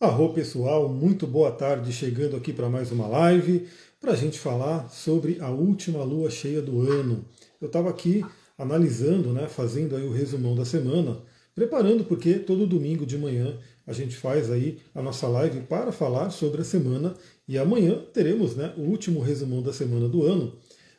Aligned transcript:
Arro 0.00 0.32
pessoal, 0.32 0.88
muito 0.88 1.26
boa 1.26 1.50
tarde, 1.50 1.92
chegando 1.92 2.36
aqui 2.36 2.52
para 2.52 2.68
mais 2.68 2.92
uma 2.92 3.08
live 3.08 3.66
para 4.00 4.12
a 4.12 4.14
gente 4.14 4.38
falar 4.38 4.88
sobre 4.90 5.40
a 5.40 5.50
última 5.50 6.04
lua 6.04 6.30
cheia 6.30 6.62
do 6.62 6.88
ano. 6.88 7.24
Eu 7.60 7.66
estava 7.66 7.90
aqui 7.90 8.24
analisando, 8.56 9.32
né, 9.32 9.48
fazendo 9.48 9.96
aí 9.96 10.04
o 10.04 10.12
resumão 10.12 10.54
da 10.54 10.64
semana, 10.64 11.18
preparando 11.52 12.04
porque 12.04 12.34
todo 12.34 12.64
domingo 12.64 13.04
de 13.04 13.18
manhã 13.18 13.58
a 13.84 13.92
gente 13.92 14.14
faz 14.14 14.52
aí 14.52 14.78
a 14.94 15.02
nossa 15.02 15.26
live 15.26 15.62
para 15.62 15.90
falar 15.90 16.30
sobre 16.30 16.60
a 16.60 16.64
semana 16.64 17.16
e 17.48 17.58
amanhã 17.58 18.00
teremos, 18.14 18.54
né, 18.54 18.72
o 18.76 18.82
último 18.82 19.18
resumão 19.18 19.60
da 19.60 19.72
semana 19.72 20.08
do 20.08 20.24
ano. 20.24 20.52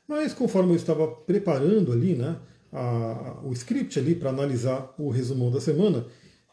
Mas 0.05 0.33
conforme 0.33 0.73
eu 0.73 0.75
estava 0.75 1.07
preparando 1.07 1.93
ali, 1.93 2.15
né, 2.15 2.35
a, 2.69 3.39
o 3.45 3.53
script 3.53 3.97
ali 3.97 4.13
para 4.13 4.29
analisar 4.29 4.93
o 4.97 5.09
resumão 5.09 5.49
da 5.49 5.61
semana, 5.61 6.05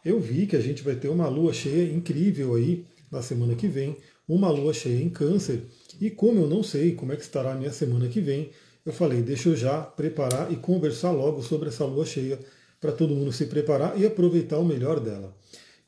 eu 0.06 0.20
vi 0.20 0.46
que 0.46 0.54
a 0.54 0.60
gente 0.60 0.84
vai 0.84 0.94
ter 0.94 1.08
uma 1.08 1.26
lua 1.26 1.52
cheia 1.52 1.92
incrível 1.92 2.54
aí 2.54 2.86
na 3.10 3.20
semana 3.22 3.56
que 3.56 3.66
vem, 3.66 3.96
uma 4.28 4.48
lua 4.52 4.72
cheia 4.72 5.02
em 5.02 5.08
câncer. 5.08 5.62
E 6.00 6.10
como 6.10 6.40
eu 6.42 6.46
não 6.46 6.62
sei 6.62 6.94
como 6.94 7.12
é 7.12 7.16
que 7.16 7.22
estará 7.22 7.52
a 7.52 7.56
minha 7.56 7.72
semana 7.72 8.06
que 8.06 8.20
vem, 8.20 8.50
eu 8.84 8.92
falei, 8.92 9.20
deixa 9.20 9.48
eu 9.48 9.56
já 9.56 9.80
preparar 9.80 10.52
e 10.52 10.56
conversar 10.56 11.10
logo 11.10 11.42
sobre 11.42 11.70
essa 11.70 11.84
lua 11.84 12.06
cheia 12.06 12.38
para 12.80 12.92
todo 12.92 13.16
mundo 13.16 13.32
se 13.32 13.46
preparar 13.46 14.00
e 14.00 14.06
aproveitar 14.06 14.58
o 14.58 14.64
melhor 14.64 15.00
dela. 15.00 15.34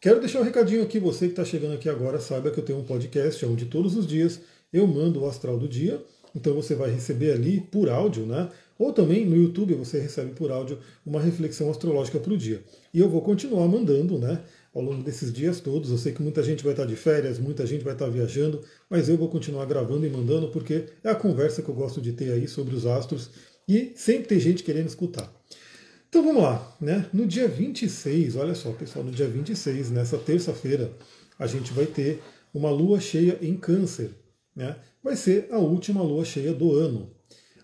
Quero 0.01 0.19
deixar 0.19 0.41
um 0.41 0.45
recadinho 0.45 0.83
aqui, 0.83 0.99
você 0.99 1.27
que 1.27 1.33
está 1.33 1.45
chegando 1.45 1.75
aqui 1.75 1.89
agora, 1.89 2.19
saiba 2.19 2.51
que 2.51 2.59
eu 2.59 2.65
tenho 2.65 2.81
um 2.81 2.85
podcast 2.85 3.47
onde 3.47 3.67
todos 3.67 3.97
os 3.97 4.05
dias 4.05 4.41
eu 4.73 4.85
mando 4.85 5.23
o 5.23 5.29
astral 5.29 5.57
do 5.57 5.69
dia, 5.69 6.03
então 6.35 6.55
você 6.55 6.75
vai 6.75 6.91
receber 6.91 7.33
ali 7.33 7.61
por 7.61 7.89
áudio, 7.89 8.27
né? 8.27 8.49
Ou 8.79 8.93
também 8.93 9.27
no 9.27 9.37
YouTube 9.37 9.75
você 9.75 9.99
recebe 9.99 10.31
por 10.33 10.53
áudio 10.53 10.79
uma 11.05 11.21
reflexão 11.21 11.69
astrológica 11.69 12.21
para 12.21 12.33
o 12.33 12.37
dia. 12.37 12.63
E 12.95 13.01
eu 13.01 13.09
vou 13.09 13.21
continuar 13.21 13.67
mandando, 13.67 14.17
né? 14.19 14.41
Ao 14.73 14.81
longo 14.81 15.03
desses 15.03 15.33
dias 15.33 15.61
todos. 15.61 15.91
Eu 15.91 15.99
sei 15.99 16.13
que 16.13 16.23
muita 16.23 16.43
gente 16.45 16.63
vai 16.63 16.73
estar 16.73 16.85
de 16.85 16.95
férias, 16.95 17.41
muita 17.41 17.67
gente 17.67 17.83
vai 17.83 17.95
estar 17.95 18.09
viajando, 18.09 18.63
mas 18.89 19.09
eu 19.09 19.17
vou 19.17 19.29
continuar 19.29 19.65
gravando 19.67 20.07
e 20.07 20.11
mandando 20.11 20.49
porque 20.49 20.85
é 21.03 21.11
a 21.11 21.15
conversa 21.15 21.61
que 21.61 21.69
eu 21.69 21.75
gosto 21.75 22.01
de 22.01 22.13
ter 22.13 22.31
aí 22.33 22.47
sobre 22.47 22.77
os 22.77 22.87
astros 22.87 23.31
e 23.67 23.93
sempre 23.97 24.29
tem 24.29 24.39
gente 24.39 24.63
querendo 24.63 24.87
escutar. 24.87 25.33
Então 26.09 26.25
vamos 26.25 26.43
lá, 26.43 26.77
né? 26.81 27.07
No 27.13 27.27
dia 27.27 27.49
26, 27.49 28.37
olha 28.37 28.55
só, 28.55 28.71
pessoal, 28.73 29.05
no 29.05 29.11
dia 29.11 29.29
26, 29.29 29.91
nessa 29.91 30.17
terça-feira, 30.17 30.93
a 31.37 31.47
gente 31.47 31.73
vai 31.73 31.85
ter 31.85 32.23
uma 32.55 32.71
lua 32.71 33.01
cheia 33.01 33.39
em 33.43 33.57
Câncer, 33.57 34.11
né? 34.55 34.77
Vai 35.03 35.17
ser 35.17 35.49
a 35.51 35.59
última 35.59 36.03
lua 36.03 36.25
cheia 36.25 36.55
do 36.55 36.73
ano 36.73 37.18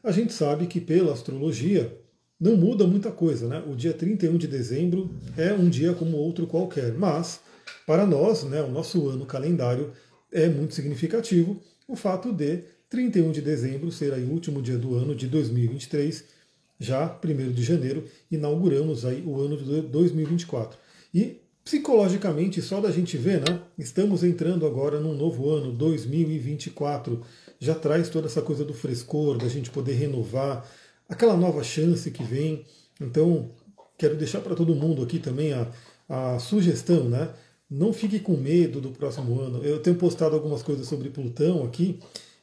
a 0.04 0.12
gente 0.12 0.34
sabe 0.34 0.66
que 0.66 0.80
pela 0.80 1.14
astrologia 1.14 1.98
não 2.38 2.56
muda 2.56 2.86
muita 2.86 3.10
coisa, 3.10 3.48
né? 3.48 3.64
O 3.66 3.74
dia 3.74 3.94
31 3.94 4.36
de 4.36 4.46
dezembro 4.46 5.10
é 5.34 5.52
um 5.54 5.68
dia 5.70 5.94
como 5.94 6.18
outro 6.18 6.46
qualquer, 6.46 6.92
mas 6.92 7.40
para 7.86 8.06
nós, 8.06 8.44
né, 8.44 8.60
o 8.62 8.70
nosso 8.70 9.08
ano 9.08 9.24
calendário 9.24 9.92
é 10.30 10.46
muito 10.48 10.74
significativo 10.74 11.58
o 11.88 11.96
fato 11.96 12.32
de 12.32 12.64
31 12.90 13.32
de 13.32 13.40
dezembro 13.40 13.90
ser 13.90 14.12
aí 14.12 14.24
o 14.24 14.30
último 14.30 14.60
dia 14.60 14.76
do 14.76 14.94
ano 14.94 15.14
de 15.14 15.26
2023, 15.26 16.24
já 16.78 17.18
1 17.24 17.52
de 17.52 17.62
janeiro, 17.62 18.04
inauguramos 18.30 19.06
aí 19.06 19.22
o 19.24 19.40
ano 19.40 19.56
de 19.56 19.82
2024. 19.82 20.78
E 21.14 21.40
psicologicamente, 21.64 22.60
só 22.60 22.80
da 22.80 22.90
gente 22.90 23.16
ver, 23.16 23.40
né? 23.40 23.60
Estamos 23.78 24.22
entrando 24.22 24.66
agora 24.66 25.00
num 25.00 25.14
novo 25.14 25.48
ano, 25.50 25.72
2024 25.72 27.22
já 27.64 27.74
traz 27.74 28.08
toda 28.08 28.26
essa 28.26 28.42
coisa 28.42 28.64
do 28.64 28.74
frescor, 28.74 29.38
da 29.38 29.48
gente 29.48 29.70
poder 29.70 29.94
renovar, 29.94 30.68
aquela 31.08 31.36
nova 31.36 31.62
chance 31.64 32.10
que 32.10 32.22
vem. 32.22 32.64
Então, 33.00 33.50
quero 33.98 34.16
deixar 34.16 34.40
para 34.40 34.54
todo 34.54 34.74
mundo 34.74 35.02
aqui 35.02 35.18
também 35.18 35.52
a, 35.52 35.66
a 36.08 36.38
sugestão, 36.38 37.08
né? 37.08 37.30
Não 37.70 37.92
fique 37.92 38.20
com 38.20 38.36
medo 38.36 38.80
do 38.80 38.90
próximo 38.90 39.40
ano. 39.40 39.64
Eu 39.64 39.80
tenho 39.80 39.96
postado 39.96 40.34
algumas 40.34 40.62
coisas 40.62 40.86
sobre 40.86 41.08
Plutão 41.08 41.64
aqui, 41.64 41.98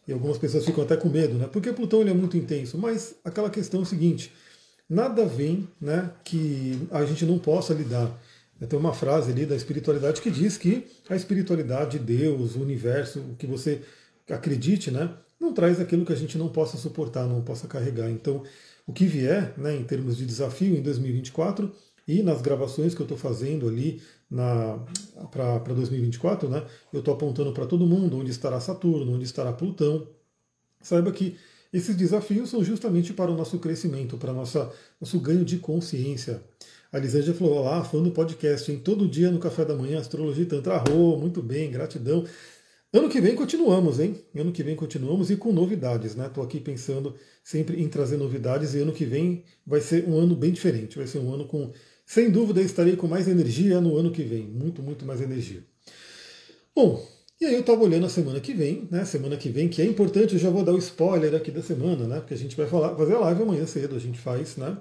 e 0.07 0.11
algumas 0.11 0.37
pessoas 0.37 0.65
ficam 0.65 0.83
até 0.83 0.97
com 0.97 1.09
medo, 1.09 1.35
né? 1.35 1.47
Porque 1.51 1.71
Plutão 1.71 2.01
ele 2.01 2.09
é 2.09 2.13
muito 2.13 2.35
intenso, 2.35 2.77
mas 2.77 3.15
aquela 3.23 3.49
questão 3.49 3.81
é 3.81 3.83
o 3.83 3.85
seguinte: 3.85 4.33
nada 4.89 5.25
vem 5.25 5.67
né, 5.79 6.11
que 6.23 6.79
a 6.89 7.05
gente 7.05 7.25
não 7.25 7.37
possa 7.37 7.73
lidar. 7.73 8.11
Tem 8.67 8.77
uma 8.77 8.93
frase 8.93 9.31
ali 9.31 9.45
da 9.45 9.55
espiritualidade 9.55 10.21
que 10.21 10.29
diz 10.29 10.55
que 10.55 10.85
a 11.09 11.15
espiritualidade, 11.15 11.97
Deus, 11.97 12.55
o 12.55 12.61
universo, 12.61 13.19
o 13.19 13.35
que 13.35 13.47
você 13.47 13.81
acredite, 14.31 14.91
né, 14.91 15.13
não 15.39 15.53
traz 15.53 15.79
aquilo 15.79 16.05
que 16.05 16.13
a 16.13 16.15
gente 16.15 16.37
não 16.37 16.49
possa 16.49 16.77
suportar, 16.77 17.25
não 17.27 17.41
possa 17.41 17.67
carregar. 17.67 18.09
Então, 18.09 18.43
o 18.85 18.93
que 18.93 19.05
vier, 19.05 19.53
né, 19.57 19.75
em 19.75 19.83
termos 19.83 20.17
de 20.17 20.25
desafio 20.25 20.75
em 20.75 20.81
2024 20.81 21.71
e 22.07 22.21
nas 22.21 22.41
gravações 22.41 22.93
que 22.93 23.01
eu 23.01 23.05
estou 23.05 23.17
fazendo 23.17 23.67
ali 23.67 24.01
para 25.31 25.73
2024, 25.73 26.49
né, 26.49 26.65
eu 26.91 26.99
estou 26.99 27.13
apontando 27.13 27.51
para 27.53 27.65
todo 27.65 27.85
mundo 27.85 28.17
onde 28.17 28.31
estará 28.31 28.59
Saturno, 28.59 29.13
onde 29.15 29.25
estará 29.25 29.51
Plutão. 29.51 30.07
Saiba 30.81 31.11
que 31.11 31.37
esses 31.71 31.95
desafios 31.95 32.49
são 32.49 32.63
justamente 32.63 33.13
para 33.13 33.31
o 33.31 33.35
nosso 33.35 33.57
crescimento, 33.59 34.17
para 34.17 34.31
o 34.31 34.35
nosso 34.35 35.19
ganho 35.19 35.45
de 35.45 35.57
consciência. 35.57 36.43
A 36.91 36.99
Lisângela 36.99 37.37
falou: 37.37 37.59
Olá, 37.59 37.83
fã 37.83 38.03
do 38.03 38.11
podcast, 38.11 38.69
em 38.69 38.77
todo 38.77 39.07
dia 39.07 39.31
no 39.31 39.39
café 39.39 39.63
da 39.63 39.73
manhã, 39.73 39.99
Astrologia 39.99 40.45
Tantra. 40.45 40.75
Arro, 40.75 41.17
muito 41.17 41.41
bem, 41.41 41.71
gratidão. 41.71 42.25
Ano 42.93 43.07
que 43.07 43.21
vem 43.21 43.35
continuamos, 43.35 44.01
hein? 44.01 44.17
Ano 44.35 44.51
que 44.51 44.61
vem 44.61 44.75
continuamos 44.75 45.31
e 45.31 45.37
com 45.37 45.53
novidades, 45.53 46.13
né? 46.13 46.27
Estou 46.27 46.43
aqui 46.43 46.59
pensando 46.59 47.15
sempre 47.41 47.81
em 47.81 47.87
trazer 47.87 48.17
novidades 48.17 48.73
e 48.73 48.79
ano 48.79 48.91
que 48.91 49.05
vem 49.05 49.45
vai 49.65 49.79
ser 49.79 50.05
um 50.09 50.19
ano 50.19 50.35
bem 50.35 50.51
diferente. 50.51 50.97
Vai 50.97 51.07
ser 51.07 51.19
um 51.19 51.33
ano 51.33 51.47
com, 51.47 51.71
sem 52.05 52.29
dúvida, 52.29 52.61
estarei 52.61 52.97
com 52.97 53.07
mais 53.07 53.29
energia 53.29 53.79
no 53.79 53.95
ano 53.95 54.11
que 54.11 54.23
vem. 54.23 54.43
Muito, 54.43 54.83
muito 54.83 55.05
mais 55.05 55.21
energia. 55.21 55.63
Bom, 56.75 57.01
e 57.39 57.45
aí 57.45 57.53
eu 57.53 57.61
estava 57.61 57.81
olhando 57.81 58.07
a 58.07 58.09
semana 58.09 58.41
que 58.41 58.53
vem, 58.53 58.89
né? 58.91 59.05
Semana 59.05 59.37
que 59.37 59.47
vem, 59.47 59.69
que 59.69 59.81
é 59.81 59.85
importante, 59.85 60.33
eu 60.33 60.39
já 60.39 60.49
vou 60.49 60.61
dar 60.61 60.73
o 60.73 60.77
spoiler 60.77 61.33
aqui 61.33 61.49
da 61.49 61.61
semana, 61.63 62.05
né? 62.05 62.19
Porque 62.19 62.33
a 62.33 62.37
gente 62.37 62.57
vai 62.57 62.67
falar, 62.67 62.93
fazer 62.97 63.13
a 63.13 63.19
live 63.19 63.43
amanhã 63.43 63.65
cedo, 63.65 63.95
a 63.95 63.99
gente 63.99 64.19
faz, 64.19 64.57
né? 64.57 64.77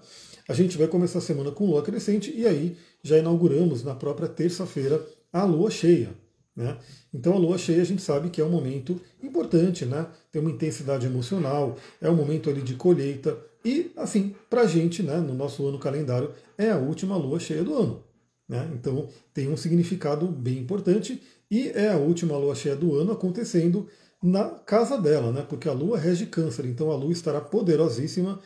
A 0.48 0.52
gente 0.52 0.76
vai 0.76 0.88
começar 0.88 1.20
a 1.20 1.22
semana 1.22 1.52
com 1.52 1.64
lua 1.64 1.80
crescente 1.80 2.34
e 2.36 2.44
aí 2.44 2.76
já 3.04 3.16
inauguramos 3.16 3.84
na 3.84 3.94
própria 3.94 4.26
terça-feira 4.28 5.00
a 5.32 5.44
lua 5.44 5.70
cheia. 5.70 6.10
Né? 6.54 6.76
Então 7.12 7.34
a 7.34 7.38
lua 7.38 7.56
cheia 7.56 7.80
a 7.80 7.84
gente 7.84 8.02
sabe 8.02 8.30
que 8.30 8.40
é 8.40 8.44
um 8.44 8.50
momento 8.50 9.00
importante, 9.22 9.84
né? 9.86 10.06
tem 10.30 10.42
uma 10.42 10.50
intensidade 10.50 11.06
emocional, 11.06 11.76
é 12.00 12.10
um 12.10 12.16
momento 12.16 12.50
ali 12.50 12.62
de 12.62 12.74
colheita, 12.74 13.38
e 13.64 13.92
assim, 13.96 14.34
para 14.48 14.62
a 14.62 14.66
gente, 14.66 15.02
né, 15.02 15.18
no 15.18 15.34
nosso 15.34 15.66
ano 15.66 15.78
calendário, 15.78 16.32
é 16.56 16.70
a 16.70 16.78
última 16.78 17.16
lua 17.16 17.38
cheia 17.38 17.62
do 17.62 17.74
ano. 17.74 18.02
Né? 18.48 18.68
Então 18.74 19.08
tem 19.32 19.48
um 19.48 19.56
significado 19.56 20.26
bem 20.26 20.58
importante 20.58 21.22
e 21.50 21.68
é 21.68 21.90
a 21.90 21.96
última 21.96 22.36
lua 22.36 22.54
cheia 22.54 22.74
do 22.74 22.96
ano 22.96 23.12
acontecendo 23.12 23.86
na 24.22 24.48
casa 24.48 24.98
dela, 24.98 25.30
né? 25.32 25.46
porque 25.48 25.68
a 25.68 25.72
lua 25.72 25.98
rege 25.98 26.26
câncer, 26.26 26.66
então 26.66 26.90
a 26.90 26.96
lua 26.96 27.12
estará 27.12 27.40
poderosíssima. 27.40 28.40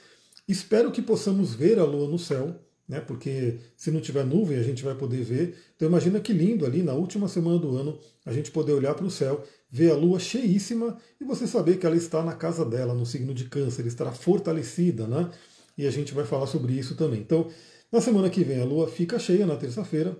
Espero 0.47 0.91
que 0.91 1.01
possamos 1.01 1.55
ver 1.55 1.79
a 1.79 1.85
lua 1.85 2.09
no 2.09 2.19
céu, 2.19 2.55
né? 2.89 3.01
Porque 3.01 3.59
se 3.77 3.91
não 3.91 4.01
tiver 4.01 4.25
nuvem 4.25 4.59
a 4.59 4.63
gente 4.63 4.83
vai 4.85 4.95
poder 4.95 5.23
ver. 5.23 5.57
Então 5.77 5.89
imagina 5.89 6.21
que 6.21 6.33
lindo 6.33 6.67
ali 6.67 6.83
na 6.83 6.93
última 6.93 7.29
semana 7.29 7.59
do 7.59 7.77
ano 7.77 7.99
a 8.25 8.33
gente 8.33 8.51
poder 8.51 8.73
olhar 8.73 8.95
para 8.95 9.07
o 9.07 9.11
céu, 9.11 9.43
ver 9.71 9.91
a 9.91 9.97
lua 9.97 10.19
cheíssima 10.19 10.97
e 11.21 11.25
você 11.25 11.47
saber 11.47 11.79
que 11.79 11.87
ela 11.87 11.97
está 11.97 12.23
na 12.23 12.35
casa 12.35 12.65
dela, 12.65 12.95
no 12.95 13.07
signo 13.07 13.35
de 13.35 13.45
câncer, 13.45 13.87
estará 13.87 14.13
fortalecida, 14.13 15.07
né? 15.07 15.31
E 15.77 15.87
a 15.87 15.91
gente 15.91 16.15
vai 16.15 16.25
falar 16.25 16.47
sobre 16.47 16.73
isso 16.73 16.95
também. 16.95 17.21
Então, 17.21 17.49
na 17.91 18.01
semana 18.01 18.31
que 18.31 18.45
vem 18.45 18.61
a 18.61 18.65
lua 18.65 18.89
fica 18.89 19.19
cheia 19.19 19.47
na 19.47 19.57
terça-feira. 19.57 20.17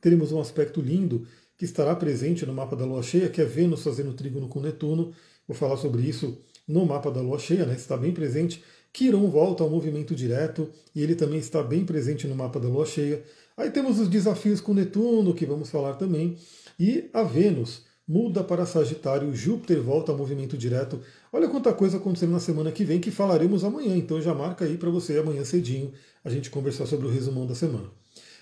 Teremos 0.00 0.30
um 0.32 0.40
aspecto 0.40 0.80
lindo 0.80 1.26
que 1.56 1.64
estará 1.64 1.96
presente 1.96 2.44
no 2.44 2.52
mapa 2.52 2.76
da 2.76 2.84
lua 2.84 3.02
cheia, 3.02 3.28
que 3.28 3.40
é 3.40 3.44
Vênus 3.44 3.82
fazendo 3.82 4.12
trígono 4.12 4.48
com 4.48 4.60
Netuno. 4.60 5.12
Vou 5.48 5.56
falar 5.56 5.76
sobre 5.78 6.02
isso 6.02 6.38
no 6.68 6.84
mapa 6.84 7.10
da 7.10 7.20
lua 7.20 7.38
cheia, 7.38 7.64
né? 7.64 7.74
Está 7.74 7.96
bem 7.96 8.12
presente. 8.12 8.62
Quiron 8.92 9.28
volta 9.28 9.62
ao 9.62 9.70
movimento 9.70 10.14
direto 10.14 10.70
e 10.94 11.02
ele 11.02 11.14
também 11.14 11.38
está 11.38 11.62
bem 11.62 11.84
presente 11.84 12.26
no 12.26 12.34
mapa 12.34 12.58
da 12.58 12.68
lua 12.68 12.86
cheia. 12.86 13.22
Aí 13.56 13.70
temos 13.70 13.98
os 13.98 14.08
desafios 14.08 14.60
com 14.60 14.74
Netuno, 14.74 15.34
que 15.34 15.46
vamos 15.46 15.70
falar 15.70 15.94
também, 15.94 16.36
e 16.78 17.08
a 17.12 17.22
Vênus 17.22 17.84
muda 18.06 18.44
para 18.44 18.66
Sagitário, 18.66 19.34
Júpiter 19.34 19.82
volta 19.82 20.12
ao 20.12 20.18
movimento 20.18 20.56
direto. 20.56 21.00
Olha 21.32 21.48
quanta 21.48 21.72
coisa 21.72 21.96
acontecendo 21.96 22.32
na 22.32 22.40
semana 22.40 22.70
que 22.70 22.84
vem 22.84 23.00
que 23.00 23.10
falaremos 23.10 23.64
amanhã, 23.64 23.96
então 23.96 24.20
já 24.20 24.34
marca 24.34 24.64
aí 24.64 24.76
para 24.76 24.90
você 24.90 25.18
amanhã 25.18 25.44
cedinho 25.44 25.92
a 26.24 26.30
gente 26.30 26.50
conversar 26.50 26.86
sobre 26.86 27.06
o 27.06 27.10
resumão 27.10 27.46
da 27.46 27.54
semana. 27.54 27.90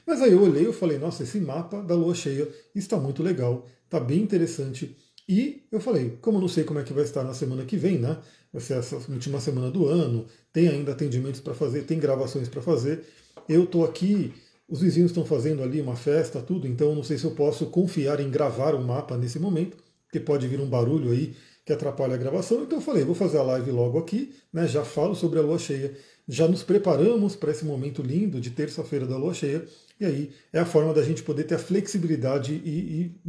Mas 0.07 0.21
aí 0.21 0.33
eu 0.33 0.43
olhei 0.43 0.69
e 0.69 0.73
falei, 0.73 0.99
nossa, 0.99 1.23
esse 1.23 1.41
mapa 1.41 1.81
da 1.83 1.95
lua 1.95 2.15
cheia 2.15 2.47
está 2.75 2.99
muito 2.99 3.23
legal, 3.23 3.67
está 3.85 3.99
bem 3.99 4.21
interessante. 4.21 4.97
E 5.27 5.63
eu 5.73 5.81
falei, 5.81 6.19
como 6.21 6.37
eu 6.37 6.43
não 6.43 6.49
sei 6.49 6.65
como 6.65 6.79
é 6.79 6.83
que 6.83 6.93
vai 6.93 7.05
estar 7.05 7.25
na 7.25 7.33
semana 7.33 7.65
que 7.65 7.79
vem, 7.79 7.99
né? 7.99 8.19
Ser 8.61 8.75
essa 8.75 8.97
última 9.11 9.41
semana 9.41 9.71
do 9.71 9.87
ano, 9.87 10.27
tem 10.53 10.69
ainda 10.69 10.93
atendimentos 10.93 11.41
para 11.41 11.55
fazer, 11.55 11.83
tem 11.83 11.99
gravações 11.99 12.49
para 12.49 12.63
fazer. 12.63 13.05
Eu 13.49 13.65
estou 13.65 13.85
aqui, 13.85 14.33
os 14.69 14.81
vizinhos 14.81 15.11
estão 15.11 15.25
fazendo 15.25 15.63
ali 15.63 15.81
uma 15.81 15.97
festa, 15.97 16.41
tudo, 16.41 16.67
então 16.67 16.95
não 16.95 17.03
sei 17.03 17.19
se 17.19 17.25
eu 17.25 17.33
posso 17.33 17.67
confiar 17.67 18.21
em 18.21 18.31
gravar 18.31 18.75
o 18.75 18.79
um 18.79 18.85
mapa 18.85 19.17
nesse 19.17 19.39
momento, 19.39 19.77
porque 20.07 20.21
pode 20.21 20.47
vir 20.47 20.61
um 20.61 20.69
barulho 20.69 21.11
aí 21.11 21.35
que 21.65 21.73
atrapalha 21.73 22.15
a 22.15 22.19
gravação, 22.19 22.63
então 22.63 22.79
eu 22.79 22.83
falei, 22.83 23.05
vou 23.05 23.15
fazer 23.15 23.39
a 23.39 23.43
live 23.43 23.71
logo 23.71 23.99
aqui, 23.99 24.35
né, 24.53 24.69
já 24.69 24.85
falo 24.85 25.15
sobre 25.15 25.39
a 25.39 25.43
lua 25.43 25.59
cheia, 25.59 25.97
já 26.29 26.47
nos 26.47 26.63
preparamos 26.63 27.35
para 27.35 27.51
esse 27.51 27.65
momento 27.65 28.03
lindo 28.03 28.41
de 28.41 28.51
terça-feira 28.51 29.07
da 29.07 29.17
lua 29.17 29.33
cheia, 29.33 29.67
e 29.99 30.05
aí 30.05 30.31
é 30.53 30.59
a 30.59 30.67
forma 30.67 30.93
da 30.93 31.03
gente 31.03 31.23
poder 31.23 31.45
ter 31.45 31.55
a 31.55 31.59
flexibilidade 31.59 32.53
e, 32.53 32.69
e 32.69 33.21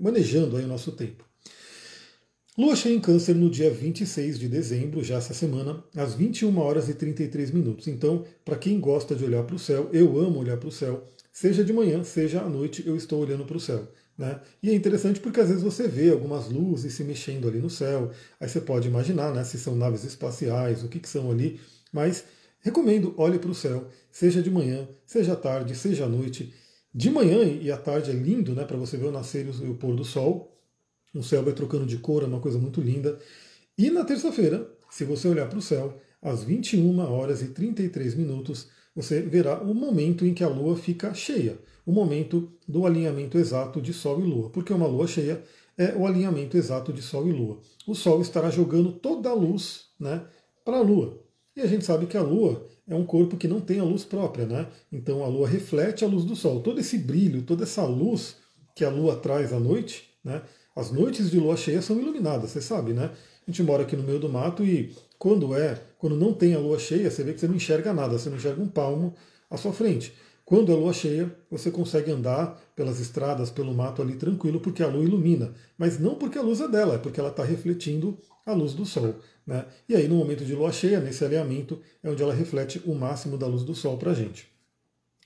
manejando 0.00 0.56
aí 0.56 0.64
o 0.64 0.68
nosso 0.68 0.92
tempo. 0.92 1.31
Lua 2.56 2.76
cheia 2.76 2.94
em 2.94 3.00
câncer 3.00 3.34
no 3.34 3.48
dia 3.48 3.70
26 3.70 4.38
de 4.38 4.46
dezembro, 4.46 5.02
já 5.02 5.16
essa 5.16 5.32
semana, 5.32 5.82
às 5.96 6.12
21 6.12 6.58
horas 6.58 6.86
e 6.86 6.92
33 6.92 7.50
minutos. 7.50 7.88
Então, 7.88 8.26
para 8.44 8.58
quem 8.58 8.78
gosta 8.78 9.14
de 9.16 9.24
olhar 9.24 9.42
para 9.42 9.56
o 9.56 9.58
céu, 9.58 9.88
eu 9.90 10.18
amo 10.20 10.40
olhar 10.40 10.58
para 10.58 10.68
o 10.68 10.72
céu, 10.72 11.02
seja 11.32 11.64
de 11.64 11.72
manhã, 11.72 12.04
seja 12.04 12.42
à 12.42 12.48
noite, 12.50 12.86
eu 12.86 12.94
estou 12.94 13.22
olhando 13.22 13.46
para 13.46 13.56
o 13.56 13.60
céu. 13.60 13.88
Né? 14.18 14.38
E 14.62 14.68
é 14.68 14.74
interessante 14.74 15.18
porque 15.18 15.40
às 15.40 15.48
vezes 15.48 15.62
você 15.62 15.88
vê 15.88 16.10
algumas 16.10 16.50
luzes 16.50 16.92
se 16.92 17.02
mexendo 17.02 17.48
ali 17.48 17.58
no 17.58 17.70
céu, 17.70 18.10
aí 18.38 18.46
você 18.46 18.60
pode 18.60 18.86
imaginar 18.86 19.32
né, 19.32 19.42
se 19.44 19.58
são 19.58 19.74
naves 19.74 20.04
espaciais, 20.04 20.84
o 20.84 20.88
que, 20.88 21.00
que 21.00 21.08
são 21.08 21.30
ali, 21.30 21.58
mas 21.90 22.22
recomendo, 22.60 23.14
olhe 23.16 23.38
para 23.38 23.50
o 23.50 23.54
céu, 23.54 23.88
seja 24.10 24.42
de 24.42 24.50
manhã, 24.50 24.86
seja 25.06 25.32
à 25.32 25.36
tarde, 25.36 25.74
seja 25.74 26.04
à 26.04 26.08
noite. 26.08 26.52
De 26.94 27.08
manhã 27.08 27.44
e 27.44 27.72
à 27.72 27.78
tarde 27.78 28.10
é 28.10 28.14
lindo 28.14 28.54
né, 28.54 28.66
para 28.66 28.76
você 28.76 28.98
ver 28.98 29.06
o 29.06 29.10
nascer 29.10 29.46
e 29.46 29.66
o 29.70 29.74
pôr 29.74 29.96
do 29.96 30.04
sol, 30.04 30.51
o 31.14 31.22
céu 31.22 31.42
vai 31.42 31.52
trocando 31.52 31.86
de 31.86 31.98
cor, 31.98 32.22
é 32.22 32.26
uma 32.26 32.40
coisa 32.40 32.58
muito 32.58 32.80
linda. 32.80 33.18
E 33.76 33.90
na 33.90 34.04
terça-feira, 34.04 34.68
se 34.90 35.04
você 35.04 35.28
olhar 35.28 35.48
para 35.48 35.58
o 35.58 35.62
céu, 35.62 36.00
às 36.20 36.44
21 36.44 36.98
horas 37.00 37.42
e 37.42 37.48
33 37.48 38.14
minutos, 38.14 38.68
você 38.94 39.20
verá 39.20 39.60
o 39.62 39.74
momento 39.74 40.24
em 40.26 40.34
que 40.34 40.44
a 40.44 40.48
Lua 40.48 40.76
fica 40.76 41.12
cheia, 41.14 41.58
o 41.84 41.92
momento 41.92 42.52
do 42.68 42.86
alinhamento 42.86 43.38
exato 43.38 43.80
de 43.80 43.92
Sol 43.92 44.20
e 44.20 44.24
Lua, 44.24 44.50
porque 44.50 44.72
uma 44.72 44.86
Lua 44.86 45.06
cheia 45.06 45.42
é 45.76 45.94
o 45.96 46.06
alinhamento 46.06 46.56
exato 46.56 46.92
de 46.92 47.02
Sol 47.02 47.26
e 47.26 47.32
Lua. 47.32 47.58
O 47.86 47.94
Sol 47.94 48.20
estará 48.20 48.50
jogando 48.50 48.92
toda 48.92 49.30
a 49.30 49.34
luz 49.34 49.86
né, 49.98 50.24
para 50.64 50.76
a 50.76 50.82
Lua. 50.82 51.18
E 51.56 51.60
a 51.60 51.66
gente 51.66 51.84
sabe 51.84 52.06
que 52.06 52.16
a 52.16 52.22
Lua 52.22 52.66
é 52.86 52.94
um 52.94 53.04
corpo 53.04 53.36
que 53.36 53.48
não 53.48 53.60
tem 53.60 53.80
a 53.80 53.84
luz 53.84 54.04
própria, 54.04 54.46
né? 54.46 54.68
Então 54.90 55.24
a 55.24 55.28
Lua 55.28 55.48
reflete 55.48 56.04
a 56.04 56.08
luz 56.08 56.24
do 56.24 56.36
Sol. 56.36 56.60
Todo 56.60 56.80
esse 56.80 56.98
brilho, 56.98 57.42
toda 57.42 57.64
essa 57.64 57.84
luz 57.84 58.36
que 58.74 58.84
a 58.84 58.90
Lua 58.90 59.16
traz 59.16 59.52
à 59.52 59.60
noite, 59.60 60.10
né? 60.24 60.42
As 60.74 60.90
noites 60.90 61.30
de 61.30 61.38
lua 61.38 61.56
cheia 61.56 61.82
são 61.82 62.00
iluminadas, 62.00 62.50
você 62.50 62.60
sabe, 62.60 62.92
né? 62.92 63.10
A 63.46 63.50
gente 63.50 63.62
mora 63.62 63.82
aqui 63.82 63.96
no 63.96 64.02
meio 64.02 64.18
do 64.18 64.28
mato 64.28 64.64
e 64.64 64.94
quando 65.18 65.54
é, 65.54 65.80
quando 65.98 66.16
não 66.16 66.32
tem 66.32 66.54
a 66.54 66.58
lua 66.58 66.78
cheia, 66.78 67.10
você 67.10 67.22
vê 67.22 67.32
que 67.32 67.40
você 67.40 67.48
não 67.48 67.56
enxerga 67.56 67.92
nada, 67.92 68.18
você 68.18 68.30
não 68.30 68.36
enxerga 68.36 68.62
um 68.62 68.68
palmo 68.68 69.14
à 69.50 69.56
sua 69.56 69.72
frente. 69.72 70.12
Quando 70.44 70.72
é 70.72 70.74
lua 70.74 70.92
cheia, 70.92 71.34
você 71.50 71.70
consegue 71.70 72.10
andar 72.10 72.60
pelas 72.74 73.00
estradas, 73.00 73.50
pelo 73.50 73.72
mato 73.72 74.02
ali 74.02 74.16
tranquilo, 74.16 74.60
porque 74.60 74.82
a 74.82 74.88
lua 74.88 75.04
ilumina. 75.04 75.54
Mas 75.78 75.98
não 75.98 76.14
porque 76.14 76.38
a 76.38 76.42
luz 76.42 76.60
é 76.60 76.68
dela, 76.68 76.94
é 76.94 76.98
porque 76.98 77.20
ela 77.20 77.30
está 77.30 77.44
refletindo 77.44 78.18
a 78.44 78.52
luz 78.52 78.74
do 78.74 78.84
sol. 78.84 79.14
Né? 79.46 79.64
E 79.88 79.94
aí, 79.94 80.08
no 80.08 80.16
momento 80.16 80.44
de 80.44 80.54
lua 80.54 80.72
cheia, 80.72 81.00
nesse 81.00 81.24
alinhamento, 81.24 81.80
é 82.02 82.10
onde 82.10 82.22
ela 82.22 82.34
reflete 82.34 82.82
o 82.84 82.94
máximo 82.94 83.38
da 83.38 83.46
luz 83.46 83.62
do 83.62 83.74
sol 83.74 83.96
para 83.96 84.10
a 84.10 84.14
gente. 84.14 84.48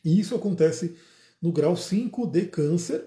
E 0.04 0.20
isso 0.20 0.34
acontece 0.34 0.94
no 1.40 1.50
grau 1.50 1.76
5 1.76 2.26
de 2.26 2.46
Câncer, 2.46 3.02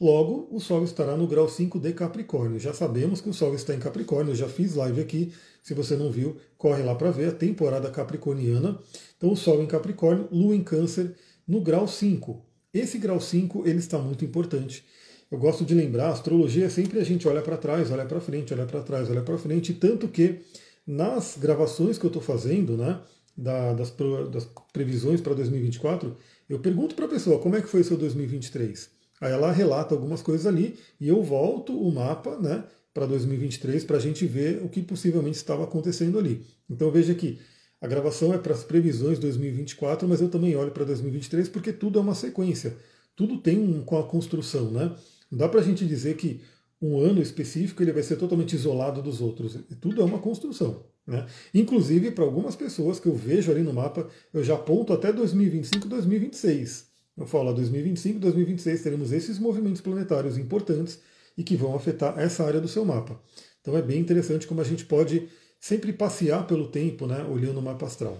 Logo, 0.00 0.48
o 0.50 0.58
Sol 0.58 0.82
estará 0.82 1.14
no 1.14 1.26
grau 1.26 1.46
5 1.46 1.78
de 1.78 1.92
Capricórnio. 1.92 2.58
Já 2.58 2.72
sabemos 2.72 3.20
que 3.20 3.28
o 3.28 3.34
Sol 3.34 3.54
está 3.54 3.74
em 3.74 3.78
Capricórnio, 3.78 4.30
eu 4.30 4.36
já 4.36 4.48
fiz 4.48 4.74
live 4.74 4.98
aqui. 4.98 5.30
Se 5.62 5.74
você 5.74 5.94
não 5.94 6.10
viu, 6.10 6.38
corre 6.56 6.82
lá 6.82 6.94
para 6.94 7.10
ver 7.10 7.28
a 7.28 7.32
temporada 7.32 7.90
capricorniana. 7.90 8.78
Então, 9.18 9.30
o 9.30 9.36
Sol 9.36 9.62
em 9.62 9.66
Capricórnio, 9.66 10.26
Lua 10.32 10.56
em 10.56 10.64
Câncer, 10.64 11.14
no 11.46 11.60
grau 11.60 11.86
5. 11.86 12.42
Esse 12.72 12.96
grau 12.96 13.20
5 13.20 13.68
ele 13.68 13.78
está 13.78 13.98
muito 13.98 14.24
importante. 14.24 14.86
Eu 15.30 15.38
gosto 15.38 15.66
de 15.66 15.74
lembrar, 15.74 16.06
a 16.06 16.12
astrologia 16.12 16.64
é 16.64 16.70
sempre 16.70 16.98
a 16.98 17.04
gente 17.04 17.28
olha 17.28 17.42
para 17.42 17.58
trás, 17.58 17.90
olha 17.90 18.06
para 18.06 18.22
frente, 18.22 18.54
olha 18.54 18.64
para 18.64 18.80
trás, 18.80 19.10
olha 19.10 19.22
para 19.22 19.36
frente, 19.36 19.74
tanto 19.74 20.08
que 20.08 20.40
nas 20.86 21.36
gravações 21.38 21.98
que 21.98 22.06
eu 22.06 22.08
estou 22.08 22.22
fazendo, 22.22 22.74
né, 22.74 23.00
da, 23.36 23.74
das, 23.74 23.94
das 24.32 24.48
previsões 24.72 25.20
para 25.20 25.34
2024, 25.34 26.16
eu 26.48 26.58
pergunto 26.58 26.94
para 26.94 27.04
a 27.04 27.08
pessoa 27.08 27.38
como 27.38 27.54
é 27.54 27.60
que 27.60 27.68
foi 27.68 27.82
o 27.82 27.84
seu 27.84 27.98
2023. 27.98 28.99
Aí 29.20 29.32
ela 29.32 29.52
relata 29.52 29.94
algumas 29.94 30.22
coisas 30.22 30.46
ali 30.46 30.78
e 30.98 31.08
eu 31.08 31.22
volto 31.22 31.78
o 31.78 31.92
mapa 31.92 32.38
né, 32.38 32.64
para 32.94 33.06
2023 33.06 33.84
para 33.84 33.98
a 33.98 34.00
gente 34.00 34.24
ver 34.26 34.62
o 34.64 34.68
que 34.68 34.82
possivelmente 34.82 35.36
estava 35.36 35.64
acontecendo 35.64 36.18
ali. 36.18 36.44
Então 36.68 36.90
veja 36.90 37.14
que 37.14 37.38
a 37.80 37.86
gravação 37.86 38.32
é 38.32 38.38
para 38.38 38.54
as 38.54 38.64
previsões 38.64 39.18
2024, 39.18 40.08
mas 40.08 40.20
eu 40.20 40.28
também 40.28 40.56
olho 40.56 40.70
para 40.70 40.84
2023 40.84 41.48
porque 41.48 41.72
tudo 41.72 41.98
é 41.98 42.02
uma 42.02 42.14
sequência. 42.14 42.76
Tudo 43.16 43.38
tem 43.38 43.58
um, 43.58 43.82
com 43.82 43.98
a 43.98 44.06
construção. 44.06 44.70
Né? 44.70 44.94
Não 45.30 45.38
dá 45.38 45.48
para 45.48 45.60
a 45.60 45.62
gente 45.62 45.86
dizer 45.86 46.16
que 46.16 46.40
um 46.80 46.98
ano 46.98 47.20
específico 47.20 47.82
ele 47.82 47.92
vai 47.92 48.02
ser 48.02 48.16
totalmente 48.16 48.54
isolado 48.54 49.02
dos 49.02 49.20
outros. 49.20 49.58
Tudo 49.80 50.00
é 50.00 50.04
uma 50.04 50.18
construção. 50.18 50.84
Né? 51.06 51.26
Inclusive, 51.52 52.10
para 52.10 52.24
algumas 52.24 52.56
pessoas 52.56 53.00
que 53.00 53.06
eu 53.06 53.14
vejo 53.14 53.50
ali 53.50 53.62
no 53.62 53.72
mapa, 53.72 54.08
eu 54.32 54.42
já 54.42 54.54
aponto 54.54 54.92
até 54.92 55.12
2025, 55.12 55.88
2026. 55.88 56.89
Eu 57.16 57.26
falo, 57.26 57.52
2025 57.52 58.18
2026 58.18 58.82
teremos 58.82 59.12
esses 59.12 59.38
movimentos 59.38 59.80
planetários 59.80 60.38
importantes 60.38 61.00
e 61.36 61.42
que 61.42 61.56
vão 61.56 61.74
afetar 61.74 62.18
essa 62.18 62.44
área 62.44 62.60
do 62.60 62.68
seu 62.68 62.84
mapa. 62.84 63.20
Então 63.60 63.76
é 63.76 63.82
bem 63.82 64.00
interessante 64.00 64.46
como 64.46 64.60
a 64.60 64.64
gente 64.64 64.84
pode 64.84 65.28
sempre 65.60 65.92
passear 65.92 66.46
pelo 66.46 66.68
tempo, 66.68 67.06
né, 67.06 67.22
olhando 67.24 67.58
o 67.58 67.62
mapa 67.62 67.86
astral. 67.86 68.18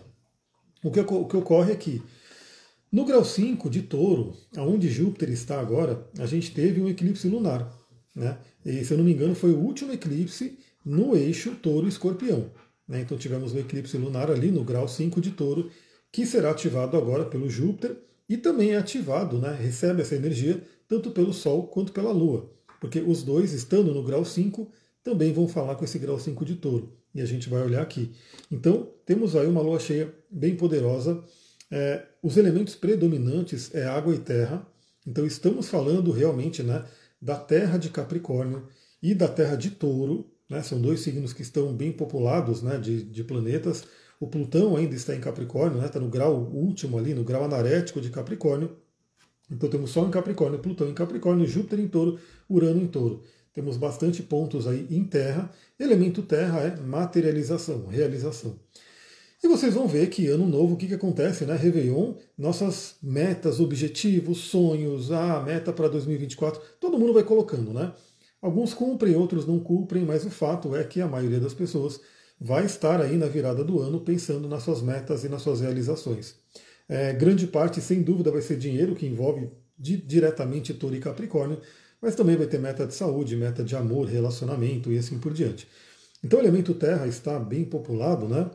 O 0.85 0.91
que, 0.91 1.01
o 1.01 1.25
que 1.27 1.37
ocorre 1.37 1.73
é 1.73 1.77
que 1.77 2.03
no 2.93 3.05
grau 3.05 3.25
5 3.25 3.71
de 3.71 3.83
touro, 3.83 4.35
aonde 4.57 4.89
Júpiter 4.89 5.31
está 5.31 5.61
agora, 5.61 6.09
a 6.19 6.27
gente 6.27 6.53
teve 6.53 6.81
um 6.81 6.89
eclipse 6.89 7.29
lunar. 7.29 7.73
Né? 8.15 8.37
E, 8.65 8.85
se 8.85 8.93
eu 8.93 8.99
não 8.99 9.05
me 9.05 9.13
engano, 9.13 9.35
foi 9.35 9.53
o 9.53 9.59
último 9.59 9.93
eclipse 9.93 10.59
no 10.85 11.17
eixo 11.17 11.55
touro-escorpião. 11.55 12.51
Né? 12.89 13.01
Então 13.03 13.17
tivemos 13.17 13.53
um 13.53 13.59
eclipse 13.59 13.97
lunar 13.97 14.31
ali 14.31 14.51
no 14.51 14.65
grau 14.65 14.89
5 14.89 15.21
de 15.21 15.31
touro, 15.31 15.71
que 16.11 16.27
será 16.27 16.51
ativado 16.51 16.97
agora 16.97 17.25
pelo 17.25 17.49
Júpiter 17.49 17.97
e 18.31 18.37
também 18.37 18.71
é 18.71 18.79
ativado, 18.79 19.39
né, 19.39 19.53
recebe 19.53 20.03
essa 20.03 20.15
energia 20.15 20.63
tanto 20.87 21.11
pelo 21.11 21.33
Sol 21.33 21.67
quanto 21.67 21.93
pela 21.93 22.13
Lua, 22.13 22.51
porque 22.81 23.01
os 23.01 23.23
dois, 23.23 23.53
estando 23.53 23.93
no 23.93 24.03
grau 24.03 24.25
5, 24.25 24.71
também 25.03 25.33
vão 25.33 25.49
falar 25.49 25.75
com 25.75 25.85
esse 25.85 25.99
grau 25.99 26.19
5 26.19 26.45
de 26.45 26.55
touro. 26.55 26.97
E 27.15 27.21
a 27.21 27.27
gente 27.27 27.49
vai 27.49 27.63
olhar 27.63 27.83
aqui. 27.83 28.13
Então, 28.51 28.89
temos 29.05 29.35
aí 29.35 29.47
uma 29.47 29.61
lua 29.61 29.81
cheia 29.81 30.15
bem 30.31 30.57
poderosa. 30.57 31.23
É, 31.71 32.07
os 32.23 32.37
elementos 32.37 32.77
predominantes 32.77 33.75
é 33.75 33.85
água 33.85 34.15
e 34.15 34.19
terra. 34.19 34.67
Então, 35.07 35.27
estamos 35.27 35.69
falando 35.69 36.13
realmente 36.13 36.63
né, 36.63 36.85
da 37.21 37.37
terra 37.37 37.79
de 37.79 37.91
Capricórnio 37.91 38.69
e 39.03 39.15
da 39.15 39.27
terra 39.27 39.57
de 39.57 39.71
touro. 39.71 40.31
Né, 40.49 40.63
são 40.63 40.81
dois 40.81 41.01
signos 41.01 41.33
que 41.33 41.43
estão 41.43 41.75
bem 41.75 41.93
populados 41.93 42.63
né, 42.63 42.79
de, 42.79 43.03
de 43.03 43.25
planetas. 43.25 43.85
O 44.21 44.27
Plutão 44.27 44.77
ainda 44.77 44.95
está 44.95 45.17
em 45.17 45.21
Capricórnio, 45.21 45.81
né? 45.81 45.87
está 45.87 45.99
no 45.99 46.11
grau 46.11 46.35
último 46.35 46.99
ali, 46.99 47.15
no 47.15 47.25
grau 47.25 47.43
anarético 47.43 48.03
de 48.03 48.11
Capricórnio. 48.11 48.77
Então 49.51 49.69
temos 49.71 49.91
Sol 49.91 50.07
em 50.07 50.11
Capricórnio, 50.11 50.59
Plutão 50.59 50.89
em 50.91 50.95
Capricórnio, 50.95 51.47
Júpiter 51.47 51.81
em 51.81 51.89
Touro, 51.89 52.21
Urano 52.49 52.83
em 52.83 52.87
Touro. 52.87 53.25
Temos 53.55 53.79
bastante 53.79 54.23
pontos 54.23 54.67
aí 54.67 54.87
em 54.91 55.03
Terra. 55.03 55.51
Elemento 55.79 56.23
Terra 56.23 56.61
é 56.61 56.77
materialização, 56.77 57.87
realização. 57.87 58.61
E 59.43 59.49
vocês 59.49 59.73
vão 59.73 59.89
ver 59.89 60.11
que 60.11 60.27
ano 60.27 60.47
novo, 60.47 60.75
o 60.75 60.77
que, 60.77 60.87
que 60.87 60.95
acontece, 60.95 61.47
né? 61.47 61.57
Réveillon, 61.57 62.13
nossas 62.37 62.97
metas, 63.03 63.59
objetivos, 63.59 64.37
sonhos, 64.39 65.11
a 65.11 65.39
ah, 65.39 65.43
meta 65.43 65.73
para 65.73 65.89
2024, 65.89 66.61
todo 66.79 66.99
mundo 66.99 67.15
vai 67.15 67.23
colocando, 67.23 67.73
né? 67.73 67.91
Alguns 68.43 68.75
cumprem, 68.75 69.17
outros 69.17 69.47
não 69.47 69.59
cumprem, 69.59 70.05
mas 70.05 70.27
o 70.27 70.31
fato 70.31 70.77
é 70.77 70.85
que 70.85 71.01
a 71.01 71.09
maioria 71.09 71.41
das 71.41 71.55
pessoas 71.55 72.01
vai 72.41 72.65
estar 72.65 73.01
aí 73.01 73.17
na 73.17 73.27
virada 73.27 73.63
do 73.63 73.81
ano 73.81 74.01
pensando 74.01 74.49
nas 74.49 74.63
suas 74.63 74.81
metas 74.81 75.25
e 75.25 75.29
nas 75.29 75.43
suas 75.43 75.61
realizações. 75.61 76.37
É, 76.89 77.13
grande 77.13 77.47
parte, 77.47 77.81
sem 77.81 78.03
dúvida, 78.03 78.31
vai 78.31 78.41
ser 78.41 78.57
dinheiro, 78.57 78.97
que 78.97 79.07
envolve 79.07 79.51
di 79.79 79.97
diretamente 79.97 80.73
Touro 80.73 80.97
e 80.97 81.01
Capricórnio, 81.01 81.61
mas 82.01 82.15
também 82.15 82.37
vai 82.37 82.47
ter 82.47 82.59
meta 82.59 82.87
de 82.87 82.95
saúde, 82.95 83.37
meta 83.37 83.63
de 83.63 83.77
amor, 83.77 84.07
relacionamento 84.07 84.91
e 84.91 84.99
assim 84.99 85.19
por 85.19 85.33
diante. 85.33 85.69
Então 86.25 86.39
o 86.39 86.43
elemento 86.43 86.75
Terra 86.75 87.07
está 87.07 87.39
bem 87.39 87.65
populado, 87.65 88.27
né? 88.27 88.51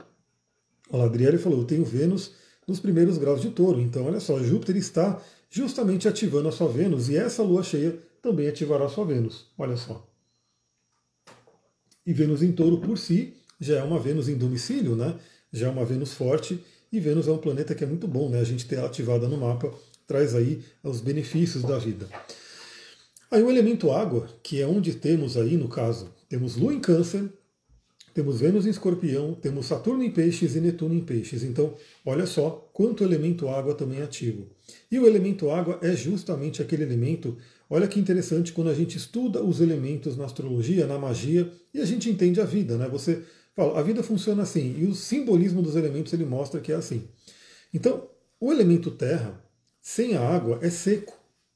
O 0.90 0.98
Ladriele 0.98 1.38
falou, 1.38 1.60
eu 1.60 1.66
tenho 1.66 1.86
Vênus 1.86 2.34
nos 2.68 2.80
primeiros 2.80 3.18
graus 3.18 3.42
de 3.42 3.52
touro. 3.52 3.80
Então, 3.80 4.06
olha 4.06 4.20
só, 4.20 4.40
Júpiter 4.40 4.76
está 4.76 5.22
justamente 5.50 6.08
ativando 6.08 6.48
a 6.48 6.52
sua 6.52 6.68
Vênus 6.68 7.10
e 7.10 7.18
essa 7.18 7.44
lua 7.44 7.64
cheia 7.64 7.98
também 8.22 8.48
ativará 8.48 8.86
a 8.86 8.90
sua 8.90 9.06
Vênus. 9.06 9.48
Olha 9.58 9.78
só. 9.78 10.08
E 12.06 12.14
Vênus 12.14 12.44
em 12.44 12.52
touro 12.52 12.80
por 12.80 12.98
si 12.98 13.36
já 13.60 13.78
é 13.78 13.84
uma 13.84 14.00
Vênus 14.00 14.30
em 14.30 14.38
domicílio, 14.38 14.96
né? 14.96 15.16
já 15.52 15.68
é 15.68 15.70
uma 15.70 15.86
Vênus 15.86 16.14
forte, 16.14 16.64
e 16.92 17.00
Vênus 17.00 17.28
é 17.28 17.32
um 17.32 17.38
planeta 17.38 17.74
que 17.74 17.84
é 17.84 17.88
muito 17.88 18.08
bom, 18.08 18.30
né? 18.30 18.40
a 18.40 18.44
gente 18.44 18.66
ter 18.66 18.80
ativada 18.80 19.28
no 19.28 19.38
mapa, 19.38 19.74
traz 20.08 20.36
aí 20.36 20.62
os 20.84 21.02
benefícios 21.02 21.64
da 21.64 21.78
vida. 21.78 22.08
Aí 23.32 23.42
o 23.42 23.50
elemento 23.50 23.92
água, 23.92 24.28
que 24.44 24.62
é 24.62 24.68
onde 24.68 24.94
temos 24.94 25.36
aí, 25.36 25.58
no 25.58 25.68
caso, 25.68 26.14
temos 26.30 26.56
Lua 26.56 26.74
em 26.74 26.80
Câncer, 26.80 27.30
temos 28.16 28.40
Vênus 28.40 28.66
em 28.66 28.70
escorpião, 28.70 29.34
temos 29.34 29.66
Saturno 29.66 30.02
em 30.02 30.10
peixes 30.10 30.56
e 30.56 30.62
Netuno 30.62 30.94
em 30.94 31.02
peixes. 31.02 31.44
Então, 31.44 31.74
olha 32.06 32.26
só 32.26 32.70
quanto 32.72 33.04
elemento 33.04 33.50
água 33.50 33.76
também 33.76 34.00
é 34.00 34.04
ativo. 34.04 34.48
E 34.90 34.98
o 34.98 35.06
elemento 35.06 35.50
água 35.50 35.80
é 35.82 35.94
justamente 35.94 36.62
aquele 36.62 36.84
elemento. 36.84 37.38
Olha 37.70 37.90
que 37.90 38.00
interessante 38.00 38.54
quando 38.54 38.70
a 38.70 38.74
gente 38.74 38.96
estuda 38.98 39.44
os 39.44 39.60
elementos 39.60 40.16
na 40.16 40.24
astrologia, 40.24 40.88
na 40.88 40.98
magia, 40.98 41.52
e 41.74 41.82
a 41.82 41.86
gente 41.86 42.10
entende 42.10 42.40
a 42.40 42.46
vida, 42.46 42.78
né? 42.78 42.88
Você 42.88 43.22
fala, 43.56 43.80
a 43.80 43.84
vida 43.84 44.04
funciona 44.04 44.44
assim, 44.44 44.76
e 44.78 44.86
o 44.86 44.94
simbolismo 44.94 45.62
dos 45.62 45.76
elementos 45.76 46.12
ele 46.14 46.26
mostra 46.26 46.60
que 46.60 46.72
é 46.72 46.76
assim. 46.76 47.08
Então, 47.74 48.08
o 48.40 48.52
elemento 48.52 48.92
terra, 48.92 49.42
sem 49.82 50.16
a 50.16 50.22
água, 50.22 50.60
é 50.62 50.70
seco. 50.70 51.14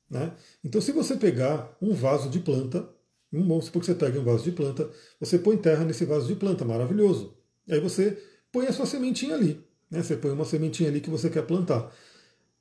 Né? 0.09 0.31
Então, 0.63 0.81
se 0.81 0.91
você 0.91 1.15
pegar 1.15 1.75
um 1.81 1.93
vaso 1.93 2.29
de 2.29 2.39
planta, 2.39 2.89
vamos 3.31 3.65
supor 3.65 3.81
que 3.81 3.85
você 3.85 3.95
pegue 3.95 4.17
um 4.17 4.23
vaso 4.23 4.43
de 4.43 4.51
planta, 4.51 4.89
você 5.19 5.37
põe 5.37 5.57
terra 5.57 5.83
nesse 5.85 6.05
vaso 6.05 6.27
de 6.27 6.35
planta, 6.35 6.65
maravilhoso. 6.65 7.35
Aí 7.69 7.79
você 7.79 8.17
põe 8.51 8.65
a 8.67 8.73
sua 8.73 8.85
sementinha 8.85 9.35
ali. 9.35 9.63
Né? 9.89 10.01
Você 10.01 10.15
põe 10.15 10.31
uma 10.31 10.45
sementinha 10.45 10.89
ali 10.89 11.01
que 11.01 11.09
você 11.09 11.29
quer 11.29 11.45
plantar. 11.45 11.93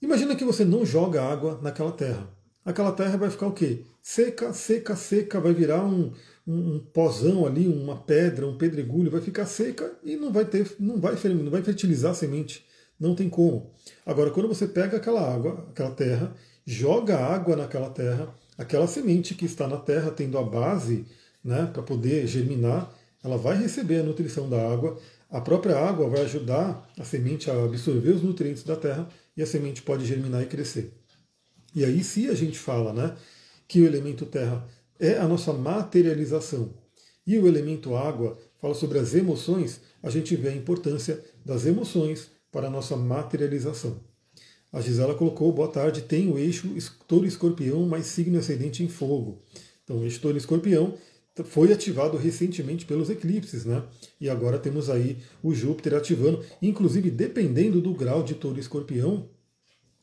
Imagina 0.00 0.36
que 0.36 0.44
você 0.44 0.64
não 0.64 0.84
joga 0.84 1.22
água 1.22 1.58
naquela 1.62 1.92
terra. 1.92 2.28
Aquela 2.64 2.92
terra 2.92 3.16
vai 3.16 3.30
ficar 3.30 3.46
o 3.46 3.52
quê? 3.52 3.84
Seca, 4.02 4.52
seca, 4.52 4.94
seca, 4.94 5.40
vai 5.40 5.54
virar 5.54 5.82
um, 5.84 6.12
um, 6.48 6.76
um 6.76 6.78
pozão 6.78 7.46
ali, 7.46 7.68
uma 7.68 7.96
pedra, 7.96 8.46
um 8.46 8.56
pedregulho, 8.56 9.10
vai 9.10 9.20
ficar 9.20 9.44
seca 9.44 9.92
e 10.02 10.16
não 10.16 10.32
vai 10.32 10.46
ter, 10.46 10.74
não 10.80 10.98
vai, 10.98 11.14
não 11.14 11.50
vai 11.50 11.62
fertilizar 11.62 12.12
a 12.12 12.14
semente. 12.14 12.64
Não 12.98 13.14
tem 13.14 13.28
como. 13.28 13.70
Agora, 14.04 14.30
quando 14.30 14.48
você 14.48 14.66
pega 14.66 14.96
aquela 14.96 15.20
água, 15.20 15.68
aquela 15.70 15.90
terra, 15.90 16.34
joga 16.66 17.18
água 17.18 17.54
naquela 17.54 17.90
terra, 17.90 18.34
aquela 18.56 18.88
semente 18.88 19.34
que 19.34 19.44
está 19.44 19.68
na 19.68 19.76
terra, 19.76 20.10
tendo 20.10 20.36
a 20.36 20.42
base 20.42 21.06
né, 21.44 21.70
para 21.72 21.82
poder 21.82 22.26
germinar, 22.26 22.92
ela 23.22 23.36
vai 23.36 23.56
receber 23.56 24.00
a 24.00 24.02
nutrição 24.02 24.48
da 24.48 24.60
água. 24.72 24.98
A 25.30 25.40
própria 25.40 25.78
água 25.78 26.08
vai 26.08 26.22
ajudar 26.22 26.90
a 26.98 27.04
semente 27.04 27.50
a 27.50 27.64
absorver 27.64 28.10
os 28.10 28.22
nutrientes 28.22 28.64
da 28.64 28.74
terra 28.74 29.08
e 29.36 29.42
a 29.42 29.46
semente 29.46 29.82
pode 29.82 30.04
germinar 30.04 30.42
e 30.42 30.46
crescer. 30.46 30.92
E 31.74 31.84
aí, 31.84 32.02
se 32.02 32.28
a 32.28 32.34
gente 32.34 32.58
fala 32.58 32.92
né, 32.92 33.14
que 33.68 33.80
o 33.80 33.86
elemento 33.86 34.26
terra 34.26 34.66
é 34.98 35.18
a 35.18 35.28
nossa 35.28 35.52
materialização 35.52 36.74
e 37.28 37.38
o 37.38 37.46
elemento 37.46 37.94
água 37.94 38.38
fala 38.58 38.74
sobre 38.74 38.98
as 38.98 39.14
emoções, 39.14 39.82
a 40.02 40.08
gente 40.08 40.34
vê 40.34 40.48
a 40.48 40.56
importância 40.56 41.22
das 41.44 41.66
emoções 41.66 42.30
para 42.50 42.68
a 42.68 42.70
nossa 42.70 42.96
materialização. 42.96 44.00
A 44.72 44.80
Gisela 44.80 45.14
colocou, 45.14 45.52
boa 45.52 45.68
tarde, 45.68 46.00
tem 46.00 46.32
o 46.32 46.38
eixo 46.38 46.74
touro 47.06 47.26
escorpião, 47.26 47.86
mais 47.86 48.06
signo 48.06 48.38
ascendente 48.38 48.82
em 48.82 48.88
fogo. 48.88 49.42
Então, 49.84 49.98
o 49.98 50.04
eixo 50.04 50.20
touro 50.20 50.38
escorpião 50.38 50.94
foi 51.44 51.70
ativado 51.70 52.16
recentemente 52.16 52.86
pelos 52.86 53.10
eclipses, 53.10 53.66
né? 53.66 53.82
E 54.18 54.28
agora 54.30 54.58
temos 54.58 54.88
aí 54.88 55.18
o 55.42 55.54
Júpiter 55.54 55.94
ativando, 55.94 56.42
inclusive 56.62 57.10
dependendo 57.10 57.80
do 57.80 57.92
grau 57.92 58.22
de 58.22 58.34
touro 58.34 58.58
escorpião, 58.58 59.28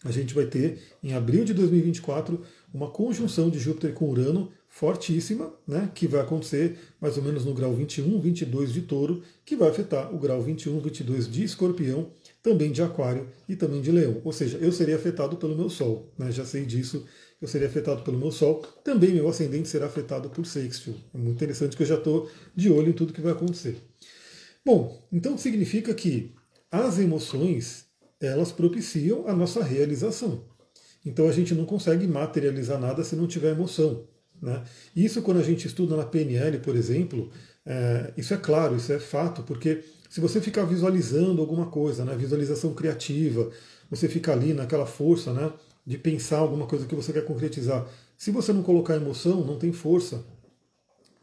a 0.03 0.11
gente 0.11 0.35
vai 0.35 0.45
ter 0.45 0.79
em 1.03 1.13
abril 1.13 1.43
de 1.43 1.53
2024 1.55 2.39
uma 2.71 2.91
conjunção 2.91 3.49
de 3.49 3.57
Júpiter 3.57 3.93
com 3.93 4.09
Urano 4.09 4.51
fortíssima, 4.75 5.53
né, 5.65 5.89
que 5.95 6.05
vai 6.05 6.19
acontecer 6.19 6.77
mais 6.99 7.15
ou 7.15 7.23
menos 7.23 7.45
no 7.45 7.53
grau 7.53 7.73
21, 7.73 8.19
22 8.19 8.73
de 8.73 8.81
touro, 8.81 9.23
que 9.45 9.55
vai 9.55 9.69
afetar 9.69 10.13
o 10.13 10.19
grau 10.19 10.41
21, 10.41 10.81
22 10.81 11.31
de 11.31 11.45
escorpião 11.45 12.09
também 12.43 12.73
de 12.73 12.83
Aquário 12.83 13.29
e 13.47 13.55
também 13.55 13.81
de 13.81 13.89
Leão. 13.89 14.19
Ou 14.21 14.33
seja, 14.33 14.57
eu 14.57 14.73
seria 14.73 14.97
afetado 14.97 15.37
pelo 15.37 15.55
meu 15.55 15.69
Sol. 15.69 16.11
Né? 16.17 16.29
Já 16.29 16.43
sei 16.43 16.65
disso, 16.65 17.05
eu 17.41 17.47
seria 17.47 17.69
afetado 17.69 18.03
pelo 18.03 18.17
meu 18.17 18.33
Sol. 18.33 18.65
Também 18.83 19.13
meu 19.13 19.29
ascendente 19.29 19.69
será 19.69 19.85
afetado 19.85 20.29
por 20.29 20.45
sextil. 20.45 20.93
É 21.13 21.17
muito 21.17 21.37
interessante 21.37 21.77
que 21.77 21.83
eu 21.83 21.87
já 21.87 21.95
estou 21.95 22.29
de 22.53 22.69
olho 22.69 22.89
em 22.89 22.93
tudo 22.93 23.13
que 23.13 23.21
vai 23.21 23.31
acontecer. 23.31 23.77
Bom, 24.65 25.07
então 25.09 25.37
significa 25.37 25.93
que 25.93 26.33
as 26.69 26.99
emoções 26.99 27.85
elas 28.19 28.51
propiciam 28.51 29.25
a 29.25 29.33
nossa 29.33 29.63
realização. 29.63 30.43
Então 31.05 31.29
a 31.29 31.31
gente 31.31 31.55
não 31.55 31.63
consegue 31.63 32.05
materializar 32.05 32.77
nada 32.77 33.05
se 33.05 33.15
não 33.15 33.25
tiver 33.25 33.51
emoção. 33.51 34.05
Né? 34.41 34.63
Isso 34.95 35.21
quando 35.21 35.39
a 35.39 35.43
gente 35.43 35.67
estuda 35.67 35.95
na 35.95 36.05
PNL, 36.05 36.59
por 36.59 36.75
exemplo, 36.75 37.29
é, 37.65 38.13
isso 38.15 38.33
é 38.33 38.37
claro, 38.37 38.75
isso 38.75 38.91
é 38.91 38.99
fato, 38.99 39.43
porque 39.43 39.83
se 40.09 40.21
você 40.21 40.39
ficar 40.39 40.63
visualizando 40.65 41.41
alguma 41.41 41.65
coisa, 41.65 42.05
né, 42.05 42.15
visualização 42.15 42.73
criativa, 42.73 43.49
você 43.89 44.07
fica 44.07 44.31
ali 44.31 44.53
naquela 44.53 44.85
força 44.85 45.33
né, 45.33 45.51
de 45.85 45.97
pensar 45.97 46.37
alguma 46.37 46.67
coisa 46.67 46.85
que 46.85 46.95
você 46.95 47.11
quer 47.11 47.25
concretizar. 47.25 47.85
Se 48.17 48.31
você 48.31 48.53
não 48.53 48.63
colocar 48.63 48.95
emoção, 48.95 49.43
não 49.43 49.57
tem 49.57 49.73
força. 49.73 50.23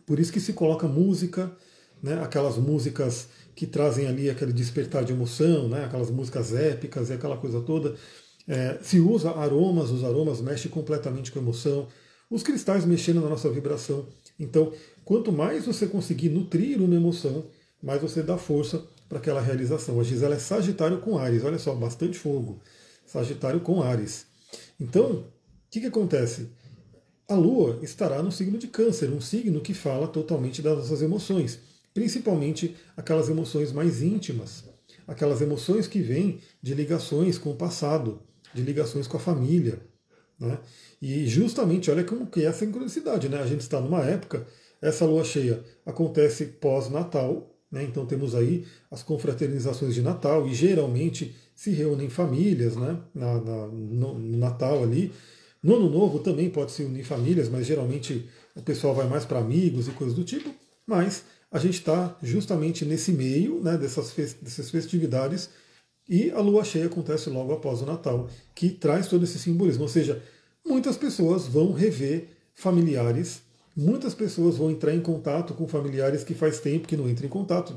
Por 0.05 0.19
isso 0.19 0.33
que 0.33 0.41
se 0.41 0.53
coloca 0.53 0.87
música, 0.87 1.51
né, 2.03 2.21
aquelas 2.23 2.57
músicas 2.59 3.29
que 3.55 3.67
trazem 3.67 4.07
ali 4.07 4.29
aquele 4.29 4.53
despertar 4.53 5.05
de 5.05 5.13
emoção, 5.13 5.69
né, 5.69 5.85
aquelas 5.85 6.11
músicas 6.11 6.53
épicas 6.55 7.09
e 7.09 7.13
aquela 7.13 7.37
coisa 7.37 7.61
toda. 7.61 7.95
É, 8.47 8.79
se 8.83 8.99
usa 8.99 9.31
aromas, 9.31 9.91
os 9.91 10.03
aromas 10.03 10.41
mexem 10.41 10.71
completamente 10.71 11.31
com 11.31 11.39
emoção. 11.39 11.89
Os 12.33 12.43
cristais 12.43 12.87
mexendo 12.87 13.21
na 13.21 13.29
nossa 13.29 13.51
vibração. 13.51 14.07
Então, 14.41 14.73
quanto 15.05 15.31
mais 15.31 15.67
você 15.67 15.87
conseguir 15.87 16.31
nutrir 16.31 16.81
uma 16.81 16.95
emoção, 16.95 17.45
mais 17.83 18.01
você 18.01 18.23
dá 18.23 18.39
força 18.39 18.83
para 19.07 19.19
aquela 19.19 19.39
realização. 19.39 20.01
A 20.01 20.03
Gisela 20.03 20.37
é 20.37 20.39
Sagitário 20.39 20.99
com 21.01 21.19
Ares, 21.19 21.45
olha 21.45 21.59
só, 21.59 21.75
bastante 21.75 22.19
fogo. 22.19 22.59
Sagitário 23.05 23.61
com 23.61 23.83
Ares. 23.83 24.25
Então, 24.81 25.11
o 25.13 25.25
que, 25.71 25.81
que 25.81 25.89
acontece? 25.89 26.49
A 27.29 27.35
Lua 27.35 27.79
estará 27.83 28.23
no 28.23 28.33
signo 28.33 28.57
de 28.57 28.67
Câncer, 28.67 29.11
um 29.11 29.21
signo 29.21 29.61
que 29.61 29.75
fala 29.75 30.09
totalmente 30.09 30.63
das 30.63 30.79
nossas 30.79 31.03
emoções, 31.03 31.59
principalmente 31.93 32.75
aquelas 32.97 33.29
emoções 33.29 33.73
mais 33.73 34.01
íntimas, 34.01 34.65
aquelas 35.07 35.43
emoções 35.43 35.87
que 35.87 36.01
vêm 36.01 36.41
de 36.63 36.73
ligações 36.73 37.37
com 37.37 37.51
o 37.51 37.57
passado, 37.57 38.23
de 38.55 38.63
ligações 38.63 39.07
com 39.07 39.19
a 39.19 39.21
família. 39.21 39.92
Né? 40.43 40.59
E 41.01 41.27
justamente, 41.27 41.91
olha 41.91 42.03
como 42.03 42.27
que 42.27 42.45
é 42.45 42.49
a 42.49 42.53
sincronicidade, 42.53 43.29
né? 43.29 43.41
A 43.41 43.47
gente 43.47 43.61
está 43.61 43.81
numa 43.81 44.01
época, 44.01 44.45
essa 44.81 45.05
lua 45.05 45.23
cheia 45.23 45.63
acontece 45.87 46.47
pós-natal, 46.47 47.49
né? 47.71 47.85
Então 47.85 48.05
temos 48.05 48.35
aí 48.35 48.67
as 48.91 49.03
confraternizações 49.03 49.95
de 49.95 50.03
Natal 50.03 50.47
e 50.47 50.53
geralmente 50.53 51.35
se 51.55 51.71
reúnem 51.71 52.11
famílias 52.11 52.77
né? 52.77 52.99
Na, 53.15 53.41
na, 53.41 53.67
no, 53.69 54.19
no, 54.19 54.37
Natal 54.37 54.83
ali. 54.83 55.13
No 55.63 55.77
Ano 55.77 55.89
Novo 55.89 56.19
também 56.19 56.51
pode 56.51 56.73
se 56.73 56.83
unir 56.83 57.05
famílias, 57.05 57.49
mas 57.49 57.67
geralmente 57.67 58.29
o 58.57 58.63
pessoal 58.63 58.95
vai 58.95 59.07
mais 59.07 59.25
para 59.25 59.39
amigos 59.39 59.87
e 59.87 59.93
coisas 59.93 60.17
do 60.17 60.25
tipo. 60.25 60.53
Mas 60.85 61.23
a 61.53 61.59
gente 61.61 61.75
está 61.75 62.17
justamente 62.21 62.85
nesse 62.85 63.13
meio 63.13 63.61
né, 63.61 63.79
dessas, 63.79 64.13
dessas 64.43 64.71
festividades 64.71 65.51
e 66.09 66.31
a 66.33 66.41
lua 66.41 66.65
cheia 66.65 66.87
acontece 66.87 67.31
logo 67.31 67.53
após 67.53 67.81
o 67.81 67.87
Natal, 67.87 68.29
que 68.55 68.71
traz 68.71 69.07
todo 69.07 69.23
esse 69.23 69.39
simbolismo. 69.39 69.85
Ou 69.85 69.89
seja, 69.89 70.23
muitas 70.65 70.97
pessoas 70.97 71.47
vão 71.47 71.73
rever 71.73 72.29
familiares 72.55 73.43
Muitas 73.75 74.15
pessoas 74.15 74.59
vão 74.59 74.71
entrar 74.71 74.95
em 74.95 75.01
contato 75.01 75.55
com 75.55 75.67
familiares 75.67 76.23
que 76.23 76.35
faz 76.35 76.61
tempo 76.61 76.87
que 76.87 76.97
não 76.97 77.09
entram 77.09 77.27
em 77.27 77.31
contato. 77.31 77.75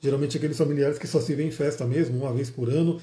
Geralmente 0.00 0.38
aqueles 0.38 0.56
familiares 0.56 0.98
que 0.98 1.06
só 1.06 1.20
se 1.20 1.34
vêem 1.34 1.48
em 1.48 1.52
festa 1.52 1.84
mesmo, 1.84 2.16
uma 2.16 2.32
vez 2.32 2.48
por 2.48 2.70
ano. 2.70 2.98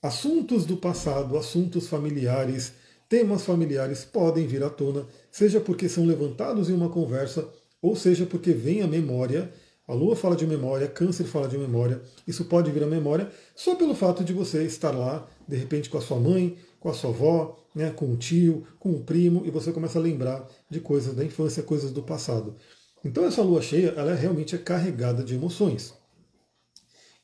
Assuntos 0.00 0.64
do 0.64 0.76
passado, 0.76 1.36
assuntos 1.36 1.88
familiares, 1.88 2.72
temas 3.08 3.42
familiares 3.42 4.04
podem 4.04 4.46
vir 4.46 4.62
à 4.62 4.70
tona, 4.70 5.04
seja 5.32 5.58
porque 5.60 5.88
são 5.88 6.06
levantados 6.06 6.70
em 6.70 6.74
uma 6.74 6.88
conversa, 6.88 7.48
ou 7.82 7.96
seja 7.96 8.24
porque 8.24 8.52
vem 8.52 8.80
a 8.82 8.86
memória. 8.86 9.52
A 9.88 9.92
Lua 9.92 10.14
fala 10.14 10.36
de 10.36 10.46
memória, 10.46 10.86
Câncer 10.86 11.24
fala 11.24 11.48
de 11.48 11.58
memória. 11.58 12.00
Isso 12.26 12.44
pode 12.44 12.70
vir 12.70 12.84
à 12.84 12.86
memória 12.86 13.28
só 13.54 13.74
pelo 13.74 13.96
fato 13.96 14.22
de 14.22 14.32
você 14.32 14.62
estar 14.62 14.92
lá, 14.92 15.28
de 15.46 15.56
repente, 15.56 15.90
com 15.90 15.98
a 15.98 16.00
sua 16.00 16.20
mãe, 16.20 16.56
com 16.84 16.90
a 16.90 16.92
sua 16.92 17.08
avó, 17.08 17.56
né, 17.74 17.90
com 17.90 18.12
o 18.12 18.16
tio, 18.18 18.66
com 18.78 18.90
o 18.90 19.02
primo, 19.02 19.42
e 19.46 19.50
você 19.50 19.72
começa 19.72 19.98
a 19.98 20.02
lembrar 20.02 20.46
de 20.68 20.80
coisas 20.80 21.14
da 21.14 21.24
infância, 21.24 21.62
coisas 21.62 21.90
do 21.90 22.02
passado. 22.02 22.56
Então 23.02 23.24
essa 23.24 23.40
lua 23.40 23.62
cheia, 23.62 23.94
ela 23.96 24.12
é 24.12 24.14
realmente 24.14 24.54
é 24.54 24.58
carregada 24.58 25.24
de 25.24 25.34
emoções. 25.34 25.92
O 25.92 25.94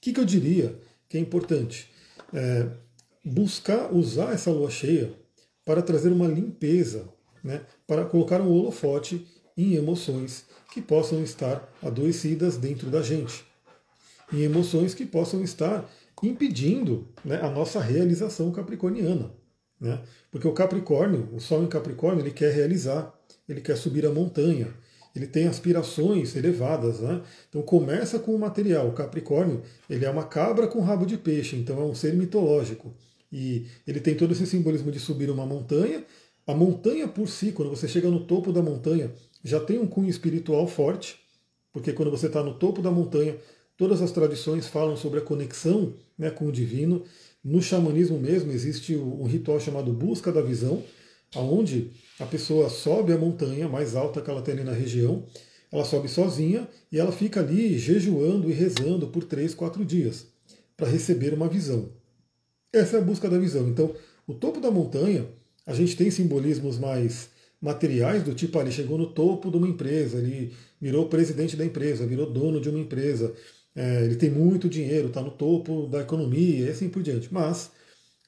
que, 0.01 0.15
que 0.15 0.21
eu 0.21 0.25
diria 0.25 0.81
que 1.07 1.19
é 1.19 1.21
importante? 1.21 1.91
É 2.33 2.71
buscar 3.23 3.93
usar 3.93 4.33
essa 4.33 4.51
lua 4.51 4.71
cheia 4.71 5.13
para 5.63 5.83
trazer 5.83 6.09
uma 6.09 6.27
limpeza, 6.27 7.07
né, 7.45 7.61
para 7.87 8.07
colocar 8.07 8.41
um 8.41 8.51
holofote 8.51 9.29
em 9.59 9.75
emoções 9.75 10.47
que 10.73 10.81
possam 10.81 11.23
estar 11.23 11.71
adoecidas 11.83 12.57
dentro 12.57 12.89
da 12.89 13.03
gente, 13.03 13.45
em 14.33 14.41
emoções 14.41 14.95
que 14.95 15.05
possam 15.05 15.43
estar 15.43 15.87
impedindo 16.23 17.09
né, 17.23 17.39
a 17.43 17.51
nossa 17.51 17.79
realização 17.79 18.51
capricorniana. 18.53 19.39
Né? 19.81 20.01
Porque 20.31 20.47
o 20.47 20.53
Capricórnio, 20.53 21.29
o 21.33 21.41
Sol 21.41 21.63
em 21.63 21.69
Capricórnio, 21.69 22.23
ele 22.23 22.33
quer 22.33 22.53
realizar, 22.53 23.13
ele 23.49 23.61
quer 23.61 23.77
subir 23.77 24.05
a 24.05 24.11
montanha, 24.11 24.69
ele 25.15 25.27
tem 25.27 25.47
aspirações 25.49 26.37
elevadas. 26.37 27.01
Né? 27.01 27.23
Então 27.49 27.63
começa 27.63 28.19
com 28.19 28.35
o 28.35 28.39
material. 28.39 28.89
O 28.89 28.93
Capricórnio 28.93 29.63
ele 29.89 30.05
é 30.05 30.11
uma 30.11 30.25
cabra 30.25 30.67
com 30.67 30.81
rabo 30.81 31.07
de 31.07 31.17
peixe, 31.17 31.57
então 31.57 31.81
é 31.81 31.85
um 31.85 31.95
ser 31.95 32.15
mitológico. 32.15 32.95
E 33.33 33.67
ele 33.87 34.01
tem 34.01 34.15
todo 34.15 34.33
esse 34.33 34.47
simbolismo 34.47 34.91
de 34.91 34.99
subir 34.99 35.31
uma 35.31 35.47
montanha. 35.47 36.05
A 36.47 36.55
montanha 36.55 37.07
por 37.07 37.29
si, 37.29 37.53
quando 37.53 37.71
você 37.71 37.87
chega 37.87 38.11
no 38.11 38.25
topo 38.25 38.53
da 38.53 38.61
montanha, 38.61 39.13
já 39.43 39.61
tem 39.61 39.79
um 39.79 39.87
cunho 39.87 40.11
espiritual 40.11 40.67
forte. 40.67 41.19
porque 41.73 41.93
quando 41.93 42.11
você 42.11 42.27
está 42.27 42.43
no 42.43 42.55
topo 42.55 42.83
da 42.83 42.91
montanha, 42.91 43.37
todas 43.77 44.03
as 44.03 44.11
tradições 44.11 44.67
falam 44.67 44.97
sobre 44.97 45.21
a 45.21 45.23
conexão 45.23 45.95
né, 46.19 46.29
com 46.29 46.47
o 46.47 46.53
divino. 46.53 47.05
No 47.43 47.63
xamanismo 47.63 48.19
mesmo 48.19 48.53
existe 48.53 48.97
um 48.97 49.25
ritual 49.25 49.59
chamado 49.59 49.93
Busca 49.93 50.31
da 50.31 50.43
Visão, 50.43 50.83
aonde 51.35 51.91
a 52.19 52.27
pessoa 52.27 52.69
sobe 52.69 53.13
a 53.13 53.19
montanha 53.19 53.69
mais 53.69 53.97
alta 53.97 54.21
que 54.21 54.31
ela 54.31 54.43
tem 54.43 54.55
ali 54.55 54.65
na 54.65 54.73
região, 54.73 55.25
ela 55.73 55.85
sobe 55.85 56.09
sozinha 56.09 56.69
e 56.91 56.99
ela 56.99 57.13
fica 57.13 57.41
ali 57.41 57.79
jejuando 57.79 58.51
e 58.51 58.53
rezando 58.53 59.07
por 59.07 59.25
três, 59.25 59.55
quatro 59.55 59.85
dias 59.85 60.27
para 60.77 60.89
receber 60.89 61.33
uma 61.33 61.49
visão. 61.49 61.93
Essa 62.73 62.97
é 62.97 63.01
a 63.01 63.03
busca 63.03 63.29
da 63.29 63.39
visão. 63.39 63.69
Então, 63.69 63.95
o 64.27 64.35
topo 64.35 64.61
da 64.61 64.71
montanha, 64.71 65.27
a 65.67 65.75
gente 65.75 65.97
tem 65.97 66.11
simbolismos 66.11 66.79
mais 66.79 67.31
materiais, 67.61 68.23
do 68.23 68.35
tipo, 68.35 68.59
ah, 68.59 68.63
ele 68.63 68.73
chegou 68.73 68.97
no 68.97 69.13
topo 69.13 69.51
de 69.51 69.57
uma 69.57 69.69
empresa, 69.69 70.19
ele 70.19 70.53
virou 70.81 71.09
presidente 71.09 71.57
da 71.57 71.65
empresa, 71.65 72.07
virou 72.07 72.31
dono 72.31 72.61
de 72.61 72.71
uma 72.71 72.79
empresa, 72.79 73.35
é, 73.75 74.05
ele 74.05 74.17
tem 74.17 74.31
muito 74.31 74.69
dinheiro, 74.69 75.09
está 75.09 75.21
no 75.21 75.31
topo 75.31 75.87
da 75.87 76.01
economia 76.01 76.67
e 76.67 76.69
assim 76.69 76.89
por 76.89 77.03
diante. 77.03 77.33
Mas 77.33 77.71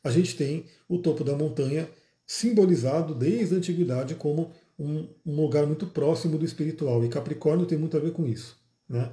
a 0.03 0.11
gente 0.11 0.37
tem 0.37 0.65
o 0.89 0.99
topo 0.99 1.25
da 1.25 1.37
montanha 1.37 1.89
simbolizado 2.27 3.15
desde 3.15 3.55
a 3.55 3.59
antiguidade 3.59 4.15
como 4.15 4.53
um, 4.79 5.09
um 5.25 5.37
lugar 5.37 5.67
muito 5.67 5.87
próximo 5.87 6.39
do 6.39 6.45
espiritual. 6.45 7.05
E 7.05 7.09
Capricórnio 7.09 7.67
tem 7.67 7.79
muito 7.79 7.97
a 7.97 8.01
ver 8.01 8.13
com 8.13 8.27
isso. 8.27 8.57
Né? 8.89 9.11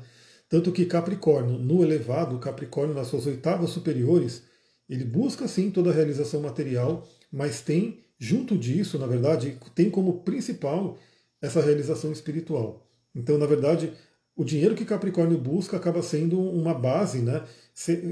Tanto 0.48 0.71
que 0.71 0.86
Capricórnio, 0.86 1.57
no 1.57 1.83
elevado, 1.83 2.39
Capricórnio 2.39 2.95
nas 2.95 3.07
suas 3.07 3.25
oitavas 3.25 3.69
superiores, 3.69 4.43
ele 4.89 5.03
busca 5.03 5.48
sim 5.48 5.69
toda 5.69 5.91
a 5.91 5.93
realização 5.93 6.41
material, 6.41 7.07
mas 7.31 7.62
tem, 7.62 8.00
junto 8.17 8.57
disso, 8.57 8.98
na 8.98 9.05
verdade, 9.05 9.57
tem 9.75 9.89
como 9.89 10.21
principal 10.21 10.98
essa 11.41 11.62
realização 11.62 12.12
espiritual. 12.12 12.88
Então, 13.15 13.38
na 13.38 13.45
verdade, 13.45 13.93
o 14.39 14.46
dinheiro 14.46 14.74
que 14.74 14.86
Capricórnio 14.86 15.38
busca 15.38 15.75
acaba 15.75 16.01
sendo 16.01 16.39
uma 16.39 16.74
base, 16.74 17.19
né? 17.19 17.43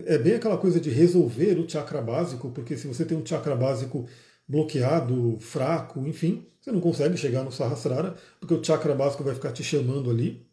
É 0.05 0.17
bem 0.17 0.33
aquela 0.33 0.57
coisa 0.57 0.77
de 0.77 0.89
resolver 0.89 1.57
o 1.57 1.69
chakra 1.69 2.01
básico, 2.01 2.51
porque 2.51 2.75
se 2.75 2.85
você 2.85 3.05
tem 3.05 3.17
um 3.17 3.25
chakra 3.25 3.55
básico 3.55 4.05
bloqueado, 4.45 5.37
fraco, 5.39 6.05
enfim, 6.05 6.45
você 6.59 6.69
não 6.69 6.81
consegue 6.81 7.15
chegar 7.15 7.45
no 7.45 7.51
Sahasrara, 7.51 8.13
porque 8.41 8.53
o 8.53 8.61
chakra 8.61 8.93
básico 8.93 9.23
vai 9.23 9.35
ficar 9.35 9.53
te 9.53 9.63
chamando 9.63 10.11
ali. 10.11 10.45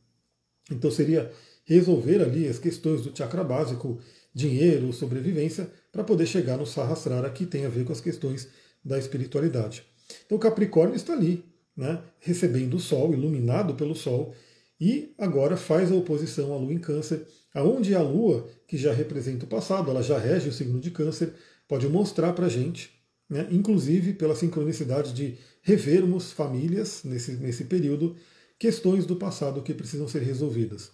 Então 0.71 0.93
seria 0.93 1.33
resolver 1.65 2.23
ali 2.23 2.47
as 2.47 2.61
questões 2.61 3.03
do 3.03 3.17
chakra 3.17 3.43
básico, 3.43 3.99
dinheiro, 4.33 4.93
sobrevivência, 4.93 5.69
para 5.91 6.05
poder 6.05 6.27
chegar 6.27 6.57
no 6.57 6.67
Sahasrara, 6.67 7.29
que 7.31 7.47
tem 7.47 7.67
a 7.67 7.69
ver 7.69 7.85
com 7.85 7.93
as 7.93 8.01
questões 8.01 8.47
da 8.85 8.97
espiritualidade. 8.97 9.85
Então 10.25 10.39
Capricórnio 10.39 10.95
está 10.95 11.15
ali, 11.15 11.45
né, 11.77 12.01
recebendo 12.21 12.75
o 12.75 12.81
Sol, 12.81 13.13
iluminado 13.13 13.75
pelo 13.75 13.97
Sol, 13.97 14.33
e 14.81 15.15
agora 15.19 15.57
faz 15.57 15.91
a 15.91 15.95
oposição 15.95 16.53
à 16.53 16.57
Lua 16.57 16.73
em 16.73 16.79
Câncer, 16.79 17.27
aonde 17.55 17.95
a 17.95 18.03
Lua, 18.03 18.49
que 18.67 18.77
já 18.77 18.93
representa 18.93 19.45
o 19.45 19.49
passado, 19.49 19.91
ela 19.91 20.03
já 20.03 20.19
rege 20.19 20.49
o 20.49 20.53
signo 20.53 20.81
de 20.81 20.91
Câncer, 20.91 21.33
pode 21.69 21.89
mostrar 21.89 22.33
para 22.33 22.47
a 22.47 22.51
gente 22.51 22.95
né, 23.29 23.49
inclusive 23.51 24.13
pela 24.15 24.37
sincronicidade 24.37 25.13
de 25.13 25.39
revermos 25.63 26.33
famílias 26.33 27.03
nesse, 27.05 27.33
nesse 27.33 27.65
período, 27.65 28.17
questões 28.59 29.07
do 29.07 29.17
passado 29.17 29.63
que 29.63 29.75
precisam 29.75 30.07
ser 30.07 30.23
resolvidas. 30.23 30.91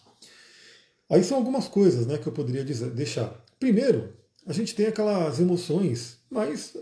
Aí 1.09 1.25
são 1.25 1.37
algumas 1.37 1.67
coisas 1.67 2.07
né, 2.07 2.19
que 2.19 2.27
eu 2.27 2.33
poderia 2.33 2.65
dizer, 2.65 2.91
deixar. 2.91 3.45
Primeiro, 3.59 4.13
a 4.47 4.53
gente 4.53 4.75
tem 4.75 4.87
aquelas 4.87 5.41
emoções 5.41 6.19
mais 6.31 6.77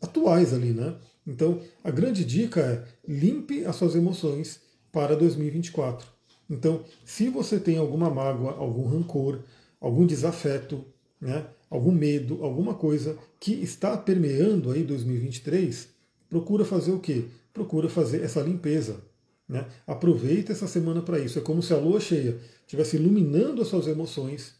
atuais 0.00 0.54
ali, 0.54 0.72
né? 0.72 0.96
Então, 1.26 1.60
a 1.82 1.90
grande 1.90 2.24
dica 2.24 2.60
é 2.60 2.84
limpe 3.10 3.64
as 3.64 3.76
suas 3.76 3.94
emoções 3.94 4.60
para 4.92 5.16
2024. 5.16 6.06
Então, 6.48 6.84
se 7.04 7.28
você 7.28 7.58
tem 7.58 7.78
alguma 7.78 8.10
mágoa, 8.10 8.52
algum 8.52 8.86
rancor, 8.86 9.40
algum 9.80 10.06
desafeto, 10.06 10.84
né, 11.20 11.46
algum 11.70 11.92
medo, 11.92 12.44
alguma 12.44 12.74
coisa 12.74 13.18
que 13.40 13.52
está 13.52 13.96
permeando 13.96 14.70
aí 14.70 14.82
2023, 14.82 15.88
procura 16.28 16.64
fazer 16.64 16.92
o 16.92 17.00
quê? 17.00 17.24
Procura 17.52 17.88
fazer 17.88 18.22
essa 18.22 18.40
limpeza. 18.40 19.02
Né? 19.48 19.66
Aproveita 19.86 20.52
essa 20.52 20.66
semana 20.66 21.02
para 21.02 21.18
isso. 21.18 21.38
É 21.38 21.42
como 21.42 21.62
se 21.62 21.72
a 21.72 21.78
lua 21.78 22.00
cheia 22.00 22.38
estivesse 22.62 22.96
iluminando 22.96 23.62
as 23.62 23.68
suas 23.68 23.86
emoções 23.86 24.54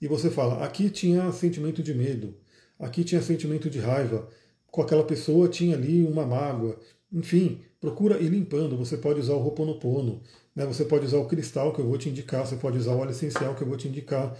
e 0.00 0.08
você 0.08 0.30
fala: 0.30 0.64
aqui 0.64 0.90
tinha 0.90 1.30
sentimento 1.30 1.82
de 1.82 1.94
medo, 1.94 2.34
aqui 2.78 3.04
tinha 3.04 3.22
sentimento 3.22 3.70
de 3.70 3.78
raiva, 3.78 4.28
com 4.66 4.82
aquela 4.82 5.04
pessoa 5.04 5.48
tinha 5.48 5.76
ali 5.76 6.02
uma 6.04 6.26
mágoa. 6.26 6.76
Enfim, 7.12 7.60
procura 7.80 8.18
ir 8.18 8.28
limpando. 8.28 8.76
Você 8.76 8.96
pode 8.96 9.20
usar 9.20 9.34
o 9.34 9.38
Roponopono, 9.38 10.20
né? 10.54 10.66
você 10.66 10.84
pode 10.84 11.06
usar 11.06 11.18
o 11.18 11.26
cristal 11.26 11.72
que 11.72 11.80
eu 11.80 11.86
vou 11.86 11.98
te 11.98 12.08
indicar, 12.08 12.46
você 12.46 12.56
pode 12.56 12.78
usar 12.78 12.92
o 12.92 12.98
óleo 12.98 13.10
essencial 13.10 13.54
que 13.54 13.62
eu 13.62 13.66
vou 13.66 13.76
te 13.76 13.88
indicar. 13.88 14.36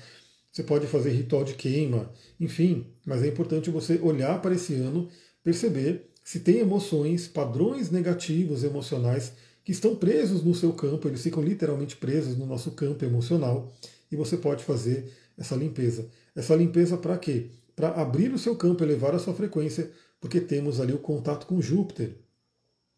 Você 0.51 0.63
pode 0.63 0.87
fazer 0.87 1.11
ritual 1.11 1.45
de 1.45 1.55
queima, 1.55 2.13
enfim, 2.39 2.87
mas 3.07 3.23
é 3.23 3.27
importante 3.27 3.71
você 3.71 3.99
olhar 4.03 4.41
para 4.43 4.55
esse 4.55 4.75
ano, 4.75 5.09
perceber 5.43 6.11
se 6.23 6.41
tem 6.41 6.59
emoções, 6.59 7.27
padrões 7.27 7.91
negativos 7.91 8.63
emocionais 8.63 9.33
que 9.65 9.73
estão 9.73 9.97
presos 9.97 10.43
no 10.45 10.55
seu 10.55 10.73
campo, 10.73 11.09
eles 11.09 11.23
ficam 11.23 11.43
literalmente 11.43 11.97
presos 11.97 12.37
no 12.37 12.47
nosso 12.47 12.73
campo 12.73 13.05
emocional, 13.05 13.73
e 14.11 14.17
você 14.17 14.37
pode 14.37 14.63
fazer 14.63 15.11
essa 15.39 15.57
limpeza. 15.57 16.09
Essa 16.35 16.55
limpeza 16.55 16.97
para 16.97 17.17
quê? 17.17 17.51
Para 17.75 17.91
abrir 17.91 18.33
o 18.33 18.39
seu 18.39 18.55
campo, 18.57 18.85
elevar 18.85 19.15
a 19.15 19.19
sua 19.19 19.35
frequência, 19.35 19.91
porque 20.21 20.41
temos 20.41 20.81
ali 20.81 20.93
o 20.93 20.99
contato 20.99 21.47
com 21.47 21.61
Júpiter. 21.61 22.17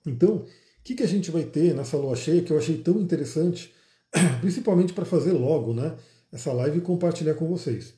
Então, 0.06 0.44
que, 0.84 0.94
que 0.94 1.02
a 1.02 1.08
gente 1.08 1.30
vai 1.30 1.44
ter 1.44 1.74
nessa 1.74 1.96
lua 1.96 2.14
cheia 2.14 2.42
que 2.42 2.52
eu 2.52 2.58
achei 2.58 2.76
tão 2.76 3.00
interessante, 3.00 3.72
principalmente 4.40 4.92
para 4.92 5.04
fazer 5.04 5.32
logo, 5.32 5.72
né? 5.72 5.96
essa 6.34 6.52
live 6.52 6.78
e 6.78 6.82
compartilhar 6.82 7.34
com 7.34 7.48
vocês. 7.48 7.94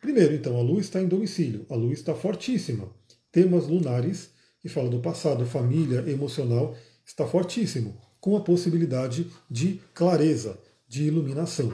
Primeiro, 0.00 0.32
então, 0.32 0.56
a 0.56 0.62
Lua 0.62 0.80
está 0.80 1.02
em 1.02 1.08
domicílio, 1.08 1.66
a 1.68 1.74
Lua 1.74 1.92
está 1.92 2.14
fortíssima. 2.14 2.88
Temas 3.32 3.66
lunares, 3.66 4.30
que 4.60 4.68
falam 4.68 4.90
do 4.90 5.00
passado, 5.00 5.44
família, 5.44 6.04
emocional, 6.08 6.74
está 7.04 7.26
fortíssimo, 7.26 8.00
com 8.20 8.36
a 8.36 8.40
possibilidade 8.40 9.30
de 9.50 9.80
clareza, 9.92 10.58
de 10.88 11.04
iluminação. 11.04 11.72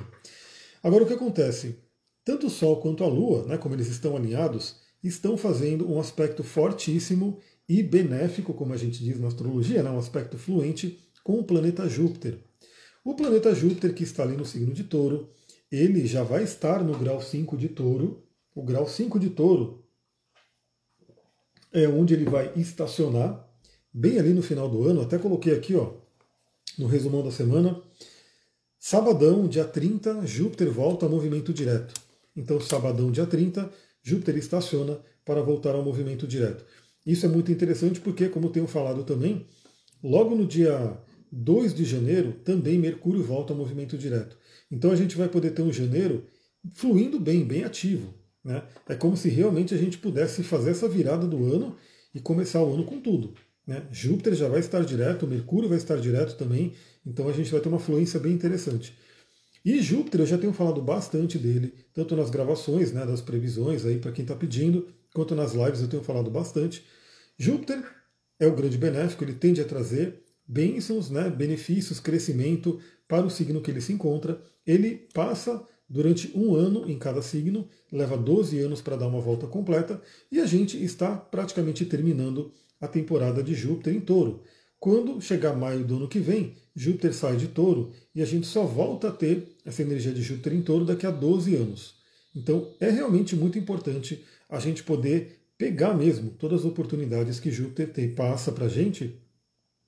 Agora, 0.83 1.05
o 1.05 1.07
que 1.07 1.13
acontece? 1.13 1.79
Tanto 2.25 2.47
o 2.47 2.51
Sol 2.51 2.81
quanto 2.81 3.05
a 3.05 3.07
Lua, 3.07 3.45
né, 3.45 3.59
como 3.59 3.75
eles 3.75 3.89
estão 3.89 4.17
alinhados, 4.17 4.77
estão 5.05 5.37
fazendo 5.37 5.91
um 5.91 6.01
aspecto 6.01 6.43
fortíssimo 6.43 7.39
e 7.69 7.83
benéfico, 7.83 8.55
como 8.55 8.73
a 8.73 8.77
gente 8.77 9.03
diz 9.03 9.19
na 9.19 9.29
astrologia, 9.29 9.83
né, 9.83 9.91
um 9.91 9.99
aspecto 9.99 10.39
fluente 10.39 10.99
com 11.25 11.39
o 11.39 11.45
planeta 11.45 11.89
Júpiter. 11.89 12.39
O 13.05 13.15
planeta 13.15 13.55
Júpiter, 13.55 13.95
que 13.95 14.05
está 14.05 14.23
ali 14.23 14.37
no 14.37 14.45
signo 14.45 14.73
de 14.73 14.85
Touro, 14.85 15.29
ele 15.71 16.07
já 16.07 16.23
vai 16.23 16.45
estar 16.45 16.83
no 16.85 16.97
grau 16.97 17.21
5 17.21 17.57
de 17.57 17.69
touro. 17.69 18.25
O 18.55 18.63
grau 18.63 18.87
5 18.87 19.19
de 19.19 19.31
touro 19.31 19.85
é 21.73 21.87
onde 21.89 22.15
ele 22.15 22.25
vai 22.25 22.53
estacionar, 22.57 23.47
bem 23.93 24.19
ali 24.19 24.33
no 24.33 24.43
final 24.43 24.69
do 24.69 24.85
ano. 24.85 25.03
Até 25.03 25.19
coloquei 25.19 25.55
aqui, 25.55 25.75
ó, 25.75 25.95
no 26.79 26.87
resumão 26.87 27.23
da 27.23 27.31
semana. 27.31 27.83
Sabadão, 28.79 29.49
dia 29.49 29.65
30, 29.65 30.27
Júpiter 30.27 30.71
volta 30.71 31.07
ao 31.07 31.11
movimento 31.11 31.53
direto. 31.53 31.95
Então, 32.37 32.61
sabadão, 32.61 33.11
dia 33.11 33.27
30, 33.27 33.71
Júpiter 34.03 34.37
estaciona 34.37 35.01
para 35.25 35.43
voltar 35.43 35.75
ao 35.75 35.83
movimento 35.83 36.27
direto. 36.27 36.65
Isso 37.07 37.25
é 37.25 37.29
muito 37.29 37.53
interessante 37.53 38.01
porque, 38.01 38.29
como 38.29 38.51
tenho 38.51 38.67
falado 38.67 39.05
também, 39.05 39.47
logo 40.03 40.35
no 40.35 40.45
dia 40.45 40.99
2 41.31 41.75
de 41.75 41.85
janeiro, 41.85 42.33
também 42.45 42.79
Mercúrio 42.79 43.23
volta 43.23 43.53
ao 43.53 43.59
movimento 43.59 43.97
direto. 43.97 44.37
Então 44.71 44.91
a 44.91 44.97
gente 44.97 45.17
vai 45.17 45.29
poder 45.29 45.53
ter 45.53 45.63
um 45.63 45.73
janeiro 45.73 46.25
fluindo 46.75 47.21
bem, 47.21 47.45
bem 47.45 47.63
ativo. 47.63 48.13
Né? 48.45 48.63
É 48.89 48.95
como 48.95 49.17
se 49.17 49.29
realmente 49.29 49.75
a 49.75 49.79
gente 49.79 49.99
pudesse 49.99 50.43
fazer 50.43 50.71
essa 50.71 50.89
virada 50.89 51.27
do 51.27 51.53
ano 51.53 51.77
e 52.15 52.21
começar 52.21 52.63
o 52.63 52.75
ano 52.75 52.85
com 52.85 53.01
tudo. 53.01 53.35
Né? 53.67 53.83
Júpiter 53.91 54.35
já 54.35 54.49
vai 54.49 54.61
estar 54.61 54.85
direto, 54.85 55.27
Mercúrio 55.27 55.69
vai 55.69 55.79
estar 55.79 55.97
direto 55.97 56.37
também, 56.37 56.73
então 57.05 57.29
a 57.29 57.33
gente 57.33 57.51
vai 57.51 57.61
ter 57.61 57.69
uma 57.69 57.79
fluência 57.79 58.21
bem 58.21 58.33
interessante. 58.33 58.97
E 59.65 59.83
Júpiter, 59.83 60.21
eu 60.21 60.27
já 60.27 60.39
tenho 60.39 60.53
falado 60.53 60.81
bastante 60.81 61.39
dele, 61.39 61.75
tanto 61.93 62.15
nas 62.15 62.31
gravações, 62.31 62.93
né, 62.93 63.05
das 63.05 63.21
previsões 63.21 63.85
aí 63.85 63.99
para 63.99 64.13
quem 64.13 64.23
está 64.23 64.37
pedindo, 64.37 64.87
quanto 65.13 65.35
nas 65.35 65.55
lives 65.55 65.83
eu 65.83 65.89
tenho 65.89 66.05
falado 66.05 66.31
bastante. 66.31 66.85
Júpiter 67.39 67.85
é 68.39 68.47
o 68.47 68.55
grande 68.55 68.79
benéfico, 68.79 69.25
ele 69.25 69.35
tende 69.35 69.61
a 69.61 69.65
trazer 69.65 70.23
bênçãos, 70.47 71.11
né, 71.11 71.29
benefícios, 71.29 72.01
crescimento 72.01 72.79
para 73.09 73.27
o 73.27 73.31
signo 73.31 73.61
que 73.61 73.71
ele 73.71 73.81
se 73.81 73.93
encontra. 73.93 74.41
Ele 74.67 75.09
passa 75.13 75.67
durante 75.89 76.31
um 76.37 76.55
ano 76.55 76.91
em 76.91 76.99
cada 76.99 77.23
signo, 77.23 77.69
leva 77.93 78.17
12 78.17 78.59
anos 78.59 78.81
para 78.81 78.97
dar 78.97 79.07
uma 79.07 79.21
volta 79.21 79.47
completa, 79.47 80.01
e 80.31 80.41
a 80.41 80.47
gente 80.47 80.83
está 80.83 81.17
praticamente 81.17 81.85
terminando 81.85 82.53
a 82.81 82.89
temporada 82.89 83.43
de 83.43 83.55
Júpiter 83.55 83.95
em 83.95 84.01
touro. 84.01 84.43
Quando 84.79 85.21
chegar 85.21 85.57
maio 85.57 85.85
do 85.85 85.97
ano 85.97 86.09
que 86.09 86.19
vem, 86.19 86.55
Júpiter 86.75 87.15
sai 87.15 87.37
de 87.37 87.49
touro 87.49 87.93
e 88.15 88.21
a 88.21 88.27
gente 88.27 88.47
só 88.47 88.65
volta 88.65 89.09
a 89.09 89.13
ter 89.13 89.57
essa 89.65 89.83
energia 89.83 90.13
de 90.13 90.23
Júpiter 90.23 90.53
em 90.53 90.63
touro 90.63 90.85
daqui 90.85 91.07
a 91.07 91.11
12 91.11 91.57
anos. 91.57 91.95
Então 92.35 92.75
é 92.79 92.91
realmente 92.91 93.35
muito 93.35 93.59
importante 93.59 94.23
a 94.49 94.61
gente 94.61 94.83
poder 94.83 95.36
pegar 95.59 95.95
mesmo 95.95 96.31
todas 96.31 96.61
as 96.61 96.67
oportunidades 96.67 97.41
que 97.41 97.51
Júpiter 97.51 97.93
tem, 97.93 98.15
passa 98.15 98.53
para 98.53 98.67
a 98.67 98.69
gente 98.69 99.21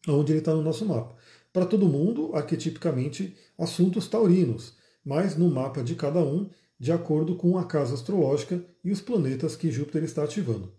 onde 0.07 0.33
ele 0.33 0.39
está 0.39 0.55
no 0.55 0.63
nosso 0.63 0.87
mapa. 0.87 1.17
Para 1.53 1.67
todo 1.67 1.89
mundo, 1.89 2.35
arquetipicamente, 2.35 3.37
assuntos 3.59 4.07
taurinos, 4.07 4.77
mas 5.05 5.37
no 5.37 5.51
mapa 5.51 5.83
de 5.83 5.95
cada 5.95 6.21
um, 6.21 6.49
de 6.79 6.93
acordo 6.93 7.35
com 7.37 7.59
a 7.59 7.65
casa 7.65 7.95
astrológica 7.95 8.65
e 8.85 8.91
os 8.91 9.01
planetas 9.01 9.57
que 9.57 9.71
Júpiter 9.71 10.05
está 10.05 10.25
ativando. 10.25 10.73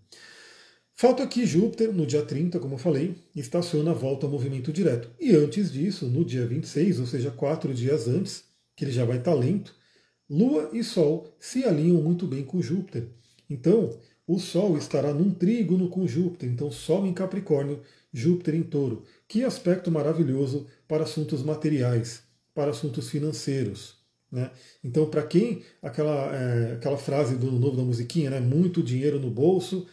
Fato 0.93 1.23
é 1.23 1.27
que 1.27 1.45
Júpiter, 1.45 1.93
no 1.93 2.05
dia 2.05 2.23
30, 2.23 2.59
como 2.59 2.75
eu 2.75 2.77
falei, 2.77 3.15
estaciona 3.35 3.91
a 3.91 3.93
volta 3.93 4.25
ao 4.25 4.31
movimento 4.31 4.71
direto. 4.71 5.09
E 5.19 5.33
antes 5.33 5.71
disso, 5.71 6.05
no 6.07 6.25
dia 6.25 6.45
26, 6.45 6.99
ou 6.99 7.05
seja, 7.05 7.31
quatro 7.31 7.73
dias 7.73 8.07
antes, 8.07 8.43
que 8.75 8.83
ele 8.83 8.91
já 8.91 9.05
vai 9.05 9.17
estar 9.17 9.33
lento, 9.33 9.73
Lua 10.29 10.69
e 10.73 10.83
Sol 10.83 11.35
se 11.39 11.63
alinham 11.63 12.01
muito 12.01 12.27
bem 12.27 12.43
com 12.43 12.61
Júpiter. 12.61 13.07
Então, 13.49 13.97
o 14.29 14.37
Sol 14.37 14.77
estará 14.77 15.11
num 15.11 15.31
trígono 15.31 15.89
com 15.89 16.05
Júpiter, 16.05 16.47
então 16.47 16.69
Sol 16.69 17.07
em 17.07 17.13
Capricórnio, 17.15 17.81
Júpiter 18.13 18.53
em 18.53 18.61
Touro. 18.61 19.03
Que 19.27 19.43
aspecto 19.43 19.89
maravilhoso 19.89 20.67
para 20.87 21.01
assuntos 21.01 21.41
materiais, 21.41 22.21
para 22.53 22.69
assuntos 22.69 23.09
financeiros. 23.09 23.97
Né? 24.31 24.51
Então, 24.83 25.09
para 25.09 25.23
quem 25.23 25.63
aquela, 25.81 26.31
é, 26.35 26.73
aquela 26.73 26.95
frase 26.95 27.37
do 27.37 27.51
novo 27.51 27.75
da 27.75 27.81
musiquinha, 27.81 28.29
né, 28.29 28.39
muito 28.39 28.83
dinheiro 28.83 29.19
no 29.19 29.31
bolso, 29.31 29.87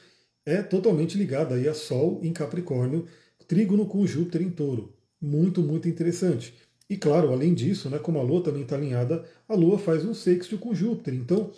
é 0.45 0.63
totalmente 0.63 1.17
ligada 1.17 1.55
aí 1.55 1.67
a 1.67 1.73
Sol 1.73 2.21
em 2.23 2.35
Capricórnio, 2.35 3.07
trígono 3.49 3.87
com 3.87 4.07
Júpiter 4.07 4.43
em 4.43 4.51
Touro. 4.51 4.93
Muito, 5.19 5.63
muito 5.63 5.89
interessante. 5.89 6.53
E 6.91 6.99
claro, 6.99 7.33
além 7.33 7.55
disso, 7.55 7.89
né, 7.89 7.99
como 7.99 8.19
a 8.19 8.23
Lua 8.23 8.43
também 8.43 8.65
está 8.65 8.77
alinhada, 8.77 9.25
a 9.49 9.55
Lua 9.55 9.79
faz 9.79 10.05
um 10.05 10.13
sexto 10.13 10.59
com 10.59 10.75
Júpiter. 10.75 11.15
Então, 11.15 11.51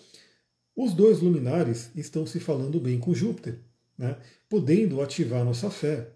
os 0.80 0.94
dois 0.94 1.18
luminares 1.18 1.90
estão 1.96 2.24
se 2.24 2.38
falando 2.38 2.78
bem 2.78 3.00
com 3.00 3.12
Júpiter, 3.12 3.58
né, 3.98 4.16
podendo 4.48 5.02
ativar 5.02 5.44
nossa 5.44 5.68
fé. 5.70 6.12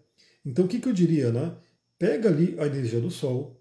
Então, 0.47 0.67
o 0.67 0.69
que, 0.69 0.79
que 0.79 0.89
eu 0.89 0.93
diria? 0.93 1.33
Né? 1.33 1.53
Pega 1.99 2.29
ali 2.29 2.55
a 2.61 2.67
energia 2.67 3.01
do 3.01 3.11
Sol, 3.11 3.61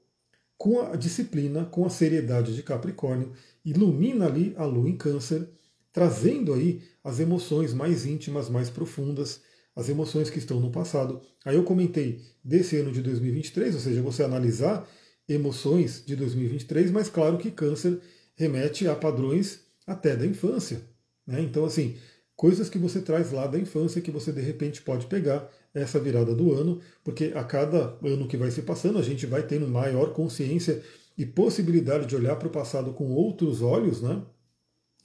com 0.59 0.79
a 0.79 0.95
disciplina, 0.95 1.65
com 1.65 1.87
a 1.87 1.89
seriedade 1.89 2.55
de 2.55 2.61
Capricórnio, 2.61 3.33
ilumina 3.65 4.27
ali 4.27 4.53
a 4.55 4.63
Lua 4.63 4.87
em 4.87 4.95
Câncer, 4.95 5.49
trazendo 5.91 6.53
aí 6.53 6.83
as 7.03 7.19
emoções 7.19 7.73
mais 7.73 8.05
íntimas, 8.05 8.47
mais 8.47 8.69
profundas, 8.69 9.41
as 9.75 9.89
emoções 9.89 10.29
que 10.29 10.37
estão 10.37 10.59
no 10.59 10.69
passado. 10.69 11.19
Aí 11.43 11.55
eu 11.55 11.63
comentei 11.63 12.21
desse 12.43 12.77
ano 12.77 12.91
de 12.91 13.01
2023, 13.01 13.73
ou 13.73 13.81
seja, 13.81 14.03
você 14.03 14.21
analisar 14.21 14.87
emoções 15.27 16.03
de 16.05 16.15
2023, 16.15 16.91
mas 16.91 17.09
claro 17.09 17.39
que 17.39 17.49
câncer 17.49 17.99
remete 18.35 18.87
a 18.87 18.95
padrões 18.95 19.61
até 19.87 20.15
da 20.15 20.27
infância. 20.27 20.90
Né? 21.31 21.41
Então, 21.41 21.65
assim, 21.65 21.97
coisas 22.35 22.69
que 22.69 22.77
você 22.77 23.01
traz 23.01 23.31
lá 23.31 23.47
da 23.47 23.57
infância 23.57 24.01
que 24.01 24.11
você 24.11 24.31
de 24.31 24.41
repente 24.41 24.81
pode 24.81 25.07
pegar 25.07 25.49
essa 25.73 25.99
virada 25.99 26.35
do 26.35 26.53
ano, 26.53 26.81
porque 27.03 27.31
a 27.35 27.43
cada 27.43 27.97
ano 28.03 28.27
que 28.27 28.37
vai 28.37 28.51
se 28.51 28.61
passando, 28.61 28.99
a 28.99 29.01
gente 29.01 29.25
vai 29.25 29.43
tendo 29.43 29.67
maior 29.67 30.13
consciência 30.13 30.83
e 31.17 31.25
possibilidade 31.25 32.05
de 32.05 32.15
olhar 32.15 32.35
para 32.35 32.47
o 32.47 32.51
passado 32.51 32.93
com 32.93 33.11
outros 33.11 33.61
olhos, 33.61 34.01
né? 34.01 34.21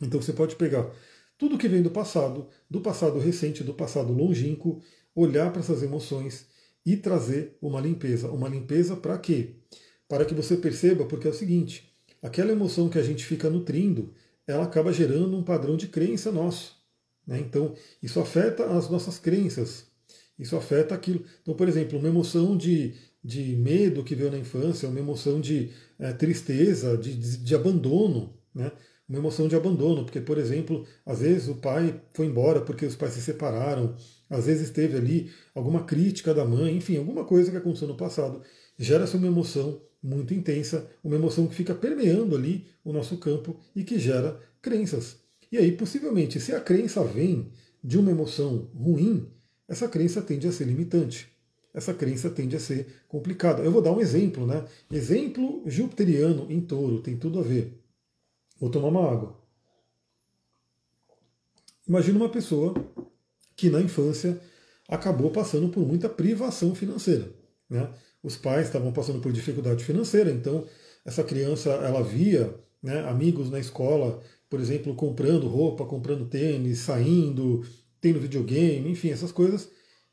Então 0.01 0.21
você 0.21 0.33
pode 0.33 0.57
pegar 0.57 0.91
tudo 1.39 1.59
que 1.59 1.69
vem 1.69 1.83
do 1.83 1.91
passado, 1.91 2.49
do 2.69 2.81
passado 2.81 3.19
recente, 3.19 3.63
do 3.63 3.75
passado 3.75 4.13
longínquo, 4.13 4.81
olhar 5.15 5.53
para 5.53 5.61
essas 5.61 5.83
emoções 5.83 6.47
e 6.85 6.97
trazer 6.97 7.57
uma 7.61 7.81
limpeza. 7.81 8.31
Uma 8.31 8.49
limpeza 8.49 8.97
para 8.97 9.19
quê? 9.19 9.55
para 10.09 10.25
que 10.25 10.35
você 10.35 10.57
perceba, 10.57 11.05
porque 11.05 11.27
é 11.27 11.31
o 11.31 11.35
seguinte: 11.35 11.93
aquela 12.23 12.53
emoção 12.53 12.89
que 12.89 12.99
a 12.99 13.03
gente 13.03 13.25
fica 13.25 13.51
nutrindo, 13.51 14.13
ela 14.47 14.65
acaba 14.65 14.93
gerando 14.93 15.37
um 15.37 15.43
padrão 15.43 15.77
de 15.77 15.89
crença 15.89 16.31
nosso. 16.31 16.77
Né? 17.27 17.41
Então, 17.41 17.75
isso 18.03 18.21
afeta 18.21 18.65
as 18.67 18.89
nossas 18.89 19.19
crenças, 19.19 19.87
isso 20.39 20.57
afeta 20.57 20.95
aquilo. 20.95 21.25
Então, 21.43 21.55
por 21.55 21.69
exemplo, 21.69 21.99
uma 21.99 22.09
emoção 22.09 22.57
de, 22.57 22.95
de 23.23 23.57
medo 23.57 24.05
que 24.05 24.15
veio 24.15 24.31
na 24.31 24.39
infância, 24.39 24.89
uma 24.89 25.01
emoção 25.01 25.41
de 25.41 25.71
é, 25.99 26.13
tristeza, 26.13 26.97
de, 26.97 27.15
de, 27.15 27.37
de 27.39 27.55
abandono, 27.55 28.39
né? 28.55 28.71
uma 29.09 29.19
emoção 29.19 29.47
de 29.47 29.55
abandono, 29.55 30.05
porque, 30.05 30.21
por 30.21 30.37
exemplo, 30.37 30.85
às 31.05 31.21
vezes 31.21 31.49
o 31.49 31.57
pai 31.57 32.01
foi 32.13 32.27
embora 32.27 32.61
porque 32.61 32.85
os 32.85 32.97
pais 32.97 33.13
se 33.13 33.23
separaram, 33.23 33.95
às 34.29 34.47
vezes 34.47 34.71
teve 34.71 34.97
ali 34.97 35.31
alguma 35.55 35.85
crítica 35.85 36.35
da 36.35 36.45
mãe, 36.45 36.77
enfim, 36.77 36.97
alguma 36.97 37.25
coisa 37.25 37.51
que 37.51 37.57
aconteceu 37.57 37.87
no 37.87 37.97
passado, 37.97 38.43
gera-se 38.77 39.17
uma 39.17 39.29
emoção 39.29 39.81
muito 40.03 40.35
intensa, 40.35 40.89
uma 41.03 41.17
emoção 41.17 41.47
que 41.47 41.55
fica 41.55 41.75
permeando 41.75 42.37
ali 42.37 42.67
o 42.85 42.93
nosso 42.93 43.17
campo 43.19 43.59
e 43.75 43.83
que 43.83 43.99
gera 43.99 44.39
crenças. 44.63 45.17
E 45.51 45.59
aí, 45.59 45.73
possivelmente, 45.73 46.41
se 46.41 46.53
a 46.53 46.61
crença 46.61 47.03
vem 47.05 47.51
de 47.83 47.99
uma 47.99 48.11
emoção 48.11 48.69
ruim, 48.75 49.29
essa 49.69 49.89
crença 49.89 50.23
tende 50.23 50.47
a 50.47 50.53
ser 50.53 50.65
limitante. 50.65 51.29
Essa 51.73 51.93
crença 51.93 52.31
tende 52.31 52.57
a 52.57 52.61
ser 52.61 52.87
complicada. 53.07 53.63
Eu 53.63 53.71
vou 53.71 53.83
dar 53.83 53.93
um 53.93 54.01
exemplo, 54.01 54.47
né? 54.47 54.65
Exemplo 54.91 55.63
jupiteriano 55.67 56.51
em 56.51 56.61
touro, 56.61 57.03
tem 57.03 57.17
tudo 57.17 57.39
a 57.39 57.43
ver. 57.43 57.79
Vou 58.59 58.71
tomar 58.71 58.89
uma 58.89 59.11
água. 59.11 59.39
Imagina 61.87 62.19
uma 62.19 62.29
pessoa 62.29 62.75
que 63.55 63.71
na 63.71 63.81
infância 63.81 64.41
acabou 64.89 65.31
passando 65.31 65.69
por 65.69 65.87
muita 65.87 66.09
privação 66.09 66.75
financeira. 66.75 67.31
Né? 67.69 67.89
Os 68.27 68.37
pais 68.37 68.67
estavam 68.67 68.93
passando 68.93 69.21
por 69.21 69.31
dificuldade 69.31 69.85
financeira, 69.85 70.33
então 70.33 70.67
essa 71.05 71.23
criança 71.23 71.71
ela 71.71 72.03
via 72.03 72.53
né, 72.83 73.09
amigos 73.09 73.49
na 73.49 73.61
escola, 73.61 74.21
por 74.51 74.59
exemplo, 74.59 74.97
comprando 74.97 75.47
roupa, 75.47 75.87
comprando 75.87 76.29
tênis, 76.29 76.81
saindo, 76.81 77.65
tendo 78.01 78.19
videogame, 78.19 78.91
enfim, 78.91 79.11
essas 79.11 79.31
coisas. 79.31 79.71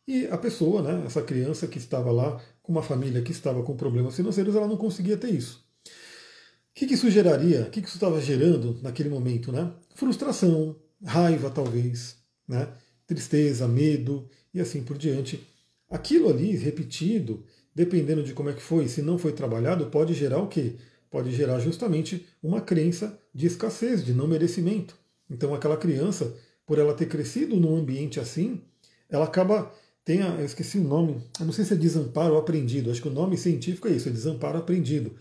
E 0.08 0.28
a 0.28 0.38
pessoa, 0.38 0.84
né, 0.84 1.04
essa 1.08 1.24
criança 1.24 1.66
que 1.66 1.80
estava 1.80 2.12
lá 2.12 2.40
com 2.62 2.72
uma 2.72 2.84
família 2.84 3.24
que 3.24 3.32
estava 3.32 3.64
com 3.64 3.76
problemas 3.76 4.16
financeiros, 4.16 4.56
ela 4.56 4.68
não 4.68 4.78
conseguia 4.78 5.18
ter 5.18 5.32
isso. 5.32 5.68
O 5.88 6.76
que, 6.76 6.86
que 6.86 6.94
isso 6.94 7.10
geraria? 7.10 7.64
O 7.64 7.72
que, 7.72 7.82
que 7.82 7.88
isso 7.88 7.98
estava 7.98 8.22
gerando 8.22 8.80
naquele 8.84 9.10
momento? 9.10 9.52
Né? 9.52 9.72
Frustração, 9.96 10.76
raiva, 11.04 11.50
talvez, 11.50 12.18
né? 12.48 12.68
tristeza, 13.08 13.68
medo 13.68 14.30
e 14.54 14.62
assim 14.62 14.84
por 14.84 15.00
diante. 15.00 15.44
Aquilo 15.90 16.30
ali 16.30 16.56
repetido 16.56 17.44
dependendo 17.76 18.24
de 18.24 18.34
como 18.34 18.50
é 18.50 18.54
que 18.54 18.62
foi, 18.62 18.88
se 18.88 19.02
não 19.02 19.18
foi 19.18 19.32
trabalhado, 19.32 19.88
pode 19.88 20.14
gerar 20.14 20.40
o 20.40 20.48
quê? 20.48 20.76
Pode 21.10 21.32
gerar 21.32 21.60
justamente 21.60 22.26
uma 22.42 22.62
crença 22.62 23.20
de 23.34 23.48
escassez, 23.48 24.04
de 24.04 24.14
não 24.14 24.28
merecimento. 24.28 24.96
Então 25.30 25.54
aquela 25.54 25.78
criança, 25.78 26.34
por 26.66 26.80
ela 26.80 26.94
ter 26.94 27.08
crescido 27.08 27.56
num 27.56 27.76
ambiente 27.76 28.20
assim, 28.20 28.62
ela 29.10 29.26
acaba 29.26 29.72
tem 30.06 30.22
a, 30.22 30.28
eu 30.40 30.46
esqueci 30.46 30.78
o 30.78 30.84
nome, 30.84 31.22
eu 31.40 31.46
não 31.46 31.54
sei 31.54 31.64
se 31.64 31.74
é 31.74 31.78
desamparo 31.78 32.38
aprendido, 32.38 32.92
acho 32.92 33.02
que 33.02 33.08
o 33.08 33.12
nome 33.12 33.38
científico 33.38 33.88
é 33.88 33.92
isso, 33.92 34.10
é 34.10 34.12
desamparo 34.12 34.58
aprendido. 34.58 35.16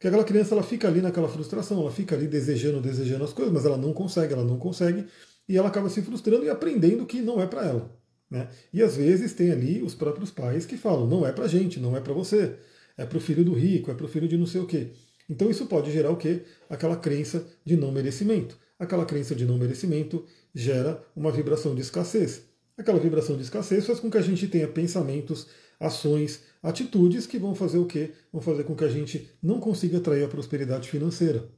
Que 0.00 0.08
aquela 0.08 0.24
criança 0.24 0.54
ela 0.54 0.62
fica 0.62 0.88
ali 0.88 1.00
naquela 1.00 1.28
frustração, 1.28 1.80
ela 1.80 1.90
fica 1.90 2.16
ali 2.16 2.26
desejando, 2.26 2.80
desejando 2.80 3.24
as 3.24 3.32
coisas, 3.32 3.54
mas 3.54 3.64
ela 3.64 3.76
não 3.76 3.92
consegue, 3.92 4.32
ela 4.32 4.44
não 4.44 4.58
consegue, 4.58 5.06
e 5.48 5.56
ela 5.56 5.68
acaba 5.68 5.88
se 5.88 6.02
frustrando 6.02 6.44
e 6.44 6.50
aprendendo 6.50 7.06
que 7.06 7.22
não 7.22 7.40
é 7.40 7.46
para 7.46 7.64
ela. 7.64 8.03
Né? 8.30 8.48
E 8.72 8.82
às 8.82 8.96
vezes 8.96 9.32
tem 9.32 9.50
ali 9.50 9.82
os 9.82 9.94
próprios 9.94 10.30
pais 10.30 10.66
que 10.66 10.76
falam: 10.76 11.06
não 11.06 11.26
é 11.26 11.32
para 11.32 11.46
gente, 11.46 11.78
não 11.78 11.96
é 11.96 12.00
para 12.00 12.12
você, 12.12 12.56
é 12.96 13.04
para 13.04 13.18
o 13.18 13.20
filho 13.20 13.44
do 13.44 13.52
rico, 13.52 13.90
é 13.90 13.94
para 13.94 14.06
o 14.06 14.08
filho 14.08 14.28
de 14.28 14.36
não 14.36 14.46
sei 14.46 14.60
o 14.60 14.66
quê. 14.66 14.90
Então 15.28 15.50
isso 15.50 15.66
pode 15.66 15.90
gerar 15.90 16.10
o 16.10 16.16
quê? 16.16 16.42
Aquela 16.68 16.96
crença 16.96 17.46
de 17.64 17.76
não 17.76 17.90
merecimento. 17.90 18.58
Aquela 18.78 19.06
crença 19.06 19.34
de 19.34 19.46
não 19.46 19.56
merecimento 19.56 20.24
gera 20.54 21.02
uma 21.14 21.30
vibração 21.30 21.74
de 21.74 21.80
escassez. 21.80 22.42
Aquela 22.76 22.98
vibração 22.98 23.36
de 23.36 23.42
escassez 23.42 23.86
faz 23.86 24.00
com 24.00 24.10
que 24.10 24.18
a 24.18 24.22
gente 24.22 24.48
tenha 24.48 24.66
pensamentos, 24.66 25.46
ações, 25.78 26.42
atitudes 26.62 27.26
que 27.26 27.38
vão 27.38 27.54
fazer 27.54 27.78
o 27.78 27.86
quê? 27.86 28.10
Vão 28.32 28.42
fazer 28.42 28.64
com 28.64 28.74
que 28.74 28.84
a 28.84 28.88
gente 28.88 29.30
não 29.42 29.60
consiga 29.60 29.98
atrair 29.98 30.24
a 30.24 30.28
prosperidade 30.28 30.90
financeira. 30.90 31.48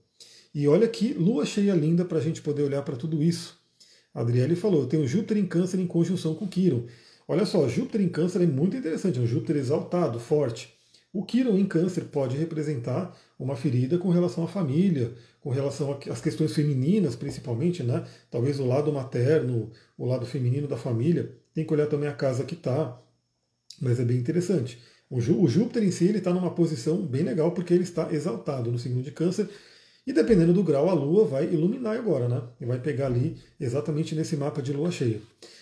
E 0.54 0.68
olha 0.68 0.86
que 0.88 1.12
lua 1.14 1.44
cheia 1.44 1.74
linda 1.74 2.04
para 2.04 2.18
a 2.18 2.20
gente 2.20 2.42
poder 2.42 2.62
olhar 2.62 2.82
para 2.82 2.96
tudo 2.96 3.22
isso. 3.22 3.58
Adriele 4.16 4.56
falou, 4.56 4.80
eu 4.80 4.86
tenho 4.86 5.06
Júpiter 5.06 5.36
em 5.36 5.46
câncer 5.46 5.78
em 5.78 5.86
conjunção 5.86 6.34
com 6.34 6.48
Quiron. 6.48 6.86
Olha 7.28 7.44
só, 7.44 7.68
Júpiter 7.68 8.00
em 8.00 8.08
câncer 8.08 8.40
é 8.40 8.46
muito 8.46 8.76
interessante, 8.76 9.18
é 9.18 9.22
um 9.22 9.26
Júpiter 9.26 9.56
exaltado, 9.56 10.18
forte. 10.18 10.74
O 11.12 11.22
Quiron 11.22 11.58
em 11.58 11.66
câncer 11.66 12.04
pode 12.04 12.36
representar 12.36 13.14
uma 13.38 13.54
ferida 13.54 13.98
com 13.98 14.08
relação 14.08 14.44
à 14.44 14.48
família, 14.48 15.12
com 15.40 15.50
relação 15.50 15.98
às 16.10 16.20
questões 16.20 16.54
femininas, 16.54 17.14
principalmente, 17.14 17.82
né? 17.82 18.04
Talvez 18.30 18.58
o 18.58 18.66
lado 18.66 18.92
materno, 18.92 19.70
o 19.98 20.06
lado 20.06 20.24
feminino 20.24 20.66
da 20.66 20.76
família. 20.76 21.36
Tem 21.54 21.64
que 21.64 21.72
olhar 21.72 21.86
também 21.86 22.08
a 22.08 22.14
casa 22.14 22.44
que 22.44 22.54
está, 22.54 22.98
mas 23.80 24.00
é 24.00 24.04
bem 24.04 24.16
interessante. 24.16 24.78
O, 25.08 25.20
Júpiter 25.20 25.84
em 25.84 25.90
si 25.90 26.06
está 26.10 26.32
numa 26.32 26.50
posição 26.50 27.00
bem 27.00 27.22
legal 27.22 27.52
porque 27.52 27.72
ele 27.72 27.84
está 27.84 28.12
exaltado 28.12 28.72
no 28.72 28.78
signo 28.78 29.02
de 29.02 29.12
câncer 29.12 29.48
e 30.06 30.12
dependendo 30.12 30.52
do 30.52 30.62
grau, 30.62 30.88
a 30.88 30.94
Lua 30.94 31.24
vai 31.24 31.44
iluminar 31.52 31.96
agora, 31.96 32.28
né? 32.28 32.42
E 32.60 32.64
vai 32.64 32.78
pegar 32.78 33.06
ali 33.06 33.36
exatamente 33.58 34.14
nesse 34.14 34.36
mapa 34.36 34.62
de 34.62 34.72
Lua 34.72 34.90
cheia. 34.90 35.20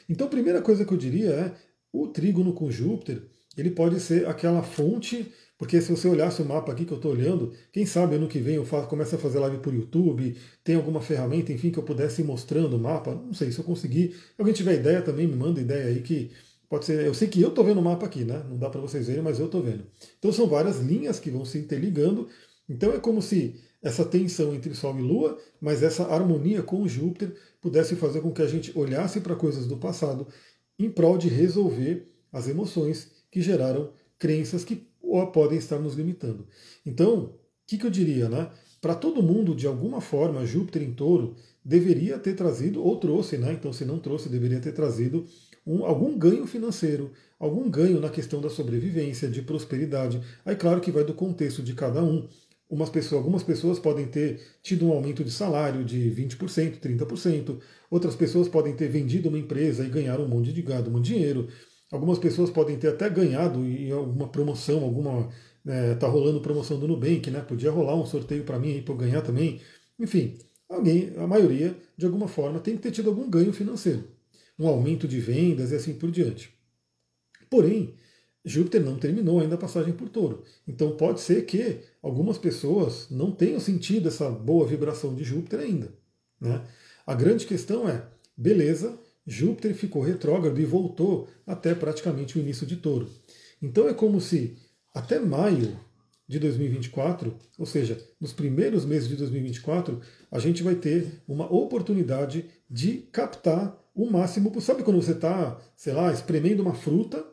Então, 0.09 0.27
a 0.27 0.31
primeira 0.31 0.61
coisa 0.61 0.85
que 0.85 0.93
eu 0.93 0.99
diria 0.99 1.31
é 1.31 1.53
o 1.93 2.09
trígono 2.09 2.53
com 2.53 2.71
Júpiter, 2.71 3.23
ele 3.57 3.71
pode 3.71 3.99
ser 4.01 4.27
aquela 4.27 4.63
fonte, 4.63 5.33
porque 5.57 5.81
se 5.81 5.91
você 5.91 6.09
olhasse 6.09 6.43
o 6.43 6.45
mapa 6.45 6.73
aqui 6.73 6.85
que 6.85 6.93
eu 6.93 6.97
estou 6.97 7.13
olhando, 7.13 7.53
quem 7.73 7.87
sabe 7.87 8.17
ano 8.17 8.29
que 8.29 8.39
vem 8.39 8.57
eu 8.57 8.65
faço, 8.65 8.89
começo 8.89 9.15
a 9.15 9.19
fazer 9.19 9.39
live 9.39 9.59
por 9.59 9.73
YouTube, 9.73 10.37
tem 10.63 10.75
alguma 10.75 11.01
ferramenta, 11.01 11.53
enfim, 11.53 11.71
que 11.71 11.79
eu 11.79 11.85
pudesse 11.85 12.21
ir 12.21 12.25
mostrando 12.25 12.77
o 12.77 12.79
mapa, 12.79 13.15
não 13.15 13.33
sei 13.33 13.51
se 13.51 13.59
eu 13.59 13.65
conseguir. 13.65 14.11
Se 14.11 14.35
alguém 14.39 14.53
tiver 14.53 14.75
ideia 14.75 15.01
também, 15.01 15.27
me 15.27 15.37
manda 15.37 15.61
ideia 15.61 15.87
aí 15.87 16.03
que 16.03 16.31
Pode 16.69 16.87
ser, 16.87 17.07
eu 17.07 17.15
sei 17.15 17.29
que 17.29 17.41
eu 17.41 17.51
estou 17.51 17.65
vendo 17.65 17.79
o 17.79 17.85
mapa 17.85 18.05
aqui, 18.05 18.25
né? 18.25 18.43
Não 18.49 18.57
dá 18.57 18.69
para 18.69 18.81
vocês 18.81 19.07
verem, 19.07 19.23
mas 19.23 19.39
eu 19.39 19.47
estou 19.47 19.63
vendo. 19.63 19.87
Então 20.19 20.33
são 20.33 20.49
várias 20.49 20.81
linhas 20.81 21.21
que 21.21 21.31
vão 21.31 21.45
se 21.45 21.57
interligando. 21.57 22.29
Então 22.69 22.93
é 22.93 22.99
como 22.99 23.23
se 23.23 23.61
essa 23.85 24.05
tensão 24.05 24.55
entre 24.55 24.75
Sol 24.75 24.99
e 24.99 25.03
Lua, 25.03 25.39
mas 25.61 25.83
essa 25.83 26.05
harmonia 26.05 26.63
com 26.63 26.89
Júpiter 26.89 27.37
pudesse 27.61 27.95
fazer 27.95 28.23
com 28.23 28.33
que 28.33 28.41
a 28.41 28.47
gente 28.47 28.77
olhasse 28.77 29.21
para 29.21 29.37
coisas 29.37 29.67
do 29.67 29.77
passado 29.77 30.27
em 30.79 30.91
prol 30.91 31.19
de 31.19 31.29
resolver 31.29 32.11
as 32.33 32.49
emoções 32.49 33.11
que 33.31 33.43
geraram 33.43 33.93
crenças 34.19 34.65
que 34.65 34.89
podem 35.33 35.59
estar 35.59 35.79
nos 35.79 35.95
limitando. 35.95 36.47
Então, 36.85 37.19
o 37.19 37.33
que, 37.67 37.77
que 37.77 37.87
eu 37.87 37.91
diria, 37.91 38.29
né? 38.29 38.51
Para 38.81 38.95
todo 38.95 39.23
mundo, 39.23 39.55
de 39.55 39.67
alguma 39.67 40.01
forma, 40.01 40.45
Júpiter 40.47 40.83
em 40.83 40.93
touro 40.93 41.37
deveria 41.65 42.19
ter 42.19 42.35
trazido, 42.35 42.83
ou 42.83 42.97
trouxe, 42.97 43.39
né? 43.39 43.53
Então, 43.53 43.73
se 43.73 43.85
não 43.85 43.99
trouxe, 43.99 44.29
deveria 44.29 44.61
ter 44.61 44.73
trazido 44.73 45.27
um, 45.67 45.85
algum 45.85 46.19
ganho 46.19 46.47
financeiro, 46.47 47.11
algum 47.39 47.71
ganho 47.71 48.01
na 48.01 48.11
questão 48.11 48.41
da 48.41 48.51
sobrevivência, 48.51 49.29
de 49.29 49.41
prosperidade. 49.43 50.21
Aí, 50.45 50.57
claro 50.57 50.81
que 50.81 50.91
vai 50.91 51.05
do 51.05 51.15
contexto 51.15 51.63
de 51.63 51.75
cada 51.75 52.03
um. 52.03 52.29
Umas 52.75 52.91
pessoas, 52.91 53.21
algumas 53.21 53.45
pessoas 53.45 53.79
podem 53.79 54.05
ter 54.05 54.41
tido 54.61 54.85
um 54.87 54.93
aumento 54.93 55.23
de 55.23 55.31
salário 55.31 55.85
de 55.85 56.11
20%, 56.11 56.81
30%. 56.81 57.61
Outras 57.89 58.17
pessoas 58.17 58.49
podem 58.49 58.75
ter 58.75 58.89
vendido 58.89 59.29
uma 59.29 59.39
empresa 59.39 59.85
e 59.85 59.89
ganhar 59.89 60.19
um 60.19 60.27
monte 60.27 60.53
de 60.53 60.61
gado, 60.61 60.91
um 60.91 61.01
dinheiro. 61.01 61.47
Algumas 61.93 62.19
pessoas 62.19 62.51
podem 62.51 62.77
ter 62.77 62.89
até 62.89 63.09
ganhado 63.09 63.65
em 63.65 63.93
alguma 63.93 64.27
promoção, 64.27 64.83
alguma. 64.83 65.29
É, 65.65 65.95
tá 65.95 66.09
rolando 66.09 66.41
promoção 66.41 66.77
do 66.77 66.89
Nubank, 66.89 67.31
né? 67.31 67.43
Podia 67.43 67.71
rolar 67.71 67.95
um 67.95 68.05
sorteio 68.05 68.43
para 68.43 68.59
mim 68.59 68.83
para 68.83 68.93
eu 68.93 68.99
ganhar 68.99 69.23
também. 69.23 69.61
Enfim, 69.97 70.37
alguém, 70.69 71.13
a 71.17 71.29
maioria, 71.29 71.77
de 71.97 72.07
alguma 72.07 72.27
forma, 72.27 72.59
tem 72.59 72.75
que 72.75 72.83
ter 72.83 72.91
tido 72.91 73.09
algum 73.09 73.31
ganho 73.31 73.53
financeiro. 73.53 74.03
Um 74.59 74.67
aumento 74.67 75.07
de 75.07 75.21
vendas 75.21 75.71
e 75.71 75.77
assim 75.77 75.95
por 75.95 76.11
diante. 76.11 76.53
Porém, 77.49 77.95
Júpiter 78.45 78.83
não 78.83 78.97
terminou 78.97 79.41
ainda 79.41 79.55
a 79.55 79.59
passagem 79.59 79.95
por 79.95 80.09
touro. 80.09 80.43
Então 80.69 80.97
pode 80.97 81.21
ser 81.21 81.47
que 81.47 81.79
algumas 82.03 82.37
pessoas 82.37 83.09
não 83.11 83.31
tenham 83.31 83.59
sentido 83.59 84.09
essa 84.09 84.29
boa 84.29 84.67
vibração 84.67 85.15
de 85.15 85.25
Júpiter 85.25 85.61
ainda. 85.61 85.93
Né? 86.41 86.63
A 87.07 87.15
grande 87.15 87.47
questão 87.47 87.89
é, 87.89 88.07
beleza, 88.37 88.99
Júpiter 89.27 89.75
ficou 89.75 90.03
retrógrado 90.03 90.61
e 90.61 90.65
voltou 90.65 91.29
até 91.47 91.75
praticamente 91.75 92.37
o 92.37 92.41
início 92.41 92.67
de 92.67 92.77
touro. 92.77 93.09
Então 93.63 93.89
é 93.89 93.95
como 93.95 94.21
se 94.21 94.57
até 94.95 95.19
maio 95.19 95.79
de 96.29 96.39
2024, 96.39 97.35
ou 97.59 97.67
seja, 97.67 97.99
nos 98.21 98.33
primeiros 98.33 98.85
meses 98.85 99.09
de 99.09 99.17
2024, 99.17 100.01
a 100.31 100.39
gente 100.39 100.63
vai 100.63 100.75
ter 100.75 101.23
uma 101.27 101.51
oportunidade 101.53 102.47
de 102.69 103.09
captar 103.13 103.79
o 103.95 104.11
máximo. 104.11 104.61
Sabe 104.61 104.83
quando 104.83 105.03
você 105.03 105.13
está, 105.13 105.61
sei 105.77 105.93
lá, 105.93 106.13
espremendo 106.13 106.63
uma 106.63 106.75
fruta 106.75 107.25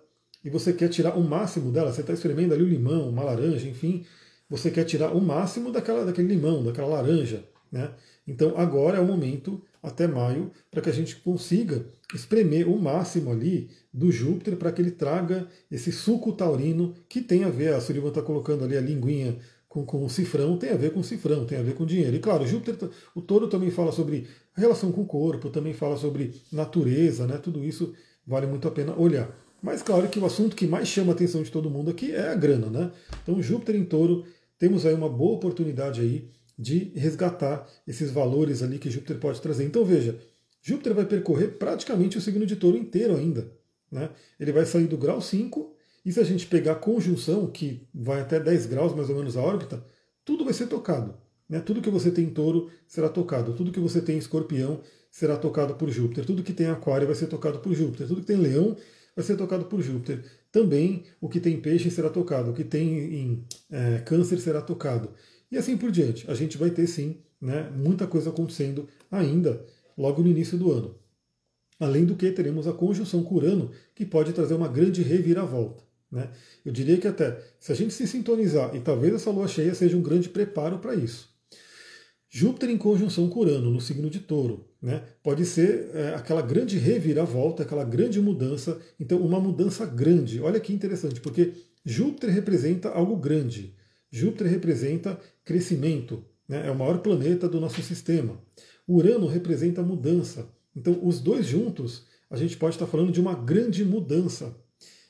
e 0.44 0.50
você 0.50 0.74
quer 0.74 0.90
tirar 0.90 1.18
o 1.18 1.24
máximo 1.24 1.72
dela? 1.72 1.92
Você 1.92 2.02
está 2.02 2.14
espremendo 2.14 2.54
ali 2.54 2.64
o 2.64 2.68
limão, 2.68 3.10
uma 3.10 3.24
laranja, 3.24 3.68
enfim, 3.68 4.06
você 4.50 4.70
quer 4.70 4.84
tirar 4.84 5.16
o 5.16 5.22
máximo 5.22 5.72
daquela, 5.72 6.06
daquele 6.06 6.28
limão, 6.28 6.64
daquela 6.64 6.88
laranja. 6.88 7.44
Né? 7.72 7.90
Então 8.28 8.58
agora 8.58 8.98
é 8.98 9.00
o 9.00 9.06
momento, 9.06 9.62
até 9.82 10.08
maio, 10.08 10.52
para 10.70 10.82
que 10.82 10.90
a 10.90 10.94
gente 10.94 11.16
consiga 11.18 11.86
espremer 12.14 12.68
o 12.68 12.78
máximo 12.78 13.32
ali 13.32 13.70
do 13.94 14.12
Júpiter 14.12 14.58
para 14.58 14.72
que 14.72 14.82
ele 14.82 14.92
traga 14.92 15.48
esse 15.72 15.92
suco 15.92 16.34
taurino 16.34 16.94
que 17.08 17.22
tem 17.22 17.44
a 17.44 17.50
ver, 17.50 17.74
a 17.74 17.82
Sullivan 17.82 18.10
está 18.10 18.22
colocando 18.22 18.64
ali 18.66 18.76
a 18.76 18.82
linguinha 18.82 19.38
com, 19.70 19.86
com 19.86 20.04
o 20.04 20.10
cifrão, 20.10 20.58
tem 20.58 20.72
a 20.72 20.76
ver 20.76 20.92
com 20.92 21.00
o 21.00 21.04
cifrão, 21.04 21.46
tem 21.46 21.58
a 21.58 21.64
ver 21.64 21.76
com 21.76 21.86
dinheiro. 21.86 22.14
E 22.14 22.20
claro, 22.20 22.46
Júpiter, 22.46 22.90
o 23.16 23.22
touro 23.22 23.48
também 23.48 23.72
fala 23.72 23.94
sobre 23.94 24.28
relação 24.54 24.92
com 24.92 25.02
o 25.02 25.06
corpo, 25.06 25.50
também 25.50 25.74
fala 25.74 25.96
sobre 25.96 26.34
natureza, 26.52 27.26
né? 27.26 27.38
tudo 27.38 27.64
isso 27.64 27.94
vale 28.28 28.48
muito 28.48 28.68
a 28.68 28.72
pena 28.72 28.94
olhar. 29.00 29.34
Mas 29.62 29.84
claro 29.84 30.10
que 30.10 30.19
o 30.19 30.26
assunto 30.26 30.56
que 30.56 30.65
mais 30.65 30.88
chama 30.88 31.12
a 31.12 31.15
atenção 31.15 31.43
de 31.43 31.52
todo 31.52 31.69
mundo 31.69 31.91
aqui 31.91 32.12
é 32.12 32.30
a 32.30 32.36
grana, 32.36 32.67
né? 32.67 32.91
Então 33.21 33.41
Júpiter 33.41 33.76
em 33.76 33.86
touro, 33.86 34.26
temos 34.58 34.86
aí 34.86 34.93
uma 34.93 35.10
boa 35.10 35.34
oportunidade 35.34 36.02
aí 36.02 36.30
de 36.58 36.91
resgatar 36.95 37.67
esses 37.88 38.12
valores 38.12 38.62
ali 38.63 38.80
que 38.80 38.89
Júpiter 38.89 39.17
pode 39.19 39.41
trazer. 39.41 39.65
Então 39.65 39.86
veja, 39.86 40.19
Júpiter 40.62 40.93
vai 40.93 41.06
percorrer 41.06 41.58
praticamente 41.58 42.17
o 42.17 42.21
signo 42.21 42.45
de 42.45 42.56
touro 42.56 42.78
inteiro 42.78 43.15
ainda. 43.15 43.52
Né? 43.91 44.10
Ele 44.39 44.52
vai 44.52 44.65
sair 44.65 44.88
do 44.88 44.97
grau 44.97 45.21
5, 45.21 45.76
e 46.06 46.12
se 46.12 46.19
a 46.19 46.24
gente 46.24 46.47
pegar 46.47 46.74
a 46.74 46.76
conjunção, 46.76 47.47
que 47.47 47.88
vai 47.93 48.21
até 48.21 48.39
10 48.39 48.65
graus 48.67 48.95
mais 48.95 49.10
ou 49.10 49.15
menos 49.15 49.38
a 49.38 49.41
órbita, 49.41 49.84
tudo 50.26 50.45
vai 50.45 50.54
ser 50.54 50.67
tocado. 50.67 51.15
Né? 51.47 51.60
Tudo 51.60 51.82
que 51.82 51.89
você 51.89 52.10
tem 52.10 52.26
em 52.26 52.30
touro 52.30 52.69
será 52.88 53.10
tocado, 53.10 53.54
tudo 53.54 53.71
que 53.71 53.80
você 53.80 54.02
tem 54.02 54.15
em 54.15 54.19
escorpião 54.19 54.82
será 55.12 55.36
tocado 55.36 55.76
por 55.76 55.89
Júpiter, 55.89 56.26
tudo 56.26 56.41
que 56.41 56.54
tem 56.54 56.67
aquário 56.67 57.06
vai 57.06 57.15
ser 57.15 57.28
tocado 57.28 57.60
por 57.60 57.74
Júpiter, 57.74 58.08
tudo 58.08 58.21
que 58.21 58.28
tem 58.28 58.38
leão 58.38 58.78
vai 59.22 59.28
ser 59.28 59.38
tocado 59.38 59.66
por 59.66 59.82
Júpiter. 59.82 60.24
Também 60.52 61.04
o 61.22 61.30
que 61.30 61.40
tem 61.40 61.62
peixe 61.62 61.90
será 61.90 62.10
tocado, 62.10 62.52
o 62.52 62.54
que 62.54 62.64
tem 62.64 62.98
em 63.16 63.46
é, 63.70 64.00
câncer 64.00 64.40
será 64.40 64.62
tocado. 64.62 65.12
E 65.52 65.58
assim 65.58 65.78
por 65.78 65.92
diante. 65.92 66.30
A 66.30 66.34
gente 66.34 66.58
vai 66.58 66.72
ter 66.72 66.88
sim 66.88 67.18
né, 67.40 67.70
muita 67.76 68.08
coisa 68.08 68.30
acontecendo 68.30 68.88
ainda 69.10 69.64
logo 69.98 70.22
no 70.22 70.30
início 70.30 70.58
do 70.58 70.72
ano. 70.72 70.96
Além 71.80 72.06
do 72.06 72.16
que 72.16 72.32
teremos 72.32 72.68
a 72.68 72.74
conjunção 72.74 73.24
com 73.24 73.36
Urano, 73.36 73.72
que 73.96 74.06
pode 74.06 74.34
trazer 74.34 74.54
uma 74.54 74.68
grande 74.68 75.02
reviravolta. 75.02 75.84
Né? 76.12 76.30
Eu 76.66 76.72
diria 76.72 76.98
que 76.98 77.08
até 77.08 77.42
se 77.60 77.72
a 77.72 77.76
gente 77.76 77.94
se 77.94 78.06
sintonizar, 78.06 78.76
e 78.76 78.82
talvez 78.82 79.14
essa 79.14 79.32
lua 79.32 79.48
cheia 79.48 79.74
seja 79.74 79.98
um 79.98 80.02
grande 80.02 80.30
preparo 80.30 80.80
para 80.80 80.94
isso. 80.96 81.31
Júpiter 82.34 82.70
em 82.70 82.78
conjunção 82.78 83.28
com 83.28 83.41
Urano, 83.41 83.70
no 83.70 83.82
signo 83.82 84.10
de 84.10 84.22
touro, 84.22 84.65
né? 84.82 85.04
pode 85.22 85.46
ser 85.46 85.89
é, 85.94 86.15
aquela 86.15 86.41
grande 86.41 86.78
reviravolta, 86.78 87.63
aquela 87.63 87.84
grande 87.84 88.22
mudança. 88.22 88.80
Então, 88.98 89.20
uma 89.20 89.38
mudança 89.38 89.86
grande. 89.86 90.39
Olha 90.39 90.58
que 90.58 90.72
interessante, 90.72 91.20
porque 91.20 91.52
Júpiter 91.84 92.30
representa 92.30 92.88
algo 92.88 93.17
grande. 93.17 93.76
Júpiter 94.10 94.48
representa 94.48 95.20
crescimento, 95.44 96.24
né? 96.48 96.65
é 96.65 96.72
o 96.72 96.76
maior 96.76 97.00
planeta 97.00 97.50
do 97.50 97.60
nosso 97.60 97.82
sistema. 97.82 98.41
Urano 98.88 99.28
representa 99.28 99.84
mudança. 99.84 100.48
Então, 100.74 101.02
os 101.04 101.20
dois 101.20 101.46
juntos, 101.46 102.06
a 102.30 102.38
gente 102.38 102.56
pode 102.56 102.76
estar 102.76 102.88
falando 102.88 103.12
de 103.12 103.20
uma 103.20 103.36
grande 103.36 103.84
mudança. 103.84 104.56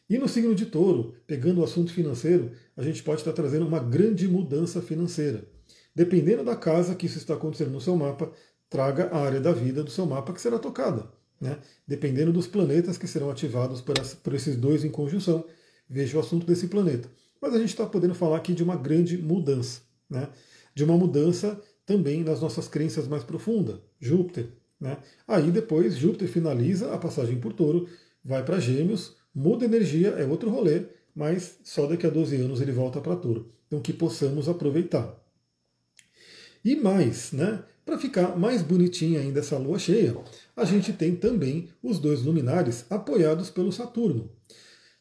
E 0.09 0.17
no 0.17 0.27
signo 0.27 0.55
de 0.55 0.65
touro, 0.65 1.13
pegando 1.27 1.61
o 1.61 1.63
assunto 1.63 1.93
financeiro, 1.93 2.51
a 2.75 2.81
gente 2.81 3.03
pode 3.03 3.21
estar 3.21 3.31
trazendo 3.31 3.67
uma 3.67 3.79
grande 3.79 4.27
mudança 4.27 4.81
financeira. 4.81 5.47
Dependendo 5.93 6.43
da 6.43 6.55
casa 6.55 6.95
que 6.95 7.05
isso 7.05 7.17
está 7.17 7.33
acontecendo 7.33 7.71
no 7.71 7.81
seu 7.81 7.95
mapa, 7.95 8.31
traga 8.69 9.09
a 9.11 9.17
área 9.19 9.41
da 9.41 9.51
vida 9.51 9.83
do 9.83 9.91
seu 9.91 10.05
mapa 10.05 10.33
que 10.33 10.41
será 10.41 10.57
tocada. 10.57 11.09
Né? 11.39 11.57
Dependendo 11.87 12.31
dos 12.31 12.47
planetas 12.47 12.97
que 12.97 13.07
serão 13.07 13.29
ativados 13.29 13.81
por, 13.81 13.99
por 13.99 14.33
esses 14.33 14.55
dois 14.55 14.85
em 14.85 14.89
conjunção, 14.89 15.43
veja 15.89 16.17
o 16.17 16.21
assunto 16.21 16.45
desse 16.45 16.67
planeta. 16.67 17.09
Mas 17.41 17.53
a 17.53 17.57
gente 17.57 17.69
está 17.69 17.85
podendo 17.85 18.13
falar 18.13 18.37
aqui 18.37 18.53
de 18.53 18.63
uma 18.63 18.75
grande 18.75 19.17
mudança, 19.17 19.81
né? 20.09 20.29
de 20.73 20.83
uma 20.83 20.95
mudança 20.95 21.59
também 21.85 22.23
nas 22.23 22.39
nossas 22.39 22.67
crenças 22.67 23.07
mais 23.07 23.23
profundas. 23.23 23.79
Júpiter. 23.99 24.49
Né? 24.79 24.97
Aí 25.27 25.51
depois 25.51 25.97
Júpiter 25.97 26.27
finaliza 26.27 26.93
a 26.93 26.97
passagem 26.97 27.39
por 27.39 27.53
touro, 27.53 27.89
vai 28.23 28.45
para 28.45 28.59
Gêmeos, 28.59 29.15
muda 29.33 29.65
energia, 29.65 30.09
é 30.09 30.25
outro 30.25 30.49
rolê, 30.49 30.85
mas 31.13 31.59
só 31.63 31.85
daqui 31.87 32.05
a 32.05 32.09
12 32.09 32.35
anos 32.37 32.61
ele 32.61 32.71
volta 32.71 33.01
para 33.01 33.15
touro. 33.15 33.51
Então 33.67 33.81
que 33.81 33.91
possamos 33.91 34.47
aproveitar. 34.47 35.20
E 36.63 36.75
mais, 36.75 37.31
né? 37.31 37.63
Para 37.85 37.97
ficar 37.97 38.37
mais 38.37 38.61
bonitinha 38.61 39.19
ainda 39.19 39.39
essa 39.39 39.57
lua 39.57 39.79
cheia, 39.79 40.15
a 40.55 40.63
gente 40.63 40.93
tem 40.93 41.15
também 41.15 41.69
os 41.81 41.99
dois 41.99 42.21
luminares 42.21 42.85
apoiados 42.89 43.49
pelo 43.49 43.71
Saturno. 43.71 44.31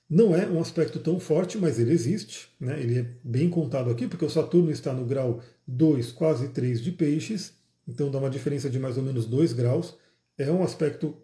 Não 0.09 0.35
é 0.35 0.45
um 0.47 0.61
aspecto 0.61 0.99
tão 0.99 1.21
forte, 1.21 1.57
mas 1.57 1.79
ele 1.79 1.93
existe. 1.93 2.49
Né? 2.59 2.83
Ele 2.83 2.99
é 2.99 3.07
bem 3.23 3.49
contado 3.49 3.91
aqui, 3.91 4.09
porque 4.09 4.25
o 4.25 4.31
Saturno 4.31 4.71
está 4.71 4.93
no 4.93 5.05
grau 5.05 5.41
2, 5.69 6.11
quase 6.11 6.49
3 6.49 6.83
de 6.83 6.91
peixes, 6.91 7.53
então 7.87 8.11
dá 8.11 8.19
uma 8.19 8.31
diferença 8.31 8.69
de 8.69 8.79
mais 8.79 8.97
ou 8.97 9.05
menos 9.05 9.27
2 9.27 9.53
graus. 9.53 9.95
É 10.37 10.51
um 10.51 10.65
aspecto 10.65 11.15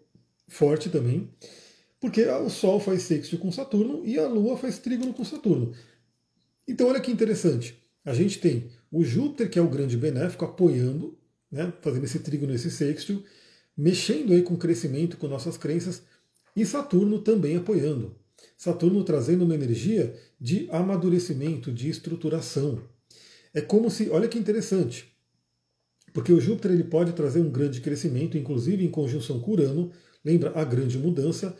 forte 0.47 0.89
também, 0.89 1.29
porque 1.99 2.23
o 2.25 2.49
Sol 2.49 2.79
faz 2.79 3.01
sexto 3.01 3.37
com 3.37 3.51
Saturno 3.51 4.05
e 4.05 4.17
a 4.17 4.27
Lua 4.27 4.55
faz 4.55 4.79
trígono 4.79 5.13
com 5.13 5.25
Saturno. 5.25 5.73
Então 6.65 6.87
olha 6.87 7.01
que 7.01 7.11
interessante. 7.11 7.77
A 8.05 8.13
gente 8.13 8.39
tem 8.39 8.69
o 8.91 9.03
Júpiter, 9.03 9.49
que 9.49 9.59
é 9.59 9.61
o 9.61 9.69
grande 9.69 9.97
benéfico, 9.97 10.45
apoiando, 10.45 11.17
né, 11.51 11.73
fazendo 11.81 12.03
esse 12.03 12.19
trígono, 12.19 12.53
esse 12.53 12.71
sexto, 12.71 13.23
mexendo 13.75 14.33
aí 14.33 14.41
com 14.41 14.53
o 14.53 14.57
crescimento, 14.57 15.17
com 15.17 15.27
nossas 15.27 15.57
crenças, 15.57 16.01
e 16.55 16.65
Saturno 16.65 17.19
também 17.19 17.55
apoiando. 17.55 18.15
Saturno 18.57 19.03
trazendo 19.03 19.45
uma 19.45 19.55
energia 19.55 20.15
de 20.39 20.67
amadurecimento, 20.71 21.71
de 21.71 21.89
estruturação. 21.89 22.81
É 23.53 23.61
como 23.61 23.89
se, 23.89 24.09
olha 24.09 24.27
que 24.27 24.37
interessante, 24.37 25.15
porque 26.13 26.33
o 26.33 26.41
Júpiter 26.41 26.71
ele 26.71 26.83
pode 26.83 27.13
trazer 27.13 27.39
um 27.39 27.49
grande 27.51 27.81
crescimento, 27.81 28.37
inclusive 28.37 28.83
em 28.83 28.89
conjunção 28.89 29.39
com 29.39 29.51
Urano, 29.51 29.91
lembra 30.25 30.51
a 30.55 30.63
grande 30.63 30.97
mudança. 30.97 31.55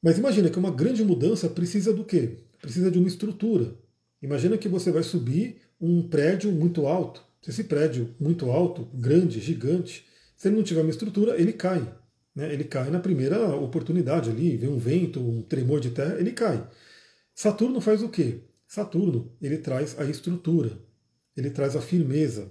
Mas 0.00 0.18
imagina 0.18 0.48
que 0.48 0.58
uma 0.58 0.70
grande 0.70 1.02
mudança 1.02 1.48
precisa 1.48 1.92
do 1.92 2.04
quê? 2.04 2.36
Precisa 2.60 2.90
de 2.90 2.98
uma 2.98 3.08
estrutura. 3.08 3.76
Imagina 4.22 4.56
que 4.56 4.68
você 4.68 4.92
vai 4.92 5.02
subir 5.02 5.60
um 5.84 6.08
prédio 6.08 6.50
muito 6.50 6.86
alto. 6.86 7.22
Se 7.42 7.50
esse 7.50 7.64
prédio 7.64 8.14
muito 8.18 8.50
alto, 8.50 8.88
grande, 8.94 9.38
gigante, 9.38 10.06
se 10.36 10.48
ele 10.48 10.56
não 10.56 10.62
tiver 10.62 10.80
uma 10.80 10.90
estrutura, 10.90 11.38
ele 11.38 11.52
cai. 11.52 11.86
Né? 12.34 12.52
Ele 12.52 12.64
cai 12.64 12.90
na 12.90 12.98
primeira 12.98 13.54
oportunidade 13.54 14.30
ali, 14.30 14.56
vem 14.56 14.70
um 14.70 14.78
vento, 14.78 15.20
um 15.20 15.42
tremor 15.42 15.80
de 15.80 15.90
terra, 15.90 16.18
ele 16.18 16.32
cai. 16.32 16.66
Saturno 17.34 17.80
faz 17.80 18.02
o 18.02 18.08
quê? 18.08 18.40
Saturno, 18.66 19.36
ele 19.42 19.58
traz 19.58 19.98
a 19.98 20.04
estrutura, 20.04 20.78
ele 21.36 21.50
traz 21.50 21.76
a 21.76 21.82
firmeza 21.82 22.50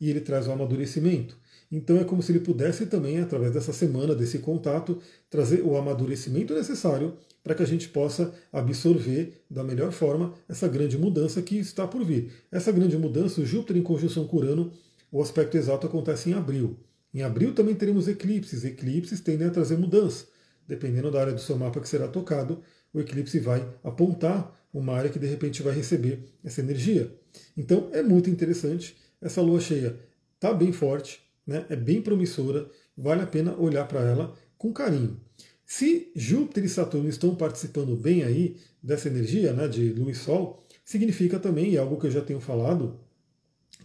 e 0.00 0.10
ele 0.10 0.20
traz 0.20 0.48
o 0.48 0.52
amadurecimento. 0.52 1.38
Então 1.72 1.96
é 1.96 2.04
como 2.04 2.22
se 2.22 2.30
ele 2.30 2.40
pudesse 2.40 2.84
também, 2.84 3.18
através 3.18 3.54
dessa 3.54 3.72
semana, 3.72 4.14
desse 4.14 4.38
contato, 4.40 5.00
trazer 5.30 5.62
o 5.62 5.74
amadurecimento 5.74 6.52
necessário 6.54 7.14
para 7.42 7.54
que 7.54 7.62
a 7.62 7.66
gente 7.66 7.88
possa 7.88 8.34
absorver 8.52 9.42
da 9.50 9.64
melhor 9.64 9.90
forma 9.90 10.34
essa 10.46 10.68
grande 10.68 10.98
mudança 10.98 11.40
que 11.40 11.56
está 11.58 11.88
por 11.88 12.04
vir. 12.04 12.30
Essa 12.52 12.70
grande 12.70 12.98
mudança, 12.98 13.40
o 13.40 13.46
Júpiter 13.46 13.78
em 13.78 13.82
conjunção 13.82 14.26
com 14.26 14.36
Urano, 14.36 14.70
o 15.10 15.22
aspecto 15.22 15.56
exato 15.56 15.86
acontece 15.86 16.28
em 16.28 16.34
abril. 16.34 16.76
Em 17.12 17.22
abril 17.22 17.54
também 17.54 17.74
teremos 17.74 18.06
eclipses. 18.06 18.64
Eclipses 18.64 19.20
tendem 19.20 19.48
a 19.48 19.50
trazer 19.50 19.78
mudança. 19.78 20.26
Dependendo 20.68 21.10
da 21.10 21.20
área 21.20 21.32
do 21.32 21.40
seu 21.40 21.56
mapa 21.56 21.80
que 21.80 21.88
será 21.88 22.06
tocado, 22.06 22.62
o 22.92 23.00
eclipse 23.00 23.40
vai 23.40 23.66
apontar 23.82 24.60
uma 24.72 24.94
área 24.94 25.10
que 25.10 25.18
de 25.18 25.26
repente 25.26 25.62
vai 25.62 25.74
receber 25.74 26.22
essa 26.44 26.60
energia. 26.60 27.10
Então 27.56 27.88
é 27.92 28.02
muito 28.02 28.28
interessante. 28.28 28.94
Essa 29.20 29.40
lua 29.40 29.60
cheia 29.60 29.98
está 30.34 30.52
bem 30.52 30.72
forte, 30.72 31.21
né? 31.46 31.66
é 31.68 31.76
bem 31.76 32.00
promissora, 32.00 32.68
vale 32.96 33.22
a 33.22 33.26
pena 33.26 33.56
olhar 33.56 33.86
para 33.86 34.00
ela 34.00 34.34
com 34.56 34.72
carinho. 34.72 35.20
Se 35.64 36.10
Júpiter 36.14 36.64
e 36.64 36.68
Saturno 36.68 37.08
estão 37.08 37.34
participando 37.34 37.96
bem 37.96 38.24
aí 38.24 38.56
dessa 38.82 39.08
energia 39.08 39.52
né, 39.52 39.66
de 39.66 39.92
Lua 39.92 40.10
e 40.10 40.14
Sol, 40.14 40.62
significa 40.84 41.38
também, 41.38 41.70
e 41.70 41.76
é 41.76 41.80
algo 41.80 41.98
que 41.98 42.06
eu 42.06 42.10
já 42.10 42.20
tenho 42.20 42.40
falado, 42.40 43.00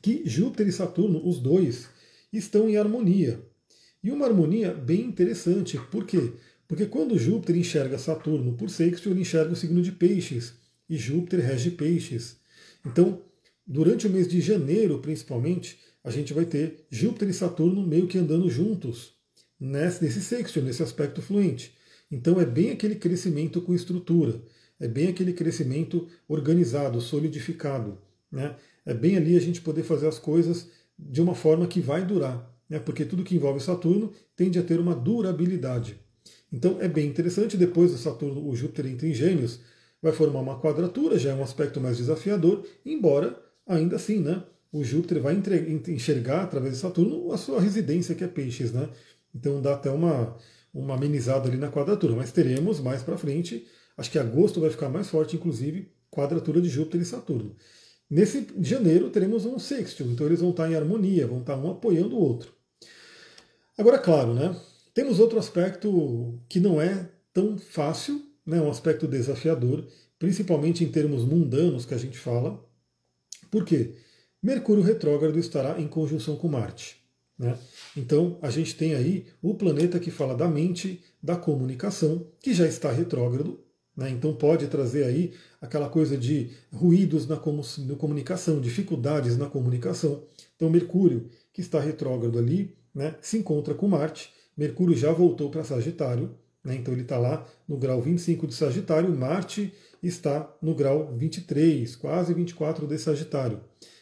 que 0.02 0.24
Júpiter 0.26 0.68
e 0.68 0.72
Saturno, 0.72 1.26
os 1.28 1.40
dois, 1.40 1.88
estão 2.32 2.70
em 2.70 2.78
harmonia. 2.78 3.42
E 4.04 4.12
uma 4.12 4.26
harmonia 4.26 4.74
bem 4.74 5.02
interessante. 5.02 5.80
Por 5.92 6.06
quê? 6.06 6.34
Porque 6.68 6.86
quando 6.86 7.18
Júpiter 7.18 7.56
enxerga 7.56 7.98
Saturno 7.98 8.54
por 8.54 8.70
sexto, 8.70 9.10
ele 9.10 9.22
enxerga 9.22 9.54
o 9.54 9.56
signo 9.56 9.82
de 9.82 9.92
Peixes. 9.92 10.54
E 10.90 10.98
Júpiter 10.98 11.40
rege 11.40 11.72
Peixes. 11.72 12.38
Então, 12.86 13.22
durante 13.66 14.08
o 14.08 14.10
mês 14.10 14.28
de 14.28 14.40
janeiro, 14.42 15.00
principalmente, 15.00 15.80
a 16.08 16.10
gente 16.10 16.34
vai 16.34 16.46
ter 16.46 16.86
Júpiter 16.90 17.28
e 17.28 17.34
Saturno 17.34 17.86
meio 17.86 18.08
que 18.08 18.18
andando 18.18 18.50
juntos 18.50 19.12
nesse, 19.60 20.22
sexto, 20.22 20.62
nesse 20.62 20.82
aspecto 20.82 21.22
fluente. 21.22 21.76
Então 22.10 22.40
é 22.40 22.46
bem 22.46 22.72
aquele 22.72 22.96
crescimento 22.96 23.62
com 23.62 23.74
estrutura, 23.74 24.42
é 24.80 24.88
bem 24.88 25.10
aquele 25.10 25.34
crescimento 25.34 26.08
organizado, 26.26 27.02
solidificado. 27.02 27.98
Né? 28.32 28.56
É 28.86 28.94
bem 28.94 29.18
ali 29.18 29.36
a 29.36 29.42
gente 29.42 29.60
poder 29.60 29.84
fazer 29.84 30.08
as 30.08 30.18
coisas 30.18 30.70
de 30.98 31.22
uma 31.22 31.36
forma 31.36 31.68
que 31.68 31.82
vai 31.82 32.06
durar, 32.06 32.58
né? 32.70 32.80
porque 32.80 33.04
tudo 33.04 33.26
que 33.26 33.36
envolve 33.36 33.60
Saturno 33.60 34.14
tende 34.34 34.58
a 34.58 34.64
ter 34.64 34.80
uma 34.80 34.96
durabilidade. 34.96 36.00
Então 36.54 36.78
é 36.80 36.88
bem 36.88 37.06
interessante, 37.06 37.58
depois 37.58 37.92
do 37.92 37.98
Saturno, 37.98 38.48
o 38.48 38.56
Júpiter 38.56 38.86
entra 38.86 39.06
em 39.06 39.14
Gêmeos, 39.14 39.60
vai 40.02 40.14
formar 40.14 40.40
uma 40.40 40.58
quadratura, 40.58 41.20
já 41.20 41.32
é 41.32 41.36
um 41.36 41.44
aspecto 41.44 41.82
mais 41.82 41.98
desafiador, 41.98 42.66
embora 42.86 43.38
ainda 43.68 43.98
assim, 43.98 44.22
né? 44.22 44.42
O 44.72 44.84
Júpiter 44.84 45.22
vai 45.22 45.42
enxergar 45.88 46.44
através 46.44 46.74
de 46.74 46.80
Saturno 46.80 47.32
a 47.32 47.38
sua 47.38 47.62
residência, 47.62 48.16
que 48.16 48.24
é 48.24 48.28
Peixes, 48.28 48.72
né? 48.72 48.90
Então 49.34 49.62
dá 49.62 49.74
até 49.74 49.90
uma, 49.90 50.38
uma 50.74 50.96
amenizada 50.96 51.48
ali 51.48 51.58
na 51.58 51.72
quadratura, 51.72 52.16
mas 52.16 52.32
teremos 52.32 52.80
mais 52.80 53.02
para 53.02 53.18
frente, 53.18 53.66
acho 53.96 54.12
que 54.12 54.20
agosto 54.20 54.60
vai 54.60 54.70
ficar 54.70 54.90
mais 54.90 55.10
forte, 55.10 55.36
inclusive, 55.36 55.92
quadratura 56.10 56.62
de 56.62 56.70
Júpiter 56.70 57.02
e 57.02 57.06
Saturno. 57.06 57.56
Nesse 58.10 58.48
janeiro 58.62 59.10
teremos 59.10 59.46
um 59.46 59.60
sextil, 59.60 60.08
então 60.08 60.26
eles 60.26 60.40
vão 60.40 60.52
estar 60.52 60.70
em 60.70 60.76
harmonia, 60.76 61.28
vão 61.28 61.40
estar 61.40 61.58
um 61.58 61.72
apoiando 61.72 62.16
o 62.16 62.22
outro. 62.22 62.54
Agora, 63.78 64.00
claro, 64.00 64.34
né? 64.34 64.56
Temos 64.94 65.20
outro 65.20 65.38
aspecto 65.38 66.40
que 66.50 66.60
não 66.60 66.82
é 66.82 67.10
tão 67.32 67.58
fácil, 67.58 68.20
né, 68.44 68.60
um 68.60 68.72
aspecto 68.72 69.08
desafiador, 69.08 69.86
principalmente 70.18 70.84
em 70.84 70.90
termos 70.90 71.24
mundanos 71.24 71.86
que 71.86 71.94
a 71.94 71.98
gente 71.98 72.18
fala. 72.18 72.66
Por 73.52 73.64
quê? 73.64 73.96
Mercúrio 74.48 74.82
retrógrado 74.82 75.38
estará 75.38 75.78
em 75.78 75.90
conjunção 75.90 76.38
com 76.38 76.48
Marte. 76.48 77.04
Né? 77.38 77.58
Então, 77.98 78.40
a 78.42 78.50
gente 78.50 78.78
tem 78.78 78.96
aí 78.96 79.26
o 79.42 79.54
planeta 79.56 80.00
que 80.00 80.10
fala 80.10 80.34
da 80.34 80.48
mente, 80.48 81.04
da 81.22 81.36
comunicação, 81.36 82.26
que 82.40 82.54
já 82.54 82.66
está 82.66 82.90
retrógrado, 82.90 83.60
né? 83.94 84.10
Então 84.10 84.34
pode 84.34 84.68
trazer 84.68 85.04
aí 85.04 85.34
aquela 85.60 85.90
coisa 85.90 86.16
de 86.16 86.52
ruídos 86.72 87.28
na 87.28 87.36
comunicação, 87.36 88.62
dificuldades 88.62 89.36
na 89.36 89.48
comunicação. 89.48 90.24
Então 90.56 90.70
Mercúrio, 90.70 91.30
que 91.52 91.60
está 91.60 91.82
retrógrado 91.82 92.40
ali, 92.40 92.74
né, 92.96 93.16
se 93.20 93.38
encontra 93.38 93.74
com 93.74 93.90
Marte. 93.90 94.32
Mercúrio 94.56 94.96
já 94.96 95.12
voltou 95.12 95.50
para 95.50 95.66
Sagitário, 95.66 96.34
né, 96.64 96.74
então 96.76 96.94
ele 96.94 97.02
está 97.02 97.18
lá 97.18 97.46
no 97.68 97.76
grau 97.76 98.02
25 98.02 98.48
de 98.48 98.54
Sagitário. 98.54 99.14
Marte 99.14 99.74
está 100.02 100.50
no 100.62 100.74
grau 100.74 101.14
23, 101.18 101.98
quase 101.98 102.34
24 102.34 102.88
de 102.88 102.98
Sagitário. 102.98 103.60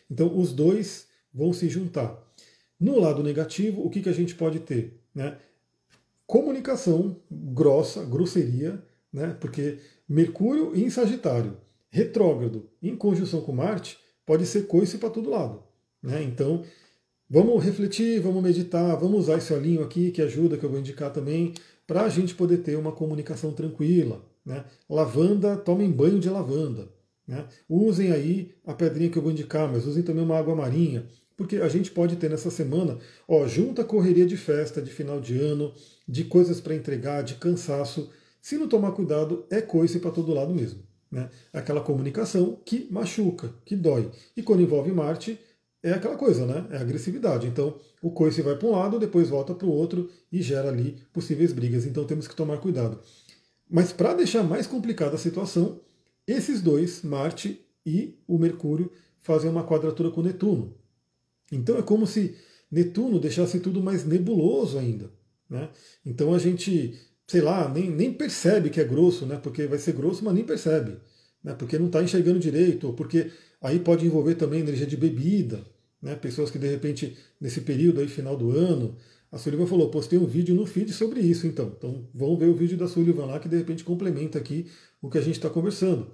Então 0.10 0.38
os 0.38 0.54
dois 0.54 1.08
vão 1.34 1.52
se 1.54 1.68
juntar. 1.70 2.22
No 2.80 3.00
lado 3.00 3.24
negativo, 3.24 3.86
o 3.86 3.89
que, 3.89 4.02
que 4.02 4.10
a 4.10 4.13
gente 4.13 4.36
pode 4.36 4.60
ter? 4.60 5.00
Né? 5.13 5.38
Comunicação 6.28 7.18
grossa, 7.32 8.04
grosseria, 8.04 8.82
né? 9.12 9.36
porque 9.39 9.80
Mercúrio 10.08 10.76
em 10.76 10.89
Sagitário, 10.89 11.58
retrógrado, 11.89 12.70
em 12.82 12.96
conjunção 12.96 13.41
com 13.41 13.52
Marte, 13.52 13.98
pode 14.26 14.46
ser 14.46 14.68
coice 14.68 14.98
para 14.98 15.10
todo 15.10 15.30
lado. 15.30 15.63
Né? 16.02 16.24
Então, 16.24 16.63
vamos 17.30 17.63
refletir, 17.63 18.20
vamos 18.20 18.44
meditar, 18.44 18.98
vamos 18.98 19.22
usar 19.22 19.38
esse 19.38 19.54
olhinho 19.54 19.84
aqui 19.84 20.12
que 20.12 20.22
ajuda, 20.22 20.58
que 20.58 20.65
eu 20.65 20.70
vou 20.70 20.80
indicar 20.80 21.12
também, 21.12 21.54
para 21.88 22.04
a 22.04 22.10
gente 22.10 22.36
poder 22.36 22.58
ter 22.58 22.76
uma 22.76 22.91
comunicação 22.91 23.54
tranquila. 23.54 24.24
Né? 24.46 24.63
Lavanda, 24.89 25.56
tomem 25.56 25.91
banho 25.91 26.20
de 26.20 26.30
lavanda. 26.30 26.89
Né? 27.28 27.46
Usem 27.68 28.12
aí 28.12 28.52
a 28.66 28.74
pedrinha 28.74 29.10
que 29.10 29.18
eu 29.18 29.22
vou 29.22 29.32
indicar, 29.32 29.72
mas 29.72 29.86
usem 29.86 30.04
também 30.04 30.24
uma 30.24 30.38
água 30.38 30.56
marinha, 30.56 31.08
porque 31.36 31.58
a 31.58 31.68
gente 31.68 31.92
pode 31.92 32.16
ter 32.16 32.30
nessa 32.30 32.50
semana, 32.50 32.98
ó, 33.28 33.46
junta 33.48 33.84
correria 33.84 34.26
de 34.26 34.38
festa, 34.38 34.82
de 34.82 34.92
final 34.92 35.20
de 35.20 35.38
ano, 35.38 35.74
de 36.08 36.24
coisas 36.24 36.62
para 36.62 36.76
entregar, 36.76 37.24
de 37.24 37.36
cansaço. 37.36 38.10
Se 38.42 38.58
não 38.58 38.68
tomar 38.68 38.92
cuidado, 38.92 39.46
é 39.50 39.60
coice 39.62 40.00
para 40.00 40.12
todo 40.12 40.34
lado 40.34 40.54
mesmo. 40.54 40.84
Né? 41.12 41.30
Aquela 41.52 41.82
comunicação 41.82 42.60
que 42.66 42.88
machuca, 42.92 43.54
que 43.66 43.76
dói. 43.76 44.10
E 44.36 44.44
quando 44.44 44.62
envolve 44.62 44.92
Marte, 44.92 45.40
é 45.82 45.92
aquela 45.92 46.16
coisa, 46.16 46.46
né? 46.48 46.66
É 46.72 46.78
agressividade. 46.78 47.46
Então, 47.46 47.78
o 48.02 48.10
coice 48.10 48.42
vai 48.42 48.56
para 48.56 48.68
um 48.68 48.72
lado, 48.72 49.00
depois 49.00 49.30
volta 49.30 49.54
para 49.54 49.68
o 49.68 49.72
outro 49.72 50.10
e 50.32 50.42
gera 50.42 50.70
ali 50.70 50.98
possíveis 51.14 51.54
brigas. 51.54 51.86
Então, 51.86 52.06
temos 52.06 52.28
que 52.28 52.36
tomar 52.36 52.58
cuidado. 52.58 53.00
Mas 53.70 53.94
para 53.94 54.16
deixar 54.16 54.44
mais 54.44 54.66
complicada 54.66 55.16
a 55.16 55.20
situação, 55.20 55.80
esses 56.28 56.62
dois, 56.62 57.02
Marte 57.04 57.66
e 57.86 58.18
o 58.28 58.38
Mercúrio, 58.38 58.92
fazem 59.22 59.50
uma 59.50 59.66
quadratura 59.66 60.10
com 60.10 60.22
Netuno. 60.22 60.76
Então, 61.52 61.78
é 61.78 61.82
como 61.82 62.08
se 62.08 62.36
Netuno 62.72 63.20
deixasse 63.20 63.60
tudo 63.60 63.82
mais 63.82 64.06
nebuloso 64.06 64.78
ainda. 64.78 65.12
Né? 65.50 65.70
Então, 66.06 66.34
a 66.34 66.40
gente 66.40 67.00
sei 67.28 67.42
lá, 67.42 67.68
nem, 67.70 67.90
nem 67.90 68.14
percebe 68.14 68.70
que 68.70 68.80
é 68.80 68.84
grosso, 68.84 69.26
né? 69.26 69.38
Porque 69.38 69.66
vai 69.66 69.80
ser 69.80 69.94
grosso, 69.94 70.24
mas 70.24 70.34
nem 70.34 70.44
percebe. 70.44 70.98
Né? 71.44 71.54
Porque 71.54 71.78
não 71.78 71.88
está 71.88 72.02
enxergando 72.04 72.40
direito, 72.40 72.88
ou 72.88 72.94
porque 72.94 73.32
aí 73.62 73.80
pode 73.80 74.06
envolver 74.06 74.36
também 74.36 74.62
energia 74.62 74.86
de 74.86 74.98
bebida, 74.98 75.66
né? 76.02 76.16
Pessoas 76.16 76.52
que 76.52 76.60
de 76.60 76.68
repente, 76.68 77.18
nesse 77.40 77.62
período 77.62 78.00
aí, 78.00 78.08
final 78.08 78.38
do 78.38 78.52
ano, 78.52 78.96
a 79.36 79.38
Sullivan 79.38 79.67
falou, 79.67 79.89
postei 79.89 80.17
um 80.17 80.26
vídeo 80.26 80.56
no 80.56 80.65
feed 80.65 80.93
sobre 80.93 81.19
isso, 81.19 81.45
então. 81.45 81.74
Então 81.78 82.08
vamos 82.13 82.39
ver 82.39 82.45
o 82.45 82.56
vídeo 82.56 82.78
da 82.78 82.88
Sullivan 82.88 83.26
lá, 83.26 83.38
que 83.38 83.50
de 83.50 83.58
repente 83.58 83.84
complementa 83.84 84.38
aqui 84.38 84.67
o 85.02 85.10
que 85.10 85.17
a 85.17 85.21
gente 85.21 85.36
está 85.36 85.50
conversando. 85.50 86.10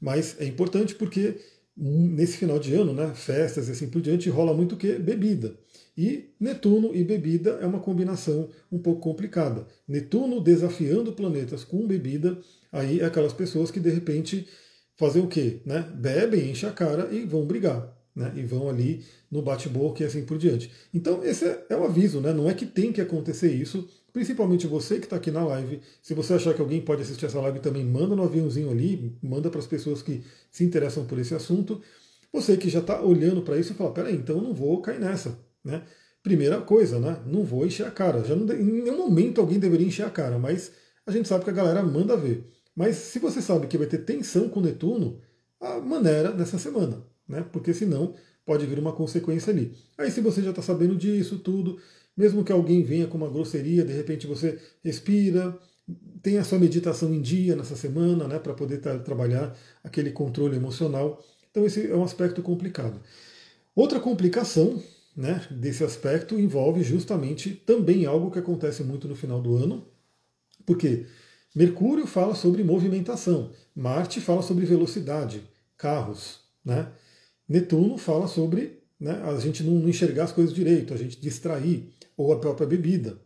Mas 0.00 0.40
é 0.40 0.44
importante 0.44 0.92
porque 0.96 1.36
hum, 1.78 2.10
nesse 2.10 2.36
final 2.36 2.58
de 2.58 2.74
ano, 2.74 2.92
né, 2.92 3.12
festas 3.14 3.68
e 3.68 3.70
assim 3.70 3.88
por 3.88 4.02
diante, 4.02 4.28
rola 4.28 4.52
muito 4.52 4.74
o 4.74 4.76
que? 4.76 4.94
Bebida. 4.94 5.56
E 5.96 6.30
Netuno 6.40 6.92
e 6.92 7.04
bebida 7.04 7.60
é 7.62 7.66
uma 7.66 7.78
combinação 7.78 8.48
um 8.72 8.78
pouco 8.80 9.00
complicada. 9.00 9.68
Netuno 9.86 10.40
desafiando 10.40 11.12
planetas 11.12 11.62
com 11.62 11.86
bebida, 11.86 12.36
aí 12.72 12.98
é 12.98 13.04
aquelas 13.04 13.32
pessoas 13.32 13.70
que 13.70 13.78
de 13.78 13.90
repente 13.90 14.48
fazem 14.96 15.22
o 15.22 15.28
quê? 15.28 15.60
Né? 15.64 15.88
Bebem, 15.94 16.50
enchem 16.50 16.68
a 16.68 16.72
cara 16.72 17.08
e 17.14 17.24
vão 17.24 17.46
brigar. 17.46 17.96
Né? 18.14 18.32
E 18.36 18.42
vão 18.42 18.68
ali 18.68 19.04
no 19.30 19.42
bate-boca 19.42 20.02
e 20.02 20.06
assim 20.06 20.24
por 20.24 20.38
diante. 20.38 20.70
Então, 20.92 21.24
esse 21.24 21.44
é, 21.44 21.66
é 21.70 21.76
o 21.76 21.84
aviso, 21.84 22.20
né? 22.20 22.32
Não 22.32 22.48
é 22.48 22.54
que 22.54 22.64
tem 22.64 22.92
que 22.92 23.00
acontecer 23.00 23.52
isso, 23.52 23.88
principalmente 24.12 24.68
você 24.68 24.98
que 24.98 25.06
está 25.06 25.16
aqui 25.16 25.32
na 25.32 25.44
live. 25.44 25.80
Se 26.00 26.14
você 26.14 26.34
achar 26.34 26.54
que 26.54 26.60
alguém 26.60 26.80
pode 26.80 27.02
assistir 27.02 27.26
essa 27.26 27.40
live 27.40 27.58
também, 27.58 27.84
manda 27.84 28.14
no 28.14 28.22
aviãozinho 28.22 28.70
ali, 28.70 29.18
manda 29.20 29.50
para 29.50 29.58
as 29.58 29.66
pessoas 29.66 30.00
que 30.00 30.22
se 30.50 30.62
interessam 30.62 31.04
por 31.04 31.18
esse 31.18 31.34
assunto. 31.34 31.82
Você 32.32 32.56
que 32.56 32.68
já 32.68 32.78
está 32.78 33.02
olhando 33.02 33.42
para 33.42 33.58
isso 33.58 33.72
e 33.72 33.74
fala, 33.74 33.92
peraí, 33.92 34.14
então 34.14 34.36
eu 34.36 34.42
não 34.42 34.54
vou 34.54 34.80
cair 34.80 35.00
nessa. 35.00 35.36
Né? 35.64 35.82
Primeira 36.22 36.60
coisa, 36.60 37.00
né? 37.00 37.20
não 37.26 37.44
vou 37.44 37.66
encher 37.66 37.86
a 37.86 37.90
cara. 37.90 38.22
Já 38.22 38.36
não, 38.36 38.52
em 38.54 38.82
nenhum 38.82 38.98
momento 38.98 39.40
alguém 39.40 39.58
deveria 39.58 39.86
encher 39.86 40.06
a 40.06 40.10
cara, 40.10 40.38
mas 40.38 40.70
a 41.06 41.10
gente 41.10 41.28
sabe 41.28 41.44
que 41.44 41.50
a 41.50 41.54
galera 41.54 41.82
manda 41.82 42.16
ver. 42.16 42.48
Mas 42.74 42.96
se 42.96 43.18
você 43.18 43.42
sabe 43.42 43.66
que 43.66 43.78
vai 43.78 43.86
ter 43.86 43.98
tensão 43.98 44.48
com 44.48 44.60
Netuno, 44.60 45.20
a 45.60 45.80
maneira 45.80 46.32
dessa 46.32 46.58
semana, 46.58 47.04
né? 47.28 47.44
porque 47.52 47.72
senão 47.72 48.14
pode 48.44 48.66
vir 48.66 48.78
uma 48.78 48.92
consequência 48.92 49.52
ali. 49.52 49.74
Aí 49.96 50.10
se 50.10 50.20
você 50.20 50.42
já 50.42 50.50
está 50.50 50.62
sabendo 50.62 50.96
disso 50.96 51.38
tudo, 51.38 51.78
Mesmo 52.16 52.44
que 52.44 52.52
alguém 52.52 52.82
venha 52.82 53.06
com 53.06 53.16
uma 53.16 53.28
grosseria, 53.28 53.84
de 53.84 53.92
repente 53.92 54.26
você 54.26 54.58
respira, 54.84 55.58
tem 56.22 56.38
a 56.38 56.44
sua 56.44 56.58
meditação 56.58 57.12
em 57.12 57.20
dia 57.20 57.56
nessa 57.56 57.74
semana, 57.76 58.28
né, 58.28 58.38
para 58.38 58.54
poder 58.54 58.78
trabalhar 58.78 59.56
aquele 59.82 60.12
controle 60.12 60.56
emocional. 60.56 61.22
Então 61.50 61.66
esse 61.66 61.90
é 61.90 61.96
um 61.96 62.04
aspecto 62.04 62.40
complicado. 62.40 63.00
Outra 63.74 63.98
complicação 63.98 64.80
né, 65.16 65.44
desse 65.50 65.82
aspecto 65.82 66.38
envolve 66.38 66.82
justamente 66.84 67.50
também 67.50 68.06
algo 68.06 68.30
que 68.30 68.38
acontece 68.38 68.84
muito 68.84 69.08
no 69.08 69.16
final 69.16 69.42
do 69.42 69.56
ano, 69.56 69.84
porque 70.64 71.06
Mercúrio 71.54 72.06
fala 72.06 72.34
sobre 72.34 72.62
movimentação, 72.62 73.50
Marte 73.74 74.20
fala 74.20 74.42
sobre 74.42 74.64
velocidade, 74.64 75.42
carros, 75.76 76.40
né? 76.64 76.90
Netuno 77.48 77.98
fala 77.98 78.26
sobre 78.26 78.82
né, 78.98 79.20
a 79.24 79.38
gente 79.38 79.62
não 79.62 79.88
enxergar 79.88 80.24
as 80.24 80.32
coisas 80.32 80.54
direito, 80.54 80.94
a 80.94 80.96
gente 80.96 81.20
distrair, 81.20 81.92
ou 82.16 82.32
a 82.32 82.38
própria 82.38 82.66
bebida. 82.66 83.18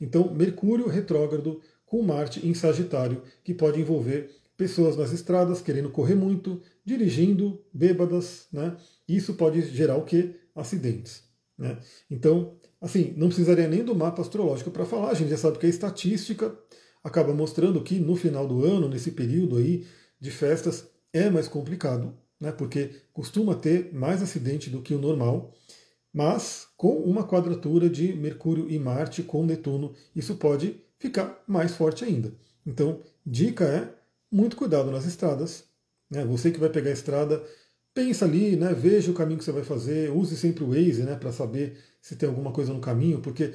Então, 0.00 0.32
Mercúrio 0.34 0.86
retrógrado 0.86 1.60
com 1.86 2.02
Marte 2.02 2.46
em 2.46 2.54
Sagitário, 2.54 3.22
que 3.42 3.54
pode 3.54 3.80
envolver 3.80 4.30
pessoas 4.56 4.96
nas 4.96 5.12
estradas 5.12 5.60
querendo 5.60 5.90
correr 5.90 6.14
muito, 6.14 6.60
dirigindo, 6.84 7.60
bêbadas, 7.72 8.46
né? 8.52 8.76
Isso 9.08 9.34
pode 9.34 9.62
gerar 9.62 9.96
o 9.96 10.04
que? 10.04 10.34
Acidentes. 10.54 11.24
Né? 11.58 11.78
Então, 12.10 12.56
assim, 12.80 13.14
não 13.16 13.28
precisaria 13.28 13.68
nem 13.68 13.84
do 13.84 13.94
mapa 13.94 14.22
astrológico 14.22 14.70
para 14.70 14.84
falar, 14.84 15.10
a 15.10 15.14
gente 15.14 15.30
já 15.30 15.36
sabe 15.36 15.58
que 15.58 15.66
a 15.66 15.70
estatística 15.70 16.56
acaba 17.02 17.34
mostrando 17.34 17.82
que 17.82 17.98
no 17.98 18.16
final 18.16 18.46
do 18.46 18.64
ano, 18.64 18.88
nesse 18.88 19.10
período 19.10 19.56
aí 19.56 19.86
de 20.20 20.30
festas, 20.30 20.88
é 21.12 21.28
mais 21.28 21.48
complicado, 21.48 22.16
né? 22.44 22.52
porque 22.52 22.90
costuma 23.12 23.54
ter 23.54 23.92
mais 23.92 24.22
acidente 24.22 24.70
do 24.70 24.82
que 24.82 24.94
o 24.94 24.98
normal, 24.98 25.52
mas 26.12 26.68
com 26.76 26.96
uma 26.98 27.26
quadratura 27.26 27.90
de 27.90 28.12
Mercúrio 28.14 28.70
e 28.70 28.78
Marte 28.78 29.22
com 29.22 29.44
Netuno, 29.44 29.94
isso 30.14 30.36
pode 30.36 30.80
ficar 30.98 31.42
mais 31.46 31.74
forte 31.74 32.04
ainda. 32.04 32.32
Então, 32.64 33.00
dica 33.26 33.64
é 33.64 33.92
muito 34.30 34.56
cuidado 34.56 34.90
nas 34.90 35.06
estradas. 35.06 35.64
Né? 36.10 36.24
Você 36.24 36.50
que 36.50 36.60
vai 36.60 36.68
pegar 36.68 36.90
a 36.90 36.94
estrada, 36.94 37.42
pensa 37.92 38.24
ali, 38.24 38.56
né? 38.56 38.72
veja 38.72 39.10
o 39.10 39.14
caminho 39.14 39.38
que 39.38 39.44
você 39.44 39.52
vai 39.52 39.64
fazer, 39.64 40.10
use 40.10 40.36
sempre 40.36 40.62
o 40.62 40.68
Waze 40.68 41.02
né? 41.02 41.16
para 41.16 41.32
saber 41.32 41.76
se 42.00 42.16
tem 42.16 42.28
alguma 42.28 42.52
coisa 42.52 42.72
no 42.72 42.80
caminho, 42.80 43.20
porque 43.20 43.52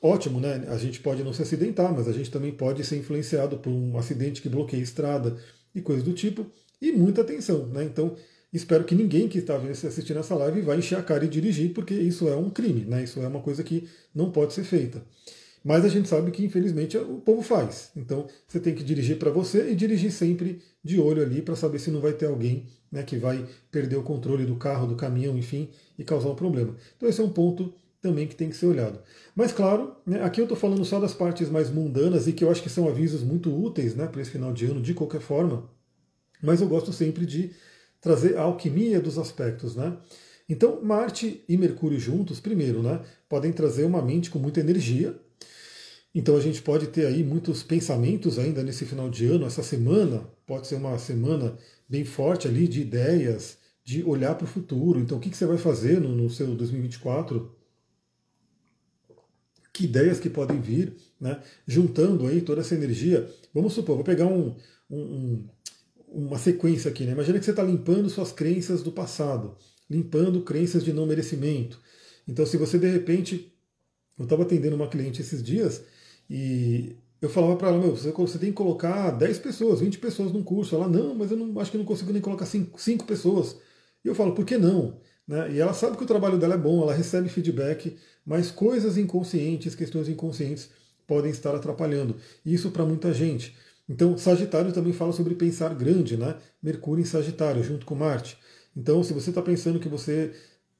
ótimo, 0.00 0.40
né? 0.40 0.64
A 0.68 0.78
gente 0.78 1.00
pode 1.00 1.22
não 1.22 1.32
se 1.32 1.42
acidentar, 1.42 1.92
mas 1.92 2.08
a 2.08 2.12
gente 2.12 2.30
também 2.30 2.52
pode 2.52 2.82
ser 2.84 2.96
influenciado 2.96 3.58
por 3.58 3.70
um 3.70 3.98
acidente 3.98 4.40
que 4.40 4.48
bloqueia 4.48 4.80
a 4.80 4.84
estrada 4.84 5.36
e 5.74 5.80
coisas 5.80 6.02
do 6.04 6.12
tipo. 6.12 6.46
E 6.80 6.92
muita 6.92 7.20
atenção, 7.20 7.66
né? 7.66 7.84
Então, 7.84 8.16
espero 8.52 8.84
que 8.84 8.94
ninguém 8.94 9.28
que 9.28 9.38
está 9.38 9.56
assistindo 9.56 10.18
essa 10.18 10.34
live 10.34 10.60
vá 10.62 10.76
encher 10.76 10.98
a 10.98 11.02
cara 11.02 11.24
e 11.24 11.28
dirigir, 11.28 11.72
porque 11.72 11.94
isso 11.94 12.28
é 12.28 12.36
um 12.36 12.50
crime, 12.50 12.84
né? 12.84 13.04
Isso 13.04 13.20
é 13.20 13.28
uma 13.28 13.40
coisa 13.40 13.62
que 13.62 13.88
não 14.14 14.30
pode 14.30 14.52
ser 14.52 14.64
feita. 14.64 15.02
Mas 15.62 15.84
a 15.84 15.88
gente 15.88 16.08
sabe 16.08 16.30
que, 16.30 16.44
infelizmente, 16.44 16.96
o 16.96 17.18
povo 17.18 17.42
faz. 17.42 17.90
Então, 17.94 18.26
você 18.48 18.58
tem 18.58 18.74
que 18.74 18.82
dirigir 18.82 19.18
para 19.18 19.30
você 19.30 19.70
e 19.70 19.76
dirigir 19.76 20.10
sempre 20.10 20.62
de 20.82 20.98
olho 20.98 21.22
ali 21.22 21.42
para 21.42 21.54
saber 21.54 21.78
se 21.78 21.90
não 21.90 22.00
vai 22.00 22.14
ter 22.14 22.26
alguém 22.26 22.66
né, 22.90 23.02
que 23.02 23.16
vai 23.16 23.46
perder 23.70 23.96
o 23.96 24.02
controle 24.02 24.46
do 24.46 24.56
carro, 24.56 24.86
do 24.86 24.96
caminhão, 24.96 25.36
enfim, 25.36 25.68
e 25.98 26.04
causar 26.04 26.30
um 26.30 26.34
problema. 26.34 26.74
Então, 26.96 27.08
esse 27.08 27.20
é 27.20 27.24
um 27.24 27.30
ponto 27.30 27.74
também 28.00 28.26
que 28.26 28.34
tem 28.34 28.48
que 28.48 28.56
ser 28.56 28.66
olhado. 28.66 28.98
Mas, 29.36 29.52
claro, 29.52 29.94
né, 30.06 30.22
aqui 30.24 30.40
eu 30.40 30.44
estou 30.44 30.56
falando 30.56 30.84
só 30.84 30.98
das 30.98 31.12
partes 31.12 31.50
mais 31.50 31.70
mundanas 31.70 32.26
e 32.26 32.32
que 32.32 32.42
eu 32.42 32.50
acho 32.50 32.62
que 32.62 32.70
são 32.70 32.88
avisos 32.88 33.22
muito 33.22 33.54
úteis 33.54 33.94
né, 33.94 34.06
para 34.06 34.22
esse 34.22 34.30
final 34.30 34.52
de 34.52 34.64
ano, 34.64 34.80
de 34.80 34.94
qualquer 34.94 35.20
forma. 35.20 35.68
Mas 36.42 36.60
eu 36.60 36.68
gosto 36.68 36.92
sempre 36.92 37.26
de 37.26 37.50
trazer 38.00 38.36
a 38.36 38.42
alquimia 38.42 39.00
dos 39.00 39.18
aspectos. 39.18 39.76
Né? 39.76 39.96
Então, 40.48 40.82
Marte 40.82 41.44
e 41.48 41.56
Mercúrio 41.56 41.98
juntos, 41.98 42.40
primeiro, 42.40 42.82
né, 42.82 43.00
podem 43.28 43.52
trazer 43.52 43.84
uma 43.84 44.02
mente 44.02 44.30
com 44.30 44.38
muita 44.38 44.60
energia, 44.60 45.18
então 46.14 46.36
a 46.36 46.40
gente 46.40 46.60
pode 46.60 46.88
ter 46.88 47.06
aí 47.06 47.22
muitos 47.22 47.62
pensamentos 47.62 48.38
ainda 48.38 48.62
nesse 48.62 48.84
final 48.84 49.08
de 49.08 49.26
ano, 49.26 49.46
essa 49.46 49.62
semana 49.62 50.28
pode 50.44 50.66
ser 50.66 50.74
uma 50.74 50.98
semana 50.98 51.56
bem 51.88 52.04
forte 52.04 52.48
ali 52.48 52.66
de 52.66 52.80
ideias, 52.80 53.58
de 53.84 54.02
olhar 54.02 54.34
para 54.34 54.44
o 54.44 54.48
futuro. 54.48 54.98
Então 54.98 55.18
o 55.18 55.20
que, 55.20 55.30
que 55.30 55.36
você 55.36 55.46
vai 55.46 55.58
fazer 55.58 56.00
no, 56.00 56.14
no, 56.14 56.28
seu 56.28 56.54
2024? 56.54 57.56
Que 59.72 59.84
ideias 59.84 60.18
que 60.18 60.28
podem 60.28 60.60
vir, 60.60 60.96
né? 61.20 61.40
Juntando 61.66 62.26
aí 62.26 62.40
toda 62.40 62.60
essa 62.60 62.74
energia. 62.74 63.28
Vamos 63.54 63.72
supor, 63.72 63.94
vou 63.94 64.04
pegar 64.04 64.26
um, 64.26 64.56
um, 64.90 65.48
uma 66.12 66.38
sequência 66.38 66.90
aqui, 66.90 67.04
né? 67.04 67.12
Imagina 67.12 67.38
que 67.38 67.44
você 67.44 67.50
está 67.52 67.62
limpando 67.62 68.10
suas 68.10 68.32
crenças 68.32 68.82
do 68.82 68.92
passado, 68.92 69.56
limpando 69.88 70.42
crenças 70.42 70.84
de 70.84 70.92
não 70.92 71.06
merecimento. 71.06 71.80
Então, 72.26 72.44
se 72.44 72.56
você 72.56 72.78
de 72.78 72.88
repente 72.88 73.52
eu 74.18 74.24
estava 74.24 74.42
atendendo 74.42 74.76
uma 74.76 74.88
cliente 74.88 75.20
esses 75.20 75.42
dias 75.42 75.82
e 76.28 76.96
eu 77.20 77.28
falava 77.28 77.56
para 77.56 77.68
ela, 77.68 77.78
meu, 77.78 77.96
você, 77.96 78.10
você, 78.10 78.38
tem 78.38 78.50
que 78.50 78.56
colocar 78.56 79.10
10 79.10 79.38
pessoas, 79.38 79.80
20 79.80 79.98
pessoas 79.98 80.32
num 80.32 80.42
curso. 80.42 80.74
Ela, 80.74 80.88
não, 80.88 81.14
mas 81.14 81.30
eu 81.30 81.36
não, 81.36 81.58
acho 81.60 81.70
que 81.70 81.78
não 81.78 81.84
consigo 81.84 82.12
nem 82.12 82.22
colocar 82.22 82.46
5, 82.46 82.80
5 82.80 83.04
pessoas. 83.04 83.56
E 84.04 84.08
eu 84.08 84.14
falo, 84.14 84.32
por 84.32 84.44
que 84.44 84.56
não? 84.56 84.98
Né? 85.26 85.52
E 85.52 85.58
ela 85.58 85.74
sabe 85.74 85.96
que 85.96 86.02
o 86.02 86.06
trabalho 86.06 86.38
dela 86.38 86.54
é 86.54 86.58
bom, 86.58 86.82
ela 86.82 86.94
recebe 86.94 87.28
feedback, 87.28 87.96
mas 88.24 88.50
coisas 88.50 88.96
inconscientes, 88.96 89.74
questões 89.74 90.08
inconscientes, 90.08 90.70
podem 91.06 91.30
estar 91.30 91.54
atrapalhando. 91.54 92.16
Isso 92.44 92.70
para 92.70 92.84
muita 92.84 93.12
gente. 93.12 93.54
Então, 93.90 94.16
Sagitário 94.16 94.72
também 94.72 94.92
fala 94.92 95.12
sobre 95.12 95.34
pensar 95.34 95.74
grande, 95.74 96.16
né? 96.16 96.38
Mercúrio 96.62 97.02
em 97.02 97.06
Sagitário, 97.06 97.62
junto 97.64 97.84
com 97.84 97.96
Marte. 97.96 98.38
Então, 98.76 99.02
se 99.02 99.12
você 99.12 99.30
está 99.30 99.42
pensando 99.42 99.80
que 99.80 99.88
você 99.88 100.32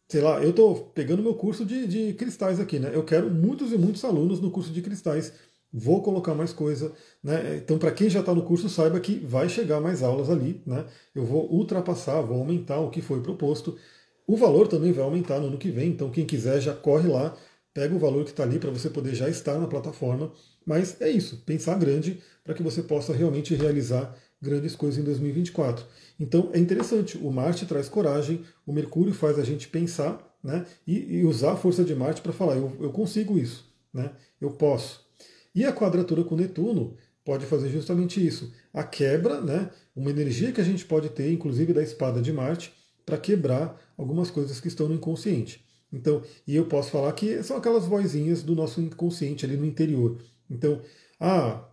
sei 0.08 0.20
lá, 0.20 0.42
eu 0.42 0.50
estou 0.50 0.86
pegando 0.92 1.22
meu 1.22 1.34
curso 1.34 1.64
de, 1.64 1.86
de 1.86 2.14
cristais 2.14 2.60
aqui, 2.60 2.78
né? 2.78 2.90
Eu 2.94 3.04
quero 3.04 3.30
muitos 3.30 3.72
e 3.72 3.78
muitos 3.78 4.04
alunos 4.04 4.40
no 4.40 4.50
curso 4.50 4.72
de 4.72 4.82
cristais. 4.82 5.32
Vou 5.72 6.02
colocar 6.02 6.34
mais 6.34 6.52
coisa, 6.52 6.92
né? 7.22 7.56
Então, 7.58 7.78
para 7.78 7.92
quem 7.92 8.10
já 8.10 8.20
está 8.20 8.34
no 8.34 8.42
curso, 8.44 8.68
saiba 8.68 9.00
que 9.00 9.16
vai 9.20 9.48
chegar 9.48 9.80
mais 9.80 10.02
aulas 10.02 10.28
ali, 10.30 10.62
né? 10.66 10.84
Eu 11.14 11.24
vou 11.24 11.50
ultrapassar, 11.52 12.20
vou 12.22 12.38
aumentar 12.40 12.80
o 12.80 12.90
que 12.90 13.00
foi 13.00 13.22
proposto. 13.22 13.78
O 14.26 14.36
valor 14.36 14.68
também 14.68 14.92
vai 14.92 15.04
aumentar 15.04 15.40
no 15.40 15.48
ano 15.48 15.58
que 15.58 15.70
vem, 15.70 15.90
então 15.90 16.10
quem 16.10 16.26
quiser 16.26 16.60
já 16.60 16.74
corre 16.74 17.08
lá, 17.08 17.36
pega 17.74 17.94
o 17.94 17.98
valor 17.98 18.24
que 18.24 18.30
está 18.30 18.42
ali 18.44 18.58
para 18.58 18.70
você 18.70 18.90
poder 18.90 19.14
já 19.14 19.28
estar 19.28 19.58
na 19.58 19.66
plataforma. 19.68 20.32
Mas 20.70 21.00
é 21.00 21.10
isso, 21.10 21.38
pensar 21.38 21.76
grande 21.76 22.20
para 22.44 22.54
que 22.54 22.62
você 22.62 22.80
possa 22.80 23.12
realmente 23.12 23.56
realizar 23.56 24.16
grandes 24.40 24.76
coisas 24.76 25.00
em 25.00 25.02
2024. 25.02 25.84
Então 26.20 26.48
é 26.52 26.60
interessante, 26.60 27.18
o 27.18 27.28
Marte 27.28 27.66
traz 27.66 27.88
coragem, 27.88 28.44
o 28.64 28.72
Mercúrio 28.72 29.12
faz 29.12 29.36
a 29.36 29.42
gente 29.42 29.66
pensar 29.66 30.32
né, 30.40 30.64
e, 30.86 31.16
e 31.16 31.24
usar 31.24 31.54
a 31.54 31.56
força 31.56 31.82
de 31.82 31.92
Marte 31.92 32.20
para 32.22 32.32
falar, 32.32 32.54
eu, 32.54 32.76
eu 32.78 32.92
consigo 32.92 33.36
isso, 33.36 33.68
né, 33.92 34.12
eu 34.40 34.52
posso. 34.52 35.04
E 35.52 35.64
a 35.64 35.72
quadratura 35.72 36.22
com 36.22 36.36
Netuno 36.36 36.96
pode 37.24 37.46
fazer 37.46 37.68
justamente 37.68 38.24
isso, 38.24 38.52
a 38.72 38.84
quebra, 38.84 39.40
né, 39.40 39.70
uma 39.96 40.12
energia 40.12 40.52
que 40.52 40.60
a 40.60 40.64
gente 40.64 40.84
pode 40.84 41.08
ter, 41.08 41.32
inclusive 41.32 41.72
da 41.72 41.82
espada 41.82 42.22
de 42.22 42.32
Marte, 42.32 42.72
para 43.04 43.18
quebrar 43.18 43.76
algumas 43.98 44.30
coisas 44.30 44.60
que 44.60 44.68
estão 44.68 44.86
no 44.86 44.94
inconsciente. 44.94 45.64
Então, 45.92 46.22
e 46.46 46.54
eu 46.54 46.66
posso 46.66 46.92
falar 46.92 47.12
que 47.14 47.42
são 47.42 47.56
aquelas 47.56 47.86
vozinhas 47.86 48.44
do 48.44 48.54
nosso 48.54 48.80
inconsciente 48.80 49.44
ali 49.44 49.56
no 49.56 49.66
interior. 49.66 50.16
Então, 50.50 50.80
ah, 51.18 51.64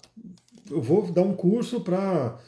eu 0.69 0.81
vou 0.81 1.11
dar 1.11 1.23
um 1.23 1.35
curso 1.35 1.81
para 1.81 2.39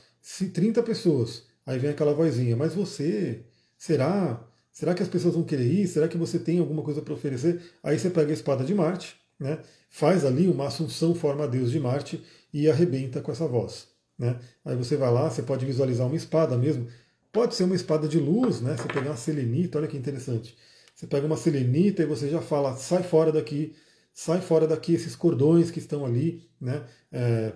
30 0.53 0.83
pessoas. 0.83 1.43
Aí 1.65 1.79
vem 1.79 1.89
aquela 1.89 2.13
vozinha, 2.13 2.55
mas 2.55 2.73
você, 2.73 3.43
será? 3.77 4.45
Será 4.71 4.93
que 4.93 5.03
as 5.03 5.09
pessoas 5.09 5.35
vão 5.35 5.43
querer 5.43 5.65
ir? 5.65 5.87
Será 5.87 6.07
que 6.07 6.17
você 6.17 6.39
tem 6.39 6.59
alguma 6.59 6.81
coisa 6.81 7.01
para 7.01 7.13
oferecer? 7.13 7.61
Aí 7.83 7.97
você 7.97 8.09
pega 8.09 8.31
a 8.31 8.33
espada 8.33 8.63
de 8.63 8.73
Marte, 8.73 9.15
né? 9.39 9.59
faz 9.89 10.23
ali 10.23 10.47
uma 10.47 10.67
assunção 10.67 11.13
forma 11.15 11.47
Deus 11.47 11.71
de 11.71 11.79
Marte 11.79 12.23
e 12.53 12.69
arrebenta 12.69 13.21
com 13.21 13.31
essa 13.31 13.47
voz. 13.47 13.87
Né? 14.17 14.39
Aí 14.65 14.75
você 14.75 14.95
vai 14.95 15.11
lá, 15.11 15.29
você 15.29 15.41
pode 15.41 15.65
visualizar 15.65 16.07
uma 16.07 16.15
espada 16.15 16.57
mesmo. 16.57 16.87
Pode 17.31 17.55
ser 17.55 17.63
uma 17.63 17.75
espada 17.75 18.07
de 18.07 18.19
luz, 18.19 18.59
né? 18.59 18.75
Você 18.75 18.87
pegar 18.87 19.11
uma 19.11 19.15
selenita, 19.15 19.77
olha 19.77 19.87
que 19.87 19.95
interessante. 19.95 20.57
Você 20.95 21.05
pega 21.05 21.27
uma 21.27 21.37
selenita 21.37 22.01
e 22.01 22.05
você 22.05 22.27
já 22.27 22.41
fala, 22.41 22.75
sai 22.75 23.03
fora 23.03 23.31
daqui, 23.31 23.75
sai 24.19 24.41
fora 24.41 24.67
daqui 24.67 24.93
esses 24.93 25.15
cordões 25.15 25.71
que 25.71 25.79
estão 25.79 26.05
ali, 26.05 26.43
né? 26.59 26.83
É, 27.09 27.53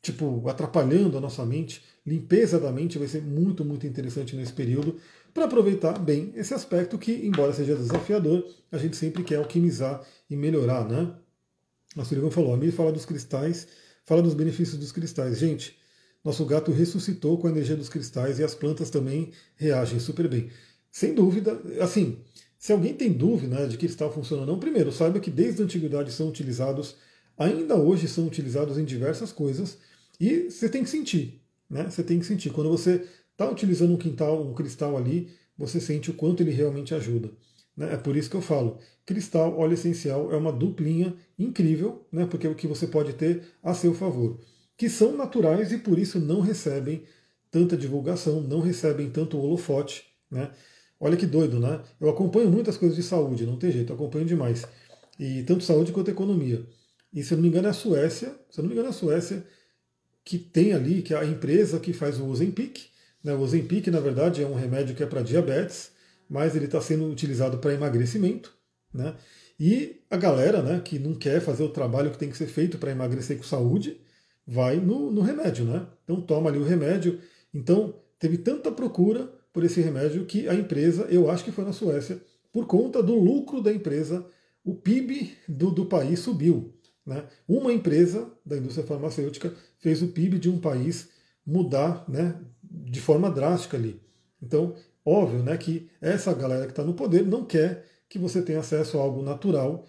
tipo, 0.00 0.48
atrapalhando 0.48 1.18
a 1.18 1.20
nossa 1.20 1.44
mente. 1.44 1.84
Limpeza 2.06 2.58
da 2.58 2.72
mente 2.72 2.96
vai 2.96 3.06
ser 3.06 3.20
muito, 3.20 3.62
muito 3.66 3.86
interessante 3.86 4.34
nesse 4.34 4.54
período 4.54 4.96
para 5.34 5.44
aproveitar 5.44 5.98
bem 5.98 6.32
esse 6.34 6.54
aspecto 6.54 6.96
que, 6.96 7.12
embora 7.12 7.52
seja 7.52 7.76
desafiador, 7.76 8.48
a 8.72 8.78
gente 8.78 8.96
sempre 8.96 9.22
quer 9.24 9.36
alquimizar 9.36 10.02
e 10.30 10.34
melhorar, 10.34 10.88
né? 10.88 11.14
A 11.94 12.02
Sullivan 12.02 12.30
falou, 12.30 12.54
a 12.54 12.56
Mir 12.56 12.72
fala 12.72 12.90
dos 12.90 13.04
cristais, 13.04 13.68
fala 14.06 14.22
dos 14.22 14.32
benefícios 14.32 14.78
dos 14.78 14.92
cristais. 14.92 15.38
Gente, 15.38 15.78
nosso 16.24 16.46
gato 16.46 16.72
ressuscitou 16.72 17.36
com 17.36 17.46
a 17.46 17.50
energia 17.50 17.76
dos 17.76 17.90
cristais 17.90 18.38
e 18.38 18.42
as 18.42 18.54
plantas 18.54 18.88
também 18.88 19.32
reagem 19.54 20.00
super 20.00 20.26
bem. 20.28 20.48
Sem 20.90 21.12
dúvida, 21.12 21.60
assim, 21.78 22.20
se 22.66 22.72
alguém 22.72 22.92
tem 22.92 23.12
dúvida 23.12 23.68
de 23.68 23.76
que 23.76 23.86
cristal 23.86 24.12
funciona 24.12 24.42
ou 24.42 24.48
não, 24.48 24.58
primeiro, 24.58 24.90
saiba 24.90 25.20
que 25.20 25.30
desde 25.30 25.62
a 25.62 25.64
antiguidade 25.64 26.10
são 26.10 26.28
utilizados, 26.28 26.96
ainda 27.38 27.76
hoje 27.76 28.08
são 28.08 28.26
utilizados 28.26 28.76
em 28.76 28.84
diversas 28.84 29.30
coisas, 29.30 29.78
e 30.18 30.50
você 30.50 30.68
tem 30.68 30.82
que 30.82 30.90
sentir, 30.90 31.40
né? 31.70 31.88
Você 31.88 32.02
tem 32.02 32.18
que 32.18 32.26
sentir. 32.26 32.50
Quando 32.50 32.68
você 32.68 33.06
está 33.30 33.48
utilizando 33.48 33.94
um 33.94 33.96
quintal, 33.96 34.42
um 34.44 34.52
cristal 34.52 34.96
ali, 34.96 35.28
você 35.56 35.80
sente 35.80 36.10
o 36.10 36.14
quanto 36.14 36.42
ele 36.42 36.50
realmente 36.50 36.92
ajuda. 36.92 37.30
Né? 37.76 37.94
É 37.94 37.96
por 37.96 38.16
isso 38.16 38.28
que 38.28 38.36
eu 38.36 38.42
falo, 38.42 38.80
cristal, 39.04 39.56
óleo 39.56 39.74
essencial 39.74 40.32
é 40.32 40.36
uma 40.36 40.50
duplinha 40.50 41.14
incrível, 41.38 42.04
né? 42.10 42.26
porque 42.26 42.48
é 42.48 42.50
o 42.50 42.54
que 42.56 42.66
você 42.66 42.88
pode 42.88 43.12
ter 43.12 43.44
a 43.62 43.74
seu 43.74 43.94
favor, 43.94 44.40
que 44.76 44.90
são 44.90 45.16
naturais 45.16 45.70
e 45.70 45.78
por 45.78 46.00
isso 46.00 46.18
não 46.18 46.40
recebem 46.40 47.04
tanta 47.48 47.76
divulgação, 47.76 48.40
não 48.40 48.58
recebem 48.58 49.08
tanto 49.08 49.38
holofote. 49.38 50.04
Né? 50.28 50.50
Olha 50.98 51.16
que 51.16 51.26
doido, 51.26 51.60
né? 51.60 51.80
Eu 52.00 52.08
acompanho 52.08 52.50
muitas 52.50 52.76
coisas 52.76 52.96
de 52.96 53.02
saúde, 53.02 53.46
não 53.46 53.56
tem 53.56 53.70
jeito, 53.70 53.92
acompanho 53.92 54.24
demais. 54.24 54.66
E 55.18 55.42
tanto 55.42 55.64
saúde 55.64 55.92
quanto 55.92 56.10
economia. 56.10 56.66
E 57.12 57.22
se 57.22 57.32
eu 57.32 57.36
não 57.36 57.42
me 57.42 57.48
engano 57.48 57.66
é 57.68 57.70
a 57.70 57.74
Suécia, 57.74 58.34
se 58.50 58.58
eu 58.58 58.62
não 58.62 58.68
me 58.68 58.74
engano 58.74 58.88
é 58.88 58.90
a 58.90 58.94
Suécia 58.94 59.44
que 60.24 60.38
tem 60.38 60.72
ali, 60.72 61.02
que 61.02 61.14
é 61.14 61.18
a 61.18 61.24
empresa 61.24 61.78
que 61.78 61.92
faz 61.92 62.18
o 62.18 62.26
Ozempic. 62.26 62.88
Né? 63.22 63.32
O 63.32 63.40
Ozempic, 63.40 63.86
na 63.88 64.00
verdade, 64.00 64.42
é 64.42 64.46
um 64.46 64.54
remédio 64.54 64.94
que 64.94 65.02
é 65.02 65.06
para 65.06 65.22
diabetes, 65.22 65.92
mas 66.28 66.56
ele 66.56 66.64
está 66.64 66.80
sendo 66.80 67.06
utilizado 67.08 67.58
para 67.58 67.72
emagrecimento. 67.72 68.52
Né? 68.92 69.14
E 69.58 70.00
a 70.10 70.16
galera 70.16 70.62
né, 70.62 70.80
que 70.84 70.98
não 70.98 71.14
quer 71.14 71.40
fazer 71.40 71.62
o 71.62 71.68
trabalho 71.68 72.10
que 72.10 72.18
tem 72.18 72.28
que 72.28 72.36
ser 72.36 72.48
feito 72.48 72.76
para 72.76 72.90
emagrecer 72.90 73.36
com 73.36 73.44
saúde, 73.44 74.00
vai 74.46 74.76
no, 74.76 75.12
no 75.12 75.20
remédio. 75.20 75.64
Né? 75.64 75.86
Então 76.02 76.20
toma 76.20 76.50
ali 76.50 76.58
o 76.58 76.64
remédio. 76.64 77.20
Então 77.54 77.94
teve 78.18 78.38
tanta 78.38 78.72
procura 78.72 79.30
por 79.56 79.64
esse 79.64 79.80
remédio 79.80 80.26
que 80.26 80.46
a 80.50 80.54
empresa, 80.54 81.06
eu 81.08 81.30
acho 81.30 81.42
que 81.42 81.50
foi 81.50 81.64
na 81.64 81.72
Suécia, 81.72 82.20
por 82.52 82.66
conta 82.66 83.02
do 83.02 83.14
lucro 83.14 83.62
da 83.62 83.72
empresa, 83.72 84.26
o 84.62 84.74
PIB 84.74 85.32
do, 85.48 85.70
do 85.70 85.86
país 85.86 86.18
subiu. 86.18 86.74
Né? 87.06 87.24
Uma 87.48 87.72
empresa 87.72 88.30
da 88.44 88.58
indústria 88.58 88.86
farmacêutica 88.86 89.54
fez 89.78 90.02
o 90.02 90.08
PIB 90.08 90.38
de 90.38 90.50
um 90.50 90.58
país 90.58 91.08
mudar 91.46 92.04
né, 92.06 92.38
de 92.62 93.00
forma 93.00 93.30
drástica 93.30 93.78
ali. 93.78 93.98
Então, 94.42 94.74
óbvio 95.02 95.42
né, 95.42 95.56
que 95.56 95.88
essa 96.02 96.34
galera 96.34 96.66
que 96.66 96.72
está 96.72 96.84
no 96.84 96.92
poder 96.92 97.24
não 97.24 97.42
quer 97.42 97.86
que 98.10 98.18
você 98.18 98.42
tenha 98.42 98.58
acesso 98.58 98.98
a 98.98 99.00
algo 99.00 99.22
natural, 99.22 99.86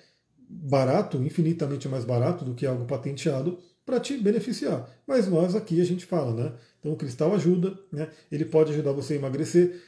barato, 0.50 1.18
infinitamente 1.18 1.90
mais 1.90 2.06
barato 2.06 2.46
do 2.46 2.56
que 2.56 2.66
algo 2.66 2.86
patenteado, 2.86 3.60
para 3.86 4.00
te 4.00 4.18
beneficiar. 4.18 4.90
Mas 5.06 5.28
nós 5.28 5.56
aqui 5.56 5.82
a 5.82 5.86
gente 5.86 6.06
fala, 6.06 6.34
né? 6.34 6.54
Então 6.80 6.94
o 6.94 6.96
cristal 6.96 7.34
ajuda, 7.34 7.78
né? 7.92 8.10
ele 8.32 8.46
pode 8.46 8.72
ajudar 8.72 8.92
você 8.92 9.14
a 9.14 9.18
emagrecer. 9.18 9.82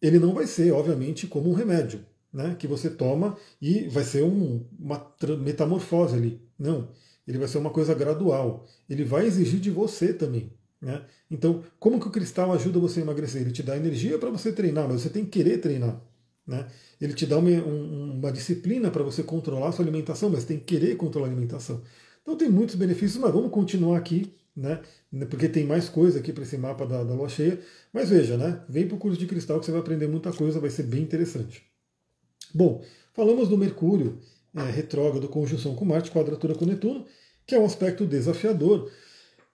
Ele 0.00 0.18
não 0.18 0.32
vai 0.32 0.46
ser, 0.46 0.72
obviamente, 0.72 1.26
como 1.26 1.50
um 1.50 1.54
remédio, 1.54 2.00
né? 2.32 2.56
Que 2.58 2.66
você 2.66 2.88
toma 2.88 3.36
e 3.60 3.86
vai 3.88 4.02
ser 4.02 4.22
um, 4.22 4.64
uma 4.78 5.14
metamorfose 5.38 6.16
ali. 6.16 6.40
Não. 6.58 6.88
Ele 7.26 7.38
vai 7.38 7.46
ser 7.46 7.58
uma 7.58 7.70
coisa 7.70 7.94
gradual. 7.94 8.66
Ele 8.88 9.04
vai 9.04 9.26
exigir 9.26 9.60
de 9.60 9.70
você 9.70 10.12
também. 10.12 10.52
Né? 10.80 11.04
Então, 11.30 11.62
como 11.78 12.00
que 12.00 12.08
o 12.08 12.10
cristal 12.10 12.52
ajuda 12.52 12.78
você 12.78 13.00
a 13.00 13.02
emagrecer? 13.02 13.42
Ele 13.42 13.52
te 13.52 13.62
dá 13.62 13.76
energia 13.76 14.18
para 14.18 14.30
você 14.30 14.50
treinar, 14.50 14.88
mas 14.88 15.02
você 15.02 15.10
tem 15.10 15.24
que 15.24 15.30
querer 15.30 15.58
treinar. 15.58 16.00
Né? 16.46 16.66
Ele 17.00 17.12
te 17.12 17.26
dá 17.26 17.38
uma, 17.38 17.50
um, 17.50 18.18
uma 18.18 18.32
disciplina 18.32 18.90
para 18.90 19.02
você 19.02 19.22
controlar 19.22 19.68
a 19.68 19.72
sua 19.72 19.84
alimentação, 19.84 20.30
mas 20.30 20.44
tem 20.44 20.58
que 20.58 20.64
querer 20.64 20.96
controlar 20.96 21.28
a 21.28 21.30
alimentação. 21.30 21.82
Então 22.22 22.36
tem 22.36 22.48
muitos 22.48 22.74
benefícios, 22.74 23.20
mas 23.20 23.32
vamos 23.32 23.50
continuar 23.50 23.98
aqui, 23.98 24.34
né? 24.56 24.80
Porque 25.28 25.48
tem 25.48 25.64
mais 25.64 25.88
coisa 25.88 26.18
aqui 26.18 26.32
para 26.32 26.42
esse 26.42 26.56
mapa 26.56 26.86
da, 26.86 27.02
da 27.04 27.14
lua 27.14 27.28
cheia. 27.28 27.60
Mas 27.92 28.10
veja, 28.10 28.36
né? 28.36 28.62
Vem 28.68 28.86
para 28.86 28.96
o 28.96 28.98
curso 28.98 29.18
de 29.18 29.26
cristal 29.26 29.58
que 29.58 29.66
você 29.66 29.72
vai 29.72 29.80
aprender 29.80 30.06
muita 30.08 30.32
coisa, 30.32 30.60
vai 30.60 30.70
ser 30.70 30.84
bem 30.84 31.02
interessante. 31.02 31.62
Bom, 32.54 32.84
falamos 33.12 33.48
do 33.48 33.56
Mercúrio 33.56 34.18
é, 34.54 34.62
retrógrado, 34.70 35.28
conjunção 35.28 35.74
com 35.74 35.84
Marte, 35.84 36.10
quadratura 36.10 36.54
com 36.54 36.64
Netuno, 36.64 37.06
que 37.46 37.54
é 37.54 37.58
um 37.58 37.64
aspecto 37.64 38.06
desafiador. 38.06 38.90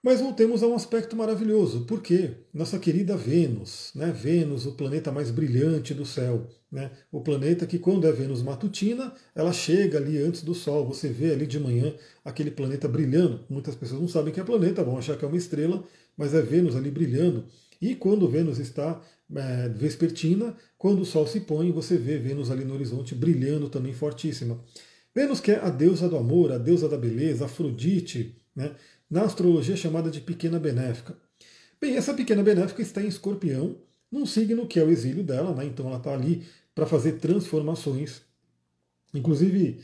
Mas 0.03 0.21
voltemos 0.21 0.61
a 0.61 0.67
um 0.67 0.75
aspecto 0.75 1.15
maravilhoso, 1.15 1.85
porque 1.85 2.31
nossa 2.53 2.77
querida 2.77 3.17
Vênus, 3.17 3.91
né? 3.95 4.11
Vênus, 4.11 4.65
o 4.65 4.73
planeta 4.73 5.11
mais 5.11 5.31
brilhante 5.31 5.93
do 5.93 6.05
céu, 6.05 6.47
né? 6.71 6.91
o 7.11 7.21
planeta 7.21 7.65
que, 7.65 7.79
quando 7.79 8.05
é 8.05 8.11
Vênus 8.11 8.41
matutina, 8.41 9.13
ela 9.33 9.51
chega 9.51 9.97
ali 9.97 10.17
antes 10.17 10.43
do 10.43 10.53
Sol. 10.53 10.85
Você 10.87 11.09
vê 11.09 11.31
ali 11.31 11.47
de 11.47 11.59
manhã 11.59 11.93
aquele 12.23 12.51
planeta 12.51 12.87
brilhando. 12.87 13.43
Muitas 13.49 13.75
pessoas 13.75 14.01
não 14.01 14.07
sabem 14.07 14.33
que 14.33 14.39
é 14.39 14.43
planeta, 14.43 14.83
vão 14.83 14.97
achar 14.97 15.17
que 15.17 15.25
é 15.25 15.27
uma 15.27 15.37
estrela, 15.37 15.83
mas 16.15 16.33
é 16.33 16.41
Vênus 16.41 16.75
ali 16.75 16.91
brilhando. 16.91 17.45
E 17.81 17.95
quando 17.95 18.27
Vênus 18.27 18.59
está 18.59 19.01
é, 19.35 19.69
vespertina, 19.69 20.55
quando 20.77 21.01
o 21.01 21.05
Sol 21.05 21.25
se 21.25 21.41
põe, 21.41 21.71
você 21.71 21.97
vê 21.97 22.17
Vênus 22.17 22.51
ali 22.51 22.63
no 22.63 22.73
horizonte 22.73 23.15
brilhando 23.15 23.69
também 23.69 23.93
fortíssima. 23.93 24.59
Vênus 25.17 25.39
que 25.39 25.49
é 25.49 25.59
a 25.59 25.71
deusa 25.71 26.07
do 26.07 26.15
amor, 26.15 26.51
a 26.51 26.59
deusa 26.59 26.87
da 26.87 26.95
beleza, 26.95 27.45
Afrodite, 27.45 28.35
né? 28.55 28.75
na 29.09 29.23
astrologia 29.23 29.75
chamada 29.75 30.11
de 30.11 30.21
pequena 30.21 30.59
benéfica. 30.59 31.17
Bem, 31.81 31.97
essa 31.97 32.13
pequena 32.13 32.43
benéfica 32.43 32.83
está 32.83 33.01
em 33.01 33.07
escorpião, 33.07 33.79
num 34.11 34.27
signo 34.27 34.67
que 34.67 34.79
é 34.79 34.83
o 34.83 34.91
exílio 34.91 35.23
dela, 35.23 35.55
né? 35.55 35.65
então 35.65 35.87
ela 35.87 35.97
está 35.97 36.13
ali 36.13 36.45
para 36.75 36.85
fazer 36.85 37.13
transformações. 37.13 38.21
Inclusive, 39.11 39.83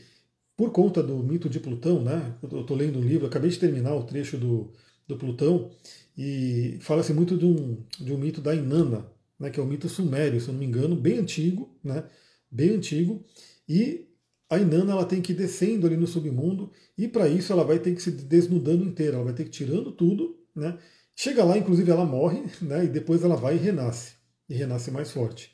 por 0.56 0.70
conta 0.70 1.02
do 1.02 1.16
mito 1.16 1.48
de 1.48 1.58
Plutão, 1.58 2.00
né? 2.00 2.36
eu 2.40 2.60
estou 2.60 2.76
lendo 2.76 3.00
um 3.00 3.02
livro, 3.02 3.26
acabei 3.26 3.50
de 3.50 3.58
terminar 3.58 3.92
o 3.96 4.04
trecho 4.04 4.38
do, 4.38 4.70
do 5.04 5.16
Plutão, 5.16 5.68
e 6.16 6.78
fala-se 6.80 7.12
muito 7.12 7.36
de 7.36 7.44
um, 7.44 7.82
de 7.98 8.12
um 8.12 8.18
mito 8.18 8.40
da 8.40 8.54
Inanna, 8.54 9.04
né, 9.36 9.50
que 9.50 9.58
é 9.58 9.62
o 9.64 9.66
um 9.66 9.68
mito 9.68 9.88
sumério, 9.88 10.40
se 10.40 10.46
eu 10.46 10.52
não 10.52 10.60
me 10.60 10.66
engano, 10.66 10.94
bem 10.94 11.18
antigo, 11.18 11.76
né, 11.82 12.04
bem 12.48 12.70
antigo, 12.70 13.24
e 13.68 14.13
a 14.54 14.58
Inanna 14.58 14.92
ela 14.92 15.04
tem 15.04 15.20
que 15.20 15.32
ir 15.32 15.36
descendo 15.36 15.86
ali 15.86 15.96
no 15.96 16.06
submundo, 16.06 16.70
e 16.96 17.08
para 17.08 17.28
isso 17.28 17.52
ela 17.52 17.64
vai 17.64 17.78
ter 17.78 17.94
que 17.94 18.02
se 18.02 18.10
desnudando 18.10 18.84
inteira, 18.84 19.16
ela 19.16 19.24
vai 19.24 19.34
ter 19.34 19.44
que 19.44 19.50
ir 19.50 19.52
tirando 19.52 19.92
tudo, 19.92 20.38
né, 20.54 20.78
chega 21.14 21.44
lá, 21.44 21.58
inclusive 21.58 21.90
ela 21.90 22.04
morre, 22.04 22.42
né, 22.62 22.84
e 22.84 22.88
depois 22.88 23.22
ela 23.22 23.36
vai 23.36 23.56
e 23.56 23.58
renasce, 23.58 24.14
e 24.48 24.54
renasce 24.54 24.90
mais 24.90 25.10
forte. 25.10 25.52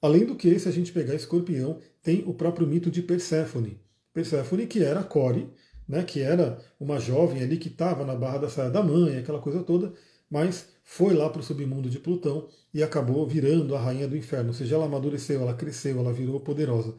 Além 0.00 0.24
do 0.24 0.36
que, 0.36 0.58
se 0.58 0.68
a 0.68 0.72
gente 0.72 0.92
pegar 0.92 1.14
escorpião, 1.14 1.80
tem 2.02 2.22
o 2.26 2.32
próprio 2.32 2.66
mito 2.66 2.90
de 2.90 3.02
Perséfone. 3.02 3.80
Perséfone 4.14 4.66
que 4.66 4.82
era 4.82 5.02
Core, 5.02 5.50
né, 5.88 6.04
que 6.04 6.20
era 6.20 6.58
uma 6.78 7.00
jovem 7.00 7.42
ali 7.42 7.56
que 7.56 7.68
estava 7.68 8.04
na 8.04 8.14
barra 8.14 8.38
da 8.38 8.48
saia 8.48 8.70
da 8.70 8.82
mãe, 8.82 9.18
aquela 9.18 9.40
coisa 9.40 9.62
toda, 9.62 9.92
mas 10.30 10.68
foi 10.84 11.14
lá 11.14 11.28
para 11.30 11.40
o 11.40 11.42
submundo 11.42 11.88
de 11.88 11.98
Plutão 11.98 12.48
e 12.72 12.82
acabou 12.82 13.26
virando 13.26 13.74
a 13.74 13.80
rainha 13.80 14.06
do 14.06 14.16
inferno. 14.16 14.48
Ou 14.48 14.54
seja, 14.54 14.74
ela 14.74 14.84
amadureceu, 14.84 15.40
ela 15.40 15.54
cresceu, 15.54 15.98
ela 15.98 16.12
virou 16.12 16.38
poderosa. 16.40 16.94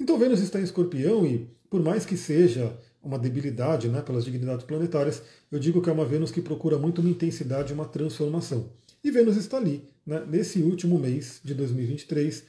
Então 0.00 0.18
Vênus 0.18 0.40
está 0.40 0.58
em 0.58 0.64
escorpião 0.64 1.26
e, 1.26 1.46
por 1.68 1.82
mais 1.82 2.06
que 2.06 2.16
seja 2.16 2.74
uma 3.02 3.18
debilidade 3.18 3.86
né, 3.88 4.00
pelas 4.00 4.24
dignidades 4.24 4.64
planetárias, 4.64 5.22
eu 5.52 5.58
digo 5.58 5.82
que 5.82 5.90
é 5.90 5.92
uma 5.92 6.06
Vênus 6.06 6.30
que 6.30 6.40
procura 6.40 6.78
muito 6.78 7.02
uma 7.02 7.10
intensidade, 7.10 7.74
uma 7.74 7.84
transformação. 7.84 8.70
E 9.04 9.10
Vênus 9.10 9.36
está 9.36 9.58
ali, 9.58 9.84
né, 10.06 10.24
nesse 10.26 10.62
último 10.62 10.98
mês 10.98 11.40
de 11.44 11.54
2023. 11.54 12.44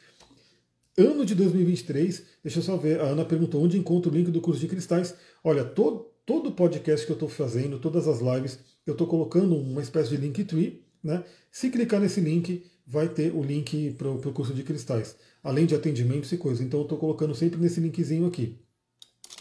Ano 0.98 1.26
de 1.26 1.36
2023, 1.36 2.24
deixa 2.42 2.60
eu 2.60 2.64
só 2.64 2.78
ver, 2.78 3.02
a 3.02 3.06
Ana 3.06 3.26
perguntou 3.26 3.62
onde 3.62 3.78
encontro 3.78 4.10
o 4.10 4.16
link 4.16 4.32
do 4.32 4.42
curso 4.42 4.60
de 4.60 4.68
cristais. 4.68 5.14
Olha, 5.44 5.66
todo, 5.66 6.08
todo 6.26 6.54
podcast 6.54 7.06
que 7.06 7.12
eu 7.12 7.16
estou 7.16 7.30
fazendo, 7.30 7.80
todas 7.80 8.08
as 8.08 8.20
lives, 8.22 8.60
eu 8.86 8.94
estou 8.94 9.08
colocando 9.08 9.58
uma 9.58 9.82
espécie 9.82 10.10
de 10.10 10.18
link 10.18 10.44
tree. 10.46 10.86
Né? 11.04 11.24
Se 11.52 11.70
clicar 11.70 12.00
nesse 12.00 12.22
link, 12.22 12.64
vai 12.86 13.08
ter 13.08 13.34
o 13.34 13.44
link 13.44 13.92
para 13.98 14.10
o 14.10 14.34
curso 14.34 14.54
de 14.54 14.64
cristais, 14.64 15.16
além 15.44 15.66
de 15.66 15.76
atendimentos 15.76 16.32
e 16.32 16.38
coisas. 16.38 16.66
Então 16.66 16.82
eu 16.82 16.84
estou 16.84 16.98
colocando 16.98 17.34
sempre 17.36 17.60
nesse 17.60 17.80
linkzinho 17.80 18.28
aqui. 18.28 18.60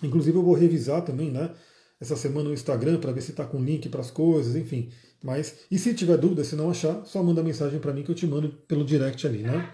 Inclusive 0.03 0.37
eu 0.37 0.43
vou 0.43 0.55
revisar 0.55 1.03
também, 1.03 1.31
né? 1.31 1.51
Essa 2.01 2.17
semana 2.17 2.49
no 2.49 2.55
Instagram 2.55 2.99
para 2.99 3.13
ver 3.13 3.21
se 3.21 3.31
está 3.31 3.45
com 3.45 3.63
link 3.63 3.89
para 3.89 4.01
as 4.01 4.11
coisas, 4.11 4.57
enfim. 4.57 4.91
Mas 5.23 5.55
e 5.71 5.79
se 5.79 5.93
tiver 5.93 6.17
dúvida, 6.17 6.45
se 6.45 6.57
não 6.57 6.71
achar, 6.71 7.05
só 7.05 7.23
manda 7.23 7.43
mensagem 7.43 7.79
para 7.79 7.93
mim 7.93 8.03
que 8.03 8.11
eu 8.11 8.15
te 8.15 8.27
mando 8.27 8.49
pelo 8.67 8.85
direct 8.85 9.27
ali, 9.27 9.43
né? 9.43 9.71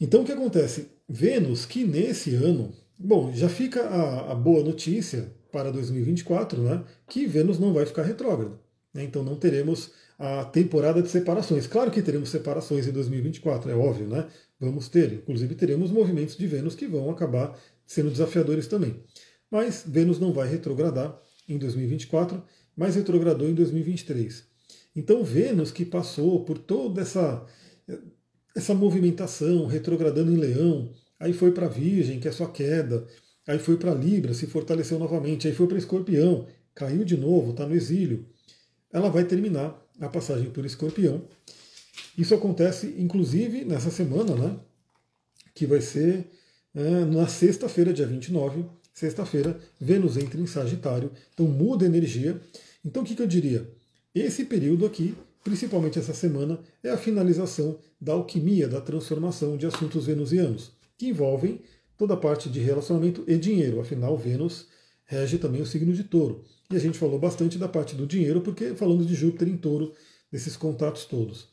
Então 0.00 0.22
o 0.22 0.24
que 0.24 0.32
acontece? 0.32 0.88
Vênus, 1.08 1.64
que 1.64 1.84
nesse 1.84 2.34
ano, 2.34 2.72
bom, 2.98 3.32
já 3.32 3.48
fica 3.48 3.82
a, 3.82 4.32
a 4.32 4.34
boa 4.34 4.64
notícia 4.64 5.32
para 5.52 5.70
2024, 5.70 6.60
né? 6.60 6.82
Que 7.06 7.26
Vênus 7.26 7.58
não 7.58 7.72
vai 7.72 7.86
ficar 7.86 8.02
retrógrado. 8.02 8.58
Né? 8.92 9.04
Então 9.04 9.22
não 9.22 9.36
teremos 9.36 9.92
a 10.22 10.44
temporada 10.44 11.02
de 11.02 11.08
separações. 11.08 11.66
Claro 11.66 11.90
que 11.90 12.00
teremos 12.00 12.28
separações 12.28 12.86
em 12.86 12.92
2024, 12.92 13.68
é 13.68 13.74
óbvio, 13.74 14.06
né? 14.06 14.28
Vamos 14.60 14.88
ter. 14.88 15.12
Inclusive 15.14 15.56
teremos 15.56 15.90
movimentos 15.90 16.36
de 16.36 16.46
Vênus 16.46 16.76
que 16.76 16.86
vão 16.86 17.10
acabar 17.10 17.58
sendo 17.84 18.08
desafiadores 18.08 18.68
também. 18.68 19.02
Mas 19.50 19.82
Vênus 19.84 20.20
não 20.20 20.32
vai 20.32 20.48
retrogradar 20.48 21.20
em 21.48 21.58
2024, 21.58 22.40
mas 22.76 22.94
retrogradou 22.94 23.48
em 23.48 23.54
2023. 23.54 24.44
Então 24.94 25.24
Vênus 25.24 25.72
que 25.72 25.84
passou 25.84 26.44
por 26.44 26.56
toda 26.56 27.02
essa 27.02 27.44
essa 28.54 28.74
movimentação, 28.74 29.66
retrogradando 29.66 30.30
em 30.30 30.36
Leão, 30.36 30.92
aí 31.18 31.32
foi 31.32 31.50
para 31.50 31.66
Virgem, 31.66 32.20
que 32.20 32.28
é 32.28 32.32
sua 32.32 32.48
queda, 32.48 33.08
aí 33.44 33.58
foi 33.58 33.76
para 33.76 33.92
Libra, 33.92 34.34
se 34.34 34.46
fortaleceu 34.46 35.00
novamente, 35.00 35.48
aí 35.48 35.54
foi 35.54 35.66
para 35.66 35.78
Escorpião, 35.78 36.46
caiu 36.76 37.02
de 37.02 37.16
novo, 37.16 37.50
está 37.50 37.66
no 37.66 37.74
exílio. 37.74 38.24
Ela 38.92 39.08
vai 39.08 39.24
terminar 39.24 39.81
a 40.06 40.10
passagem 40.10 40.50
por 40.50 40.64
Escorpião. 40.64 41.22
Isso 42.16 42.34
acontece, 42.34 42.94
inclusive, 42.98 43.64
nessa 43.64 43.90
semana, 43.90 44.34
né? 44.34 44.56
Que 45.54 45.66
vai 45.66 45.80
ser 45.80 46.30
é, 46.74 47.04
na 47.04 47.26
sexta-feira, 47.26 47.92
dia 47.92 48.06
29, 48.06 48.64
sexta-feira, 48.92 49.58
Vênus 49.80 50.16
entra 50.16 50.40
em 50.40 50.46
Sagitário, 50.46 51.10
então 51.32 51.46
muda 51.46 51.84
a 51.84 51.88
energia. 51.88 52.40
Então 52.84 53.02
o 53.02 53.06
que, 53.06 53.14
que 53.14 53.22
eu 53.22 53.26
diria? 53.26 53.70
Esse 54.14 54.44
período 54.44 54.84
aqui 54.84 55.14
principalmente 55.42 55.98
essa 55.98 56.14
semana, 56.14 56.58
é 56.82 56.90
a 56.90 56.96
finalização 56.96 57.78
da 58.00 58.12
alquimia, 58.12 58.68
da 58.68 58.80
transformação 58.80 59.56
de 59.56 59.66
assuntos 59.66 60.06
venusianos, 60.06 60.72
que 60.96 61.08
envolvem 61.08 61.60
toda 61.96 62.14
a 62.14 62.16
parte 62.16 62.48
de 62.48 62.60
relacionamento 62.60 63.24
e 63.26 63.36
dinheiro. 63.36 63.80
Afinal, 63.80 64.16
Vênus 64.16 64.68
rege 65.04 65.38
também 65.38 65.60
o 65.60 65.66
signo 65.66 65.92
de 65.92 66.04
touro. 66.04 66.44
E 66.70 66.76
a 66.76 66.78
gente 66.78 66.98
falou 66.98 67.18
bastante 67.18 67.58
da 67.58 67.68
parte 67.68 67.94
do 67.94 68.06
dinheiro, 68.06 68.40
porque 68.40 68.74
falamos 68.74 69.06
de 69.06 69.14
Júpiter 69.14 69.48
em 69.48 69.56
touro, 69.56 69.92
desses 70.30 70.56
contatos 70.56 71.04
todos. 71.04 71.48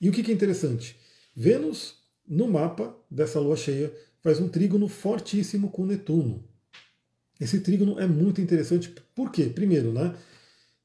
E 0.00 0.08
o 0.08 0.12
que 0.12 0.30
é 0.30 0.34
interessante? 0.34 0.96
Vênus, 1.34 1.94
no 2.26 2.48
mapa 2.48 2.96
dessa 3.10 3.38
lua 3.38 3.56
cheia, 3.56 3.92
faz 4.20 4.40
um 4.40 4.48
trígono 4.48 4.88
fortíssimo 4.88 5.70
com 5.70 5.86
Netuno. 5.86 6.44
Esse 7.40 7.60
trígono 7.60 8.00
é 8.00 8.06
muito 8.06 8.40
interessante, 8.40 8.92
por 9.14 9.30
quê? 9.30 9.44
Primeiro, 9.44 9.92
né? 9.92 10.16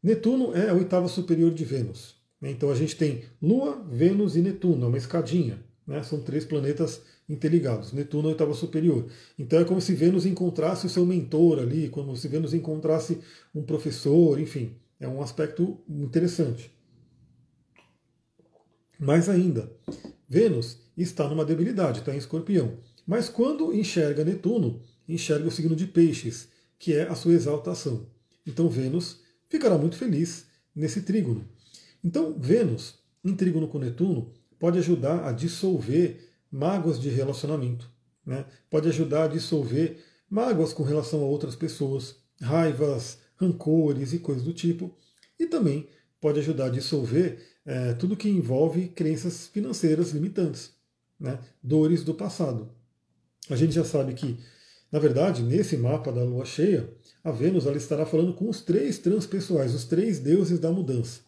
Netuno 0.04 0.56
é 0.56 0.70
a 0.70 0.74
oitava 0.74 1.08
superior 1.08 1.54
de 1.54 1.64
Vênus. 1.64 2.16
Então 2.42 2.72
a 2.72 2.76
gente 2.76 2.96
tem 2.96 3.24
Lua, 3.42 3.84
Vênus 3.90 4.36
e 4.36 4.42
Netuno, 4.42 4.86
é 4.86 4.88
uma 4.88 4.98
escadinha. 4.98 5.64
Né? 5.86 6.02
São 6.04 6.22
três 6.22 6.44
planetas 6.44 7.02
interligados. 7.32 7.94
Netuno 7.94 8.28
é 8.28 8.32
oitava 8.32 8.54
superior. 8.54 9.08
Então 9.40 9.60
é 9.60 9.66
como 9.66 9.80
se 9.80 9.94
Vênus 9.94 10.26
encontrasse 10.26 10.86
o 10.86 10.90
seu 10.90 11.06
mentor 11.06 11.60
ali, 11.60 11.90
como 11.90 12.16
se 12.16 12.28
Vênus 12.28 12.54
encontrasse 12.54 13.20
um 13.56 13.64
professor, 13.64 14.40
enfim. 14.40 14.76
É 15.00 15.08
um 15.08 15.22
aspecto 15.22 15.80
interessante. 15.90 16.72
Mais 19.00 19.30
ainda, 19.30 19.72
Vênus 20.30 20.78
está 20.96 21.28
numa 21.28 21.46
debilidade, 21.46 22.00
está 22.00 22.14
em 22.14 22.18
escorpião. 22.18 22.78
Mas 23.08 23.30
quando 23.30 23.74
enxerga 23.74 24.24
Netuno, 24.24 24.82
enxerga 25.08 25.48
o 25.48 25.52
signo 25.52 25.76
de 25.76 25.88
Peixes, 25.88 26.50
que 26.78 26.94
é 26.94 27.04
a 27.04 27.16
sua 27.16 27.34
exaltação. 27.34 28.06
Então 28.46 28.70
Vênus 28.70 29.22
ficará 29.50 29.78
muito 29.78 29.96
feliz 29.96 30.46
nesse 30.76 31.02
trígono. 31.02 31.48
Então 32.04 32.36
Vênus, 32.38 33.00
em 33.24 33.36
trígono 33.36 33.68
com 33.68 33.80
Netuno, 33.80 34.32
pode 34.60 34.78
ajudar 34.78 35.28
a 35.28 35.32
dissolver 35.32 36.31
mágoas 36.52 37.00
de 37.00 37.10
relacionamento, 37.10 37.90
né? 38.26 38.46
pode 38.70 38.88
ajudar 38.90 39.24
a 39.24 39.28
dissolver 39.28 40.04
mágoas 40.30 40.74
com 40.74 40.84
relação 40.84 41.22
a 41.22 41.26
outras 41.26 41.56
pessoas, 41.56 42.16
raivas, 42.42 43.20
rancores 43.36 44.14
e 44.14 44.20
coisas 44.20 44.44
do 44.44 44.54
tipo, 44.54 44.96
e 45.40 45.46
também 45.46 45.88
pode 46.20 46.40
ajudar 46.40 46.66
a 46.66 46.70
dissolver 46.70 47.40
é, 47.66 47.94
tudo 47.94 48.18
que 48.18 48.30
envolve 48.30 48.90
crenças 48.90 49.48
financeiras 49.48 50.12
limitantes, 50.12 50.72
né? 51.20 51.40
dores 51.64 52.04
do 52.04 52.14
passado. 52.14 52.70
A 53.50 53.56
gente 53.56 53.74
já 53.74 53.84
sabe 53.84 54.14
que, 54.14 54.38
na 54.92 55.00
verdade, 55.00 55.42
nesse 55.42 55.78
mapa 55.78 56.12
da 56.12 56.24
lua 56.24 56.46
cheia, 56.46 56.90
a 57.24 57.32
Vênus 57.32 57.66
ela 57.66 57.78
estará 57.78 58.06
falando 58.06 58.34
com 58.34 58.50
os 58.50 58.62
três 58.62 58.98
transpessoais, 59.00 59.74
os 59.74 59.86
três 59.86 60.20
deuses 60.20 60.60
da 60.60 60.72
mudança: 60.72 61.22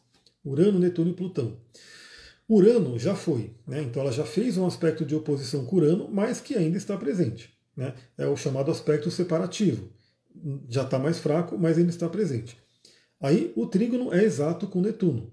Urano, 0.43 0.79
Netuno 0.79 1.11
e 1.11 1.13
Plutão. 1.13 1.57
Urano 2.47 2.99
já 2.99 3.15
foi, 3.15 3.51
né? 3.65 3.81
então 3.81 4.01
ela 4.01 4.11
já 4.11 4.25
fez 4.25 4.57
um 4.57 4.65
aspecto 4.65 5.05
de 5.05 5.15
oposição 5.15 5.65
com 5.65 5.77
Urano, 5.77 6.09
mas 6.11 6.41
que 6.41 6.55
ainda 6.55 6.77
está 6.77 6.97
presente. 6.97 7.53
Né? 7.75 7.93
É 8.17 8.27
o 8.27 8.35
chamado 8.35 8.69
aspecto 8.69 9.09
separativo. 9.09 9.89
Já 10.67 10.83
está 10.83 10.99
mais 10.99 11.19
fraco, 11.19 11.57
mas 11.57 11.77
ainda 11.77 11.89
está 11.89 12.09
presente. 12.09 12.57
Aí 13.19 13.53
o 13.55 13.65
trígono 13.65 14.13
é 14.13 14.23
exato 14.23 14.67
com 14.67 14.81
Netuno. 14.81 15.31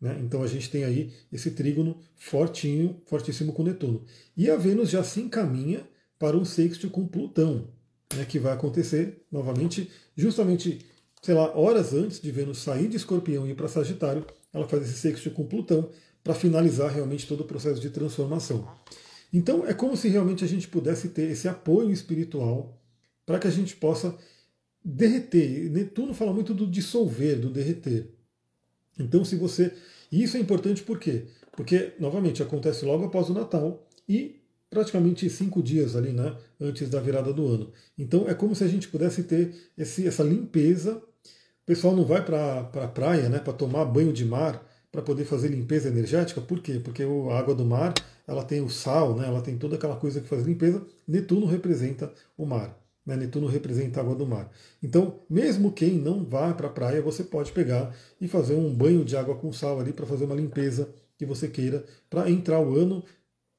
Né? 0.00 0.20
Então 0.22 0.42
a 0.42 0.46
gente 0.46 0.70
tem 0.70 0.84
aí 0.84 1.12
esse 1.32 1.52
trígono 1.52 1.96
fortinho, 2.16 3.00
fortíssimo 3.06 3.52
com 3.52 3.62
Netuno. 3.62 4.04
E 4.36 4.50
a 4.50 4.56
Vênus 4.56 4.90
já 4.90 5.02
se 5.02 5.20
encaminha 5.20 5.88
para 6.18 6.36
um 6.36 6.44
sexto 6.44 6.90
com 6.90 7.06
Plutão, 7.06 7.68
né? 8.14 8.24
que 8.24 8.38
vai 8.38 8.52
acontecer 8.52 9.24
novamente, 9.30 9.90
justamente, 10.16 10.84
sei 11.22 11.34
lá, 11.34 11.56
horas 11.56 11.94
antes 11.94 12.20
de 12.20 12.30
Vênus 12.30 12.58
sair 12.58 12.88
de 12.88 12.96
Escorpião 12.96 13.46
e 13.46 13.52
ir 13.52 13.54
para 13.54 13.68
Sagitário, 13.68 14.26
ela 14.52 14.68
faz 14.68 14.82
esse 14.82 14.98
sexto 14.98 15.30
com 15.30 15.46
Plutão 15.46 15.88
para 16.22 16.34
finalizar 16.34 16.90
realmente 16.90 17.26
todo 17.26 17.40
o 17.40 17.46
processo 17.46 17.80
de 17.80 17.90
transformação. 17.90 18.68
Então 19.32 19.66
é 19.66 19.72
como 19.72 19.96
se 19.96 20.08
realmente 20.08 20.44
a 20.44 20.48
gente 20.48 20.68
pudesse 20.68 21.08
ter 21.08 21.30
esse 21.30 21.48
apoio 21.48 21.90
espiritual 21.90 22.78
para 23.24 23.38
que 23.38 23.46
a 23.46 23.50
gente 23.50 23.76
possa 23.76 24.16
derreter. 24.84 25.70
Netuno 25.70 26.14
fala 26.14 26.32
muito 26.32 26.52
do 26.52 26.66
dissolver, 26.66 27.38
do 27.38 27.50
derreter. 27.50 28.10
Então, 28.98 29.24
se 29.24 29.36
você. 29.36 29.72
E 30.10 30.22
isso 30.22 30.36
é 30.36 30.40
importante 30.40 30.82
por 30.82 30.98
quê? 30.98 31.24
Porque, 31.52 31.92
novamente, 31.98 32.42
acontece 32.42 32.84
logo 32.84 33.04
após 33.04 33.28
o 33.30 33.34
Natal 33.34 33.86
e 34.08 34.40
praticamente 34.68 35.28
cinco 35.30 35.62
dias 35.62 35.96
ali, 35.96 36.12
né? 36.12 36.36
Antes 36.60 36.88
da 36.88 37.00
virada 37.00 37.32
do 37.32 37.46
ano. 37.46 37.72
Então, 37.96 38.28
é 38.28 38.34
como 38.34 38.54
se 38.54 38.64
a 38.64 38.68
gente 38.68 38.88
pudesse 38.88 39.24
ter 39.24 39.54
esse, 39.76 40.06
essa 40.06 40.22
limpeza. 40.22 40.96
O 40.96 41.66
pessoal 41.66 41.94
não 41.94 42.04
vai 42.04 42.24
para 42.24 42.60
a 42.60 42.64
pra 42.64 42.88
praia, 42.88 43.28
né? 43.28 43.38
Para 43.38 43.52
tomar 43.52 43.84
banho 43.84 44.12
de 44.12 44.24
mar 44.24 44.68
para 44.92 45.00
poder 45.00 45.24
fazer 45.24 45.48
limpeza 45.48 45.88
energética. 45.88 46.40
Por 46.40 46.60
quê? 46.60 46.78
Porque 46.78 47.02
a 47.02 47.38
água 47.38 47.54
do 47.54 47.64
mar 47.64 47.94
ela 48.28 48.44
tem 48.44 48.60
o 48.60 48.68
sal, 48.68 49.16
né? 49.16 49.26
ela 49.26 49.40
tem 49.40 49.56
toda 49.56 49.76
aquela 49.76 49.96
coisa 49.96 50.20
que 50.20 50.28
faz 50.28 50.44
limpeza. 50.44 50.86
Netuno 51.08 51.46
representa 51.46 52.12
o 52.36 52.44
mar. 52.44 52.78
Né? 53.04 53.16
Netuno 53.16 53.46
representa 53.46 53.98
a 53.98 54.02
água 54.02 54.14
do 54.14 54.26
mar. 54.26 54.50
Então, 54.82 55.20
mesmo 55.28 55.72
quem 55.72 55.94
não 55.94 56.24
vá 56.24 56.52
para 56.52 56.68
a 56.68 56.70
praia, 56.70 57.00
você 57.00 57.24
pode 57.24 57.50
pegar 57.52 57.96
e 58.20 58.28
fazer 58.28 58.54
um 58.54 58.72
banho 58.72 59.04
de 59.04 59.16
água 59.16 59.34
com 59.34 59.52
sal 59.52 59.80
ali 59.80 59.92
para 59.92 60.06
fazer 60.06 60.24
uma 60.24 60.36
limpeza 60.36 60.94
que 61.16 61.26
você 61.26 61.48
queira 61.48 61.84
para 62.10 62.30
entrar 62.30 62.60
o 62.60 62.76
ano 62.76 63.02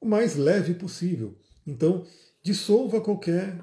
o 0.00 0.06
mais 0.06 0.36
leve 0.36 0.74
possível. 0.74 1.34
Então, 1.66 2.04
dissolva 2.42 3.00
qualquer 3.00 3.58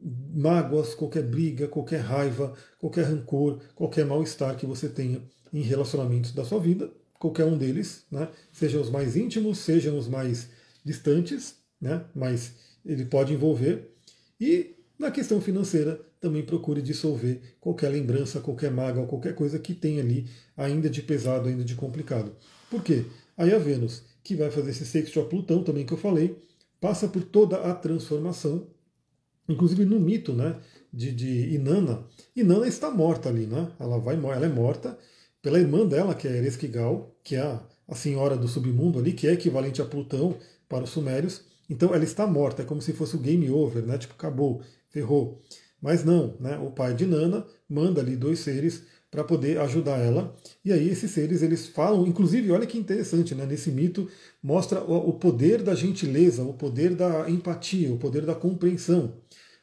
mágoas, 0.00 0.94
qualquer 0.94 1.22
briga, 1.22 1.66
qualquer 1.66 2.00
raiva, 2.00 2.52
qualquer 2.78 3.04
rancor, 3.04 3.60
qualquer 3.74 4.04
mal-estar 4.04 4.56
que 4.56 4.66
você 4.66 4.88
tenha 4.88 5.22
em 5.52 5.62
relacionamentos 5.62 6.32
da 6.32 6.44
sua 6.44 6.60
vida, 6.60 6.90
qualquer 7.18 7.44
um 7.44 7.56
deles, 7.56 8.04
né? 8.10 8.28
sejam 8.52 8.80
os 8.80 8.90
mais 8.90 9.16
íntimos, 9.16 9.58
sejam 9.58 9.98
os 9.98 10.08
mais 10.08 10.48
distantes, 10.84 11.56
né? 11.80 12.04
mas 12.14 12.52
ele 12.84 13.04
pode 13.04 13.32
envolver. 13.32 13.90
E 14.40 14.76
na 14.98 15.10
questão 15.10 15.40
financeira, 15.40 16.00
também 16.20 16.42
procure 16.42 16.80
dissolver 16.80 17.40
qualquer 17.60 17.88
lembrança, 17.88 18.40
qualquer 18.40 18.70
mágoa, 18.70 19.06
qualquer 19.06 19.34
coisa 19.34 19.58
que 19.58 19.74
tenha 19.74 20.02
ali 20.02 20.26
ainda 20.56 20.88
de 20.88 21.02
pesado, 21.02 21.48
ainda 21.48 21.62
de 21.62 21.74
complicado. 21.74 22.34
Por 22.70 22.82
quê? 22.82 23.04
Aí 23.36 23.52
a 23.54 23.58
Vênus, 23.58 24.02
que 24.24 24.34
vai 24.34 24.50
fazer 24.50 24.70
esse 24.70 24.86
sexto 24.86 25.20
a 25.20 25.24
Plutão 25.24 25.62
também 25.62 25.84
que 25.84 25.92
eu 25.92 25.98
falei, 25.98 26.36
passa 26.80 27.06
por 27.06 27.22
toda 27.22 27.58
a 27.58 27.74
transformação, 27.74 28.66
inclusive 29.48 29.84
no 29.84 30.00
mito 30.00 30.32
né, 30.32 30.58
de, 30.92 31.12
de 31.12 31.54
Inanna. 31.54 32.04
Inanna 32.34 32.66
está 32.66 32.90
morta 32.90 33.28
ali, 33.28 33.46
né? 33.46 33.70
Ela, 33.78 33.98
vai, 33.98 34.16
ela 34.16 34.46
é 34.46 34.48
morta, 34.48 34.98
pela 35.46 35.60
irmã 35.60 35.86
dela, 35.86 36.12
que 36.12 36.26
é 36.26 36.38
Ereskkigal, 36.38 37.16
que 37.22 37.36
é 37.36 37.40
a, 37.40 37.62
a 37.86 37.94
senhora 37.94 38.36
do 38.36 38.48
submundo 38.48 38.98
ali, 38.98 39.12
que 39.12 39.28
é 39.28 39.32
equivalente 39.32 39.80
a 39.80 39.84
Plutão 39.84 40.36
para 40.68 40.82
os 40.82 40.90
sumérios. 40.90 41.42
Então 41.70 41.94
ela 41.94 42.02
está 42.02 42.26
morta, 42.26 42.62
é 42.62 42.64
como 42.64 42.82
se 42.82 42.92
fosse 42.92 43.14
o 43.14 43.20
game 43.20 43.48
over, 43.48 43.86
né? 43.86 43.96
Tipo, 43.96 44.14
acabou, 44.14 44.60
ferrou. 44.90 45.40
Mas 45.80 46.02
não, 46.02 46.34
né? 46.40 46.58
O 46.58 46.72
pai 46.72 46.94
de 46.94 47.06
Nana 47.06 47.46
manda 47.68 48.00
ali 48.00 48.16
dois 48.16 48.40
seres 48.40 48.82
para 49.08 49.22
poder 49.22 49.60
ajudar 49.60 49.98
ela. 49.98 50.34
E 50.64 50.72
aí 50.72 50.88
esses 50.88 51.12
seres 51.12 51.42
eles 51.42 51.68
falam, 51.68 52.04
inclusive, 52.08 52.50
olha 52.50 52.66
que 52.66 52.76
interessante, 52.76 53.32
né? 53.32 53.46
Nesse 53.46 53.70
mito 53.70 54.10
mostra 54.42 54.80
o 54.82 55.12
poder 55.12 55.62
da 55.62 55.76
gentileza, 55.76 56.42
o 56.42 56.54
poder 56.54 56.92
da 56.96 57.30
empatia, 57.30 57.94
o 57.94 57.98
poder 57.98 58.26
da 58.26 58.34
compreensão. 58.34 59.14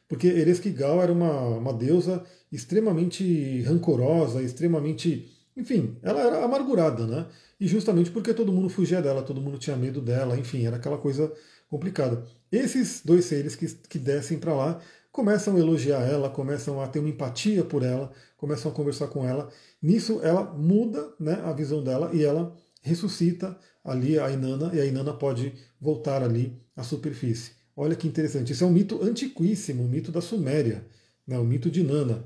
Porque 0.08 0.28
Ereskkigal 0.28 1.02
era 1.02 1.12
uma, 1.12 1.58
uma 1.58 1.74
deusa 1.74 2.24
extremamente 2.50 3.60
rancorosa, 3.60 4.42
extremamente 4.42 5.33
enfim, 5.56 5.96
ela 6.02 6.20
era 6.20 6.44
amargurada, 6.44 7.06
né? 7.06 7.26
E 7.60 7.66
justamente 7.66 8.10
porque 8.10 8.34
todo 8.34 8.52
mundo 8.52 8.68
fugia 8.68 9.00
dela, 9.00 9.22
todo 9.22 9.40
mundo 9.40 9.58
tinha 9.58 9.76
medo 9.76 10.00
dela, 10.00 10.36
enfim, 10.36 10.66
era 10.66 10.76
aquela 10.76 10.98
coisa 10.98 11.32
complicada. 11.68 12.24
Esses 12.50 13.02
dois 13.04 13.24
seres 13.24 13.54
que, 13.54 13.66
que 13.66 13.98
descem 13.98 14.38
para 14.38 14.54
lá 14.54 14.80
começam 15.12 15.56
a 15.56 15.60
elogiar 15.60 16.00
ela, 16.00 16.28
começam 16.28 16.80
a 16.80 16.88
ter 16.88 16.98
uma 16.98 17.08
empatia 17.08 17.64
por 17.64 17.82
ela, 17.82 18.12
começam 18.36 18.70
a 18.70 18.74
conversar 18.74 19.06
com 19.06 19.26
ela. 19.26 19.48
Nisso 19.80 20.20
ela 20.22 20.42
muda 20.42 21.14
né, 21.20 21.40
a 21.44 21.52
visão 21.52 21.82
dela 21.84 22.10
e 22.12 22.24
ela 22.24 22.54
ressuscita 22.82 23.56
ali 23.84 24.18
a 24.18 24.30
Inanna 24.30 24.70
e 24.74 24.80
a 24.80 24.84
Inanna 24.84 25.12
pode 25.12 25.54
voltar 25.80 26.22
ali 26.22 26.60
à 26.76 26.82
superfície. 26.82 27.52
Olha 27.76 27.94
que 27.94 28.08
interessante. 28.08 28.52
Isso 28.52 28.64
é 28.64 28.66
um 28.66 28.72
mito 28.72 29.02
antiquíssimo, 29.02 29.82
o 29.82 29.86
um 29.86 29.88
mito 29.88 30.12
da 30.12 30.20
Suméria, 30.20 30.84
né, 31.26 31.38
o 31.38 31.44
mito 31.44 31.70
de 31.70 31.82
Nana. 31.82 32.24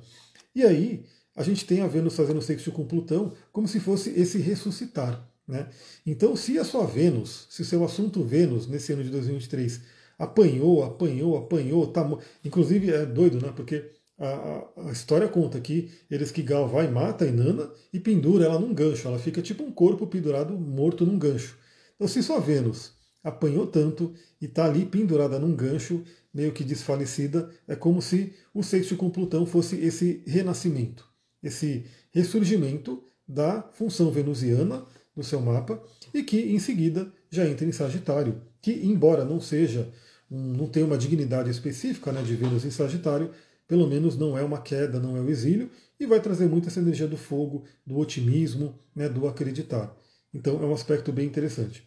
E 0.55 0.63
aí 0.63 1.05
a 1.39 1.45
gente 1.45 1.65
tem 1.65 1.83
a 1.83 1.87
Vênus 1.87 2.17
fazendo 2.17 2.43
sexto 2.43 2.73
com 2.73 2.85
Plutão 2.85 3.33
como 3.53 3.69
se 3.69 3.79
fosse 3.79 4.11
esse 4.11 4.39
ressuscitar. 4.39 5.25
Né? 5.47 5.69
Então, 6.05 6.35
se 6.35 6.59
a 6.59 6.65
sua 6.65 6.85
Vênus, 6.85 7.47
se 7.49 7.63
o 7.63 7.65
seu 7.65 7.85
assunto 7.85 8.25
Vênus 8.25 8.67
nesse 8.67 8.93
ano 8.93 9.05
de 9.05 9.11
2023 9.11 9.81
apanhou, 10.19 10.83
apanhou, 10.83 11.37
apanhou, 11.37 11.87
tá, 11.87 12.05
inclusive 12.45 12.91
é 12.93 13.07
doido, 13.07 13.41
né? 13.41 13.53
Porque 13.55 13.89
a, 14.19 14.65
a, 14.89 14.91
história 14.91 15.29
conta 15.29 15.61
que 15.61 15.89
eles 16.11 16.33
que 16.33 16.43
Gal 16.43 16.67
vai 16.67 16.91
mata 16.91 17.25
a 17.25 17.29
Inanna 17.29 17.71
e 17.93 18.01
pendura 18.01 18.47
ela 18.47 18.59
num 18.59 18.75
gancho. 18.75 19.07
Ela 19.07 19.21
fica 19.21 19.41
tipo 19.41 19.63
um 19.63 19.71
corpo 19.71 20.09
pendurado 20.09 20.59
morto 20.59 21.07
num 21.07 21.21
gancho. 21.21 21.57
Então, 21.95 22.09
se 22.09 22.21
sua 22.21 22.41
Vênus 22.41 22.95
apanhou 23.23 23.65
tanto 23.65 24.13
e 24.41 24.47
está 24.47 24.65
ali 24.65 24.85
pendurada 24.85 25.39
num 25.39 25.55
gancho, 25.55 26.03
meio 26.35 26.51
que 26.51 26.65
desfalecida, 26.65 27.49
é 27.69 27.77
como 27.77 28.03
se 28.03 28.33
o 28.53 28.61
sexto 28.65 28.97
com 28.97 29.09
Plutão 29.09 29.47
fosse 29.47 29.77
esse 29.77 30.21
renascimento 30.27 31.08
esse 31.43 31.87
ressurgimento 32.13 33.03
da 33.27 33.63
função 33.73 34.11
venusiana 34.11 34.85
no 35.15 35.23
seu 35.23 35.41
mapa 35.41 35.83
e 36.15 36.23
que 36.23 36.41
em 36.41 36.59
seguida 36.59 37.13
já 37.31 37.47
entra 37.47 37.67
em 37.67 37.73
Sagitário, 37.73 38.41
que 38.63 38.73
embora 38.73 39.25
não 39.25 39.41
seja 39.41 39.93
um, 40.31 40.53
não 40.55 40.67
tem 40.67 40.83
uma 40.83 40.99
dignidade 40.99 41.51
específica 41.51 42.13
né, 42.13 42.23
de 42.23 42.35
Vênus 42.35 42.65
em 42.65 42.71
Sagitário, 42.71 43.31
pelo 43.67 43.87
menos 43.87 44.17
não 44.17 44.37
é 44.39 44.43
uma 44.43 44.61
queda, 44.61 44.99
não 44.99 45.17
é 45.17 45.21
o 45.21 45.29
exílio, 45.29 45.71
e 46.01 46.07
vai 46.07 46.21
trazer 46.21 46.49
muito 46.49 46.69
essa 46.69 46.81
energia 46.81 47.07
do 47.07 47.17
fogo, 47.17 47.65
do 47.87 47.99
otimismo, 47.99 48.79
né, 48.95 49.09
do 49.09 49.27
acreditar. 49.27 49.95
Então 50.33 50.63
é 50.63 50.67
um 50.67 50.73
aspecto 50.73 51.13
bem 51.13 51.27
interessante. 51.27 51.87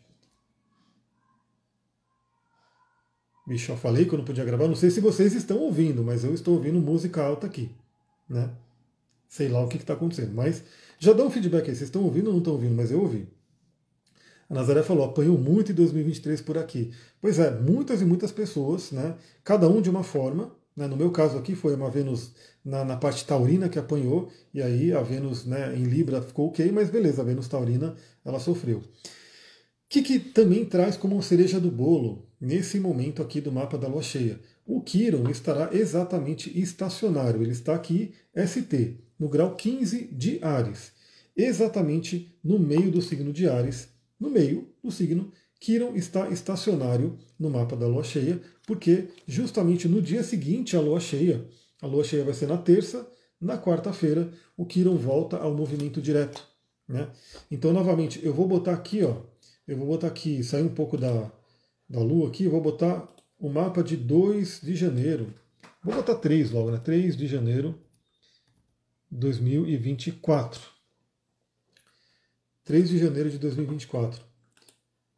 Bicho, 3.47 3.71
eu 3.71 3.77
falei 3.77 4.05
que 4.05 4.13
eu 4.13 4.17
não 4.17 4.25
podia 4.25 4.45
gravar, 4.45 4.67
não 4.67 4.75
sei 4.75 4.91
se 4.91 5.01
vocês 5.01 5.33
estão 5.33 5.57
ouvindo, 5.57 6.03
mas 6.03 6.23
eu 6.23 6.33
estou 6.33 6.55
ouvindo 6.55 6.79
música 6.79 7.23
alta 7.23 7.47
aqui. 7.47 7.71
Né? 8.29 8.49
Sei 9.32 9.47
lá 9.47 9.63
o 9.63 9.67
que 9.69 9.77
está 9.77 9.93
acontecendo, 9.93 10.34
mas 10.34 10.61
já 10.99 11.13
dá 11.13 11.23
um 11.23 11.32
feedback 11.32 11.61
aí, 11.61 11.73
vocês 11.73 11.84
estão 11.84 12.03
ouvindo 12.03 12.27
ou 12.27 12.34
não 12.34 12.39
estão 12.39 12.51
ouvindo, 12.51 12.75
mas 12.75 12.91
eu 12.91 12.99
ouvi. 12.99 13.29
A 14.49 14.53
Nazaré 14.53 14.84
falou, 14.84 15.05
apanhou 15.05 15.38
muito 15.38 15.71
em 15.71 15.75
2023 15.75 16.41
por 16.41 16.57
aqui. 16.57 16.91
Pois 17.21 17.39
é, 17.39 17.49
muitas 17.49 18.01
e 18.01 18.05
muitas 18.05 18.34
pessoas, 18.34 18.91
né? 18.91 19.15
Cada 19.41 19.69
um 19.69 19.82
de 19.82 19.89
uma 19.89 20.03
forma. 20.03 20.53
Né, 20.75 20.86
no 20.86 20.97
meu 20.97 21.11
caso 21.11 21.38
aqui 21.38 21.55
foi 21.55 21.75
uma 21.75 21.89
Vênus 21.89 22.34
na, 22.63 22.84
na, 22.84 22.97
parte 22.97 23.25
taurina 23.25 23.69
que 23.69 23.79
apanhou, 23.79 24.29
e 24.53 24.61
aí 24.61 24.91
a 24.91 25.01
Vênus 25.01 25.45
né, 25.45 25.75
em 25.77 25.84
Libra 25.84 26.21
ficou 26.21 26.49
ok, 26.49 26.69
mas 26.71 26.89
beleza, 26.89 27.21
a 27.21 27.25
Vênus 27.25 27.47
taurina 27.47 27.95
ela 28.25 28.39
sofreu. 28.39 28.79
O 28.79 28.84
que, 29.88 30.01
que 30.01 30.19
também 30.19 30.65
traz 30.65 30.97
como 30.97 31.21
cereja 31.23 31.59
do 31.59 31.71
bolo 31.71 32.25
nesse 32.39 32.79
momento 32.79 33.21
aqui 33.21 33.39
do 33.39 33.51
mapa 33.51 33.77
da 33.77 33.88
lua 33.88 34.01
cheia? 34.01 34.39
O 34.65 34.82
Quiron 34.82 35.29
estará 35.29 35.69
exatamente 35.73 36.57
estacionário, 36.57 37.41
ele 37.41 37.51
está 37.51 37.75
aqui 37.75 38.13
ST, 38.36 38.97
no 39.22 39.30
grau 39.30 39.55
15 39.55 40.09
de 40.11 40.43
Ares, 40.43 40.93
exatamente 41.38 42.36
no 42.43 42.57
meio 42.57 42.89
do 42.89 43.03
signo 43.03 43.32
de 43.32 43.47
Ares, 43.47 43.89
no 44.19 44.32
meio 44.32 44.67
do 44.84 44.89
signo, 44.89 45.32
Quiron 45.59 45.93
está 45.95 46.28
estacionário 46.30 47.19
no 47.38 47.47
mapa 47.47 47.76
da 47.76 47.86
lua 47.86 48.03
cheia, 48.03 48.41
porque 48.65 49.09
justamente 49.28 49.88
no 49.88 50.01
dia 50.01 50.24
seguinte 50.24 50.76
à 50.76 50.82
lua 50.82 50.99
cheia, 50.99 51.45
a 51.80 51.86
lua 51.86 52.03
cheia 52.03 52.24
vai 52.24 52.34
ser 52.34 52.47
na 52.47 52.57
terça, 52.57 53.07
na 53.39 53.59
quarta-feira, 53.59 54.34
o 54.57 54.65
Quiron 54.65 54.95
volta 54.95 55.38
ao 55.38 55.53
movimento 55.53 56.01
direto. 56.01 56.43
Né? 56.88 57.07
Então, 57.51 57.72
novamente, 57.72 58.26
eu 58.26 58.34
vou 58.34 58.47
botar 58.47 58.74
aqui, 58.74 59.03
ó, 59.03 59.17
eu 59.67 59.78
vou 59.78 59.86
botar 59.86 60.07
aqui, 60.07 60.43
sair 60.43 60.63
um 60.63 60.74
pouco 60.74 60.97
da, 60.97 61.32
da 61.88 61.99
lua 61.99 62.28
aqui, 62.28 62.45
eu 62.45 62.51
vou 62.51 62.61
botar 62.61 63.07
o 63.38 63.49
mapa 63.49 63.84
de 63.84 63.95
2 63.95 64.61
de 64.63 64.76
janeiro. 64.76 65.32
Vou 65.84 65.93
botar 65.93 66.15
3 66.15 66.49
logo, 66.49 66.72
né? 66.72 66.82
3 66.84 67.15
de 67.15 67.28
janeiro 67.28 67.80
2024. 69.12 70.62
3 72.64 72.89
de 72.89 72.97
janeiro 72.97 73.30
de 73.30 73.38
2024. 73.38 74.24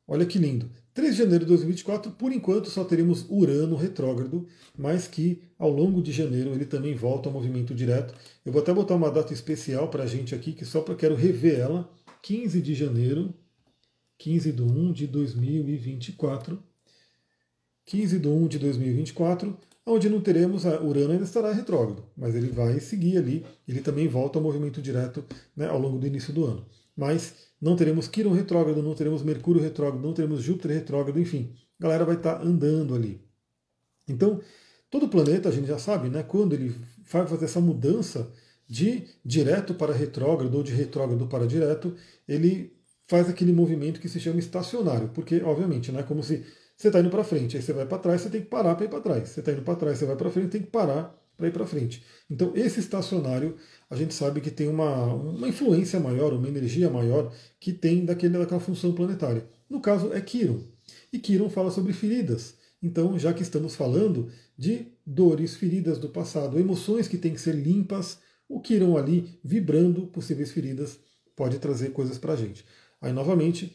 Olha 0.07 0.25
que 0.25 0.39
lindo. 0.39 0.69
3 0.93 1.11
de 1.11 1.17
janeiro 1.23 1.45
de 1.45 1.49
2024, 1.49 2.11
por 2.11 2.31
enquanto 2.31 2.69
só 2.69 2.83
teremos 2.83 3.25
Urano 3.29 3.75
retrógrado, 3.75 4.47
mas 4.77 5.07
que 5.07 5.41
ao 5.57 5.69
longo 5.69 6.01
de 6.01 6.11
janeiro 6.11 6.51
ele 6.51 6.65
também 6.65 6.93
volta 6.93 7.29
ao 7.29 7.33
movimento 7.33 7.73
direto. 7.73 8.13
Eu 8.45 8.51
vou 8.51 8.61
até 8.61 8.73
botar 8.73 8.95
uma 8.95 9.09
data 9.09 9.33
especial 9.33 9.89
para 9.89 10.03
a 10.03 10.07
gente 10.07 10.35
aqui, 10.35 10.53
que 10.53 10.65
só 10.65 10.81
para 10.81 10.95
quero 10.95 11.15
rever 11.15 11.59
ela. 11.59 11.89
15 12.21 12.61
de 12.61 12.73
janeiro, 12.73 13.33
15 14.17 14.51
de 14.51 14.61
1 14.61 14.93
de 14.93 15.07
2024. 15.07 16.61
15 17.85 18.19
de 18.19 18.27
1 18.27 18.47
de 18.47 18.59
2024, 18.59 19.57
onde 19.85 20.09
não 20.09 20.21
teremos, 20.21 20.65
a 20.65 20.81
Urano 20.81 21.11
ainda 21.11 21.23
estará 21.23 21.51
retrógrado, 21.51 22.03
mas 22.15 22.35
ele 22.35 22.49
vai 22.49 22.79
seguir 22.79 23.17
ali, 23.17 23.45
ele 23.67 23.81
também 23.81 24.07
volta 24.07 24.39
ao 24.39 24.43
movimento 24.43 24.81
direto 24.81 25.23
né, 25.55 25.67
ao 25.67 25.79
longo 25.79 25.97
do 25.97 26.07
início 26.07 26.33
do 26.33 26.45
ano 26.45 26.65
mas 26.95 27.35
não 27.59 27.75
teremos 27.75 28.07
Quirón 28.07 28.33
retrógrado, 28.33 28.81
não 28.81 28.93
teremos 28.93 29.23
Mercúrio 29.23 29.61
retrógrado, 29.61 30.01
não 30.01 30.13
teremos 30.13 30.41
Júpiter 30.41 30.71
retrógrado, 30.71 31.19
enfim, 31.19 31.55
a 31.79 31.83
galera 31.83 32.05
vai 32.05 32.15
estar 32.15 32.41
andando 32.41 32.93
ali. 32.93 33.21
Então, 34.07 34.41
todo 34.89 35.07
planeta, 35.07 35.49
a 35.49 35.51
gente 35.51 35.67
já 35.67 35.79
sabe, 35.79 36.09
né, 36.09 36.23
quando 36.23 36.53
ele 36.53 36.75
vai 37.09 37.25
fazer 37.25 37.45
essa 37.45 37.59
mudança 37.59 38.31
de 38.67 39.07
direto 39.25 39.73
para 39.73 39.93
retrógrado 39.93 40.55
ou 40.55 40.63
de 40.63 40.73
retrógrado 40.73 41.25
para 41.27 41.47
direto, 41.47 41.95
ele 42.27 42.73
faz 43.07 43.29
aquele 43.29 43.51
movimento 43.51 43.99
que 43.99 44.09
se 44.09 44.19
chama 44.19 44.39
estacionário, 44.39 45.09
porque, 45.09 45.41
obviamente, 45.41 45.91
não 45.91 45.99
é 45.99 46.03
como 46.03 46.23
se 46.23 46.45
você 46.83 46.89
está 46.89 46.99
indo 46.99 47.09
para 47.09 47.23
frente, 47.23 47.55
aí 47.55 47.63
você 47.63 47.71
vai 47.71 47.85
para 47.85 47.97
trás, 47.97 48.19
você 48.19 48.29
tem 48.29 48.41
que 48.41 48.47
parar 48.47 48.75
para 48.75 48.85
ir 48.85 48.89
para 48.89 48.99
trás. 48.99 49.29
Você 49.29 49.39
está 49.39 49.53
indo 49.53 49.61
para 49.61 49.75
trás, 49.75 49.97
você 49.97 50.05
vai 50.05 50.17
para 50.17 50.29
frente, 50.29 50.49
tem 50.49 50.61
que 50.61 50.67
parar 50.67 51.17
para 51.37 51.47
ir 51.47 51.51
para 51.51 51.65
frente. 51.65 52.03
Então, 52.29 52.51
esse 52.55 52.81
estacionário, 52.81 53.55
a 53.89 53.95
gente 53.95 54.13
sabe 54.13 54.41
que 54.41 54.51
tem 54.51 54.67
uma, 54.67 55.13
uma 55.13 55.47
influência 55.47 55.97
maior, 55.97 56.33
uma 56.33 56.45
energia 56.45 56.89
maior 56.89 57.33
que 57.57 57.71
tem 57.71 58.03
daquele, 58.03 58.37
daquela 58.37 58.59
função 58.59 58.91
planetária. 58.91 59.47
No 59.69 59.79
caso, 59.79 60.11
é 60.11 60.19
Quiron. 60.19 60.59
E 61.13 61.19
Quiron 61.19 61.49
fala 61.49 61.71
sobre 61.71 61.93
feridas. 61.93 62.55
Então, 62.81 63.17
já 63.17 63.33
que 63.33 63.43
estamos 63.43 63.75
falando 63.75 64.29
de 64.57 64.87
dores, 65.05 65.55
feridas 65.55 65.97
do 65.97 66.09
passado, 66.09 66.59
emoções 66.59 67.07
que 67.07 67.17
têm 67.17 67.33
que 67.33 67.39
ser 67.39 67.55
limpas, 67.55 68.19
o 68.49 68.59
Quiron 68.59 68.97
ali, 68.97 69.39
vibrando 69.41 70.07
possíveis 70.07 70.51
feridas, 70.51 70.99
pode 71.33 71.59
trazer 71.59 71.91
coisas 71.93 72.17
para 72.17 72.33
a 72.33 72.35
gente. 72.35 72.65
Aí, 72.99 73.13
novamente, 73.13 73.73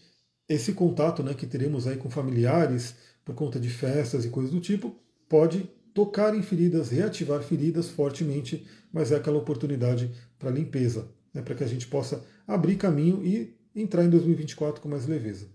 esse 0.49 0.73
contato 0.73 1.23
né, 1.23 1.35
que 1.35 1.47
teremos 1.47 1.87
aí 1.87 1.97
com 1.97 2.09
familiares, 2.09 2.95
por 3.25 3.35
conta 3.35 3.61
de 3.61 3.69
festas 3.69 4.25
e 4.25 4.31
coisas 4.31 4.51
do 4.51 4.61
tipo, 4.61 4.97
pode 5.29 5.69
tocar 5.93 6.35
em 6.35 6.43
feridas, 6.43 6.91
reativar 6.91 7.43
feridas 7.43 7.89
fortemente, 7.89 8.67
mas 8.93 9.13
é 9.13 9.17
aquela 9.17 9.37
oportunidade 9.37 10.11
para 10.39 10.51
limpeza, 10.51 11.09
né, 11.35 11.43
para 11.43 11.55
que 11.55 11.65
a 11.65 11.67
gente 11.67 11.87
possa 11.87 12.25
abrir 12.47 12.77
caminho 12.77 13.23
e 13.25 13.55
entrar 13.75 14.05
em 14.05 14.09
2024 14.09 14.81
com 14.81 14.89
mais 14.89 15.07
leveza. 15.07 15.47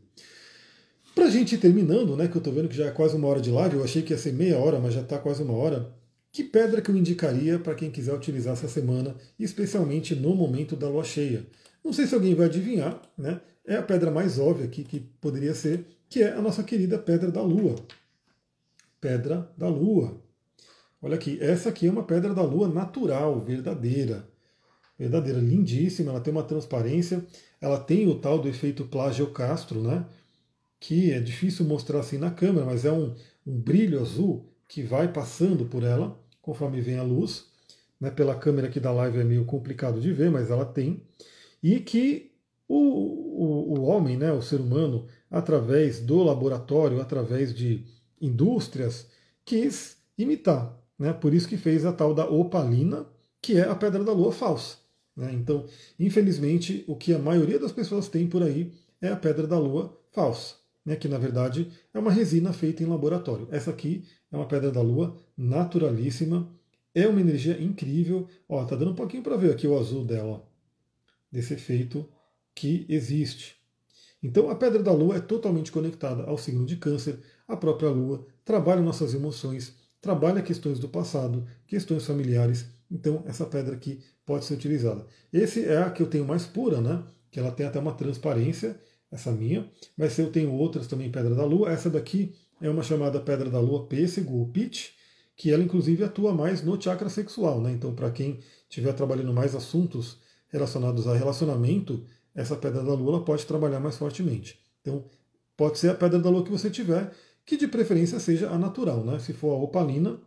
Para 1.16 1.26
a 1.26 1.30
gente 1.30 1.56
ir 1.56 1.60
terminando, 1.60 2.16
né, 2.16 2.28
que 2.28 2.36
eu 2.36 2.40
estou 2.40 2.54
vendo 2.54 2.68
que 2.68 2.76
já 2.76 2.88
é 2.88 2.92
quase 2.92 3.16
uma 3.16 3.28
hora 3.28 3.42
de 3.42 3.50
live, 3.50 3.78
eu 3.78 3.84
achei 3.84 4.02
que 4.02 4.14
ia 4.14 4.18
ser 4.18 4.34
meia 4.34 4.58
hora, 4.58 4.80
mas 4.80 4.94
já 4.94 5.02
está 5.02 5.18
quase 5.18 5.42
uma 5.44 5.54
hora. 5.54 5.94
Que 6.32 6.44
pedra 6.44 6.82
que 6.82 6.90
eu 6.90 6.96
indicaria 6.96 7.60
para 7.60 7.76
quem 7.76 7.92
quiser 7.92 8.14
utilizar 8.14 8.54
essa 8.54 8.68
semana, 8.68 9.16
especialmente 9.40 10.16
no 10.16 10.36
momento 10.36 10.76
da 10.76 10.90
lua 10.90 11.04
cheia? 11.04 11.46
Não 11.84 11.94
sei 11.94 12.08
se 12.08 12.16
alguém 12.16 12.34
vai 12.34 12.48
adivinhar, 12.48 13.00
né? 13.16 13.40
É 13.66 13.76
a 13.78 13.84
pedra 13.84 14.12
mais 14.12 14.38
óbvia 14.38 14.66
aqui 14.66 14.84
que 14.84 15.00
poderia 15.00 15.54
ser, 15.54 15.86
que 16.10 16.22
é 16.22 16.34
a 16.34 16.42
nossa 16.42 16.64
querida 16.64 16.98
pedra 16.98 17.32
da 17.32 17.42
lua. 17.42 17.76
Pedra 19.00 19.50
da 19.58 19.68
lua. 19.68 20.22
Olha 21.02 21.16
aqui, 21.16 21.38
essa 21.42 21.70
aqui 21.70 21.88
é 21.88 21.92
uma 21.92 22.04
pedra 22.04 22.34
da 22.34 22.42
lua 22.42 22.68
natural, 22.68 23.40
verdadeira. 23.40 24.28
Verdadeira, 24.98 25.40
lindíssima, 25.40 26.12
ela 26.12 26.22
tem 26.22 26.32
uma 26.32 26.44
transparência, 26.44 27.26
ela 27.60 27.80
tem 27.80 28.08
o 28.08 28.20
tal 28.20 28.40
do 28.40 28.48
efeito 28.48 28.86
plagiocastro, 28.86 29.82
né? 29.82 30.06
Que 30.80 31.12
é 31.12 31.20
difícil 31.20 31.66
mostrar 31.66 32.00
assim 32.00 32.18
na 32.18 32.32
câmera, 32.32 32.66
mas 32.66 32.86
é 32.86 32.92
um, 32.92 33.16
um 33.46 33.60
brilho 33.60 34.00
azul 34.02 34.50
que 34.68 34.84
vai 34.84 35.12
passando 35.12 35.66
por 35.66 35.84
ela 35.84 36.20
conforme 36.42 36.82
vem 36.82 36.98
a 36.98 37.04
luz. 37.04 37.48
Né? 38.00 38.12
Pela 38.12 38.36
câmera 38.36 38.68
aqui 38.68 38.80
da 38.80 38.92
live 38.92 39.20
é 39.20 39.24
meio 39.24 39.46
complicado 39.46 40.00
de 40.02 40.12
ver, 40.12 40.30
mas 40.30 40.50
ela 40.52 40.66
tem. 40.66 41.02
E 41.62 41.80
que 41.80 42.33
o, 42.68 42.78
o, 42.78 43.80
o 43.80 43.84
homem, 43.84 44.18
né, 44.18 44.32
o 44.32 44.42
ser 44.42 44.60
humano, 44.60 45.08
através 45.30 46.00
do 46.00 46.24
laboratório, 46.24 47.02
através 47.02 47.54
de 47.54 47.86
indústrias, 48.20 49.08
quis 49.46 49.98
imitar. 50.18 50.78
Né? 50.98 51.12
Por 51.14 51.34
isso 51.34 51.48
que 51.48 51.58
fez 51.58 51.86
a 51.86 51.92
tal 51.92 52.14
da 52.14 52.26
opalina, 52.26 53.06
que 53.42 53.58
é 53.58 53.64
a 53.68 53.76
pedra 53.76 54.04
da 54.04 54.14
lua 54.14 54.32
falsa. 54.32 54.78
Né? 55.16 55.34
Então, 55.34 55.66
infelizmente, 56.00 56.84
o 56.88 56.96
que 56.96 57.14
a 57.14 57.20
maioria 57.20 57.60
das 57.60 57.72
pessoas 57.72 58.08
tem 58.08 58.28
por 58.28 58.42
aí 58.42 58.72
é 59.02 59.10
a 59.10 59.16
pedra 59.16 59.46
da 59.46 59.60
lua 59.60 60.00
falsa, 60.12 60.56
né? 60.86 60.96
que 60.96 61.08
na 61.08 61.18
verdade 61.18 61.70
é 61.94 62.00
uma 62.00 62.12
resina 62.12 62.54
feita 62.54 62.84
em 62.84 62.88
laboratório. 62.88 63.48
Essa 63.52 63.72
aqui 63.72 64.06
é 64.32 64.38
uma 64.38 64.48
pedra 64.48 64.72
da 64.72 64.82
lua 64.82 65.20
naturalíssima, 65.36 66.50
é 66.96 67.08
uma 67.08 67.20
energia 67.20 67.62
incrível. 67.62 68.28
Ó, 68.48 68.64
tá 68.66 68.76
dando 68.76 68.92
um 68.92 68.96
pouquinho 68.96 69.24
para 69.24 69.36
ver 69.36 69.52
aqui 69.52 69.68
o 69.68 69.78
azul 69.78 70.06
dela, 70.06 70.32
ó, 70.32 70.42
desse 71.32 71.54
efeito 71.56 72.08
que 72.56 72.86
existe. 72.90 73.56
Então, 74.22 74.50
a 74.50 74.56
pedra 74.56 74.82
da 74.82 74.92
lua 74.92 75.18
é 75.18 75.20
totalmente 75.20 75.72
conectada 75.72 76.24
ao 76.24 76.38
signo 76.38 76.66
de 76.66 76.78
Câncer, 76.78 77.20
a 77.48 77.58
própria 77.58 77.90
lua 77.90 78.26
trabalha 78.46 78.82
nossas 78.82 79.14
emoções, 79.14 79.76
trabalha 80.00 80.42
questões 80.42 80.80
do 80.80 80.88
passado, 80.88 81.46
questões 81.68 82.06
familiares. 82.06 82.66
Então, 82.90 83.24
essa 83.26 83.46
pedra 83.46 83.76
aqui 83.76 84.00
pode 84.26 84.46
ser 84.46 84.54
utilizada. 84.54 85.06
Esse 85.32 85.66
é 85.66 85.78
a 85.78 85.90
que 85.90 86.02
eu 86.02 86.08
tenho 86.08 86.26
mais 86.26 86.46
pura, 86.46 86.80
né? 86.80 87.04
Que 87.30 87.40
ela 87.40 87.52
tem 87.52 87.66
até 87.66 87.80
uma 87.80 87.94
transparência, 87.94 88.80
essa 89.12 89.32
minha. 89.32 89.70
Mas 89.98 90.18
eu 90.18 90.32
tenho 90.32 90.54
outras 90.54 90.88
também, 90.88 91.12
pedra 91.12 91.36
da 91.36 91.44
lua. 91.44 91.72
Essa 91.72 91.90
daqui 91.90 92.34
é 92.62 92.70
uma 92.70 92.84
chamada 92.84 93.20
pedra 93.20 93.50
da 93.50 93.60
lua 93.60 93.88
pêssego, 93.88 94.38
ou 94.38 94.48
pitch, 94.48 94.92
que 95.36 95.52
ela 95.52 95.64
inclusive 95.64 96.04
atua 96.04 96.34
mais 96.34 96.64
no 96.64 96.82
chakra 96.82 97.10
sexual, 97.10 97.60
né? 97.60 97.72
Então, 97.72 97.94
para 97.94 98.12
quem 98.12 98.40
estiver 98.70 98.94
trabalhando 98.94 99.34
mais 99.34 99.56
assuntos 99.56 100.20
relacionados 100.48 101.08
a 101.08 101.16
relacionamento, 101.16 102.06
essa 102.36 102.56
pedra 102.56 102.84
da 102.84 102.94
lua 102.94 103.24
pode 103.24 103.46
trabalhar 103.46 103.80
mais 103.80 103.98
fortemente. 103.98 104.60
Então, 104.82 105.06
pode 105.56 105.78
ser 105.80 105.90
a 105.90 105.96
pedra 105.96 106.20
da 106.20 106.30
lua 106.30 106.44
que 106.44 106.52
você 106.52 106.70
tiver 106.70 107.12
que 107.46 107.58
de 107.58 107.68
preferência 107.68 108.20
seja 108.20 108.50
a 108.50 108.58
natural. 108.58 109.04
Né? 109.04 109.20
Se 109.20 109.34
for 109.34 109.52
a 109.52 109.58
opalina, 109.58 110.20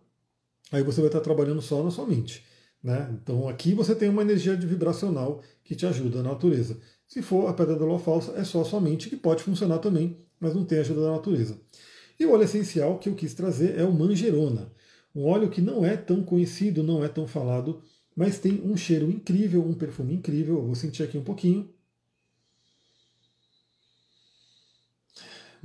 aí 0.70 0.82
você 0.82 1.00
vai 1.00 1.08
estar 1.08 1.20
trabalhando 1.20 1.62
só 1.62 1.82
na 1.82 1.90
sua 1.90 2.06
mente. 2.06 2.44
Né? 2.82 3.08
Então 3.20 3.48
aqui 3.48 3.74
você 3.74 3.94
tem 3.94 4.08
uma 4.08 4.22
energia 4.22 4.54
vibracional 4.54 5.42
que 5.64 5.74
te 5.74 5.86
ajuda 5.86 6.22
na 6.22 6.30
natureza. 6.30 6.78
Se 7.06 7.22
for 7.22 7.48
a 7.48 7.54
pedra 7.54 7.76
da 7.76 7.84
lua 7.84 7.98
falsa, 7.98 8.32
é 8.32 8.44
só 8.44 8.60
a 8.60 8.64
sua 8.64 8.80
mente, 8.80 9.08
que 9.08 9.16
pode 9.16 9.42
funcionar 9.42 9.78
também, 9.78 10.18
mas 10.38 10.54
não 10.54 10.64
tem 10.64 10.78
ajuda 10.78 11.02
da 11.02 11.12
natureza. 11.12 11.58
E 12.18 12.24
o 12.26 12.32
óleo 12.32 12.44
essencial 12.44 12.98
que 12.98 13.08
eu 13.08 13.14
quis 13.14 13.34
trazer 13.34 13.78
é 13.78 13.84
o 13.84 13.92
manjerona, 13.92 14.72
um 15.14 15.24
óleo 15.24 15.48
que 15.48 15.60
não 15.60 15.84
é 15.84 15.96
tão 15.96 16.22
conhecido, 16.22 16.82
não 16.82 17.04
é 17.04 17.08
tão 17.08 17.26
falado, 17.26 17.82
mas 18.14 18.38
tem 18.38 18.62
um 18.64 18.76
cheiro 18.76 19.10
incrível, 19.10 19.62
um 19.62 19.74
perfume 19.74 20.14
incrível. 20.14 20.56
Eu 20.56 20.66
vou 20.66 20.74
sentir 20.74 21.02
aqui 21.02 21.16
um 21.16 21.24
pouquinho. 21.24 21.68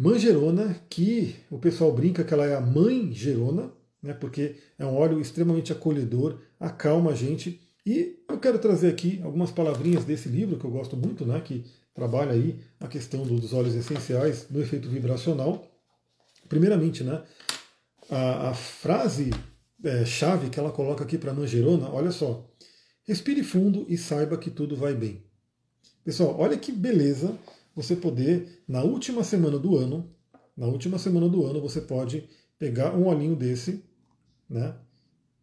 Manjerona, 0.01 0.81
que 0.89 1.35
o 1.47 1.59
pessoal 1.59 1.91
brinca 1.91 2.23
que 2.23 2.33
ela 2.33 2.47
é 2.47 2.55
a 2.55 2.59
mãe 2.59 3.13
gerona, 3.13 3.71
né, 4.01 4.15
porque 4.15 4.55
é 4.79 4.83
um 4.83 4.95
óleo 4.95 5.21
extremamente 5.21 5.71
acolhedor, 5.71 6.39
acalma 6.59 7.11
a 7.11 7.15
gente. 7.15 7.61
E 7.85 8.17
eu 8.27 8.39
quero 8.39 8.57
trazer 8.57 8.89
aqui 8.89 9.21
algumas 9.23 9.51
palavrinhas 9.51 10.03
desse 10.03 10.27
livro 10.27 10.57
que 10.57 10.65
eu 10.65 10.71
gosto 10.71 10.97
muito, 10.97 11.23
né, 11.23 11.39
que 11.39 11.63
trabalha 11.93 12.31
aí 12.31 12.59
a 12.79 12.87
questão 12.87 13.21
dos 13.21 13.53
óleos 13.53 13.75
essenciais, 13.75 14.47
do 14.49 14.59
efeito 14.59 14.89
vibracional. 14.89 15.71
Primeiramente, 16.49 17.03
né, 17.03 17.21
a, 18.09 18.49
a 18.49 18.53
frase 18.55 19.29
é, 19.83 20.03
chave 20.03 20.49
que 20.49 20.59
ela 20.59 20.71
coloca 20.71 21.03
aqui 21.03 21.15
para 21.15 21.31
Manjerona, 21.31 21.91
olha 21.91 22.09
só. 22.09 22.49
Respire 23.03 23.43
fundo 23.43 23.85
e 23.87 23.99
saiba 23.99 24.35
que 24.35 24.49
tudo 24.49 24.75
vai 24.75 24.95
bem. 24.95 25.23
Pessoal, 26.03 26.35
olha 26.39 26.57
que 26.57 26.71
beleza 26.71 27.37
você 27.75 27.95
poder, 27.95 28.63
na 28.67 28.83
última 28.83 29.23
semana 29.23 29.57
do 29.57 29.77
ano, 29.77 30.13
na 30.55 30.67
última 30.67 30.97
semana 30.97 31.29
do 31.29 31.45
ano, 31.45 31.61
você 31.61 31.81
pode 31.81 32.29
pegar 32.59 32.95
um 32.95 33.07
olhinho 33.07 33.35
desse, 33.35 33.83
né? 34.49 34.77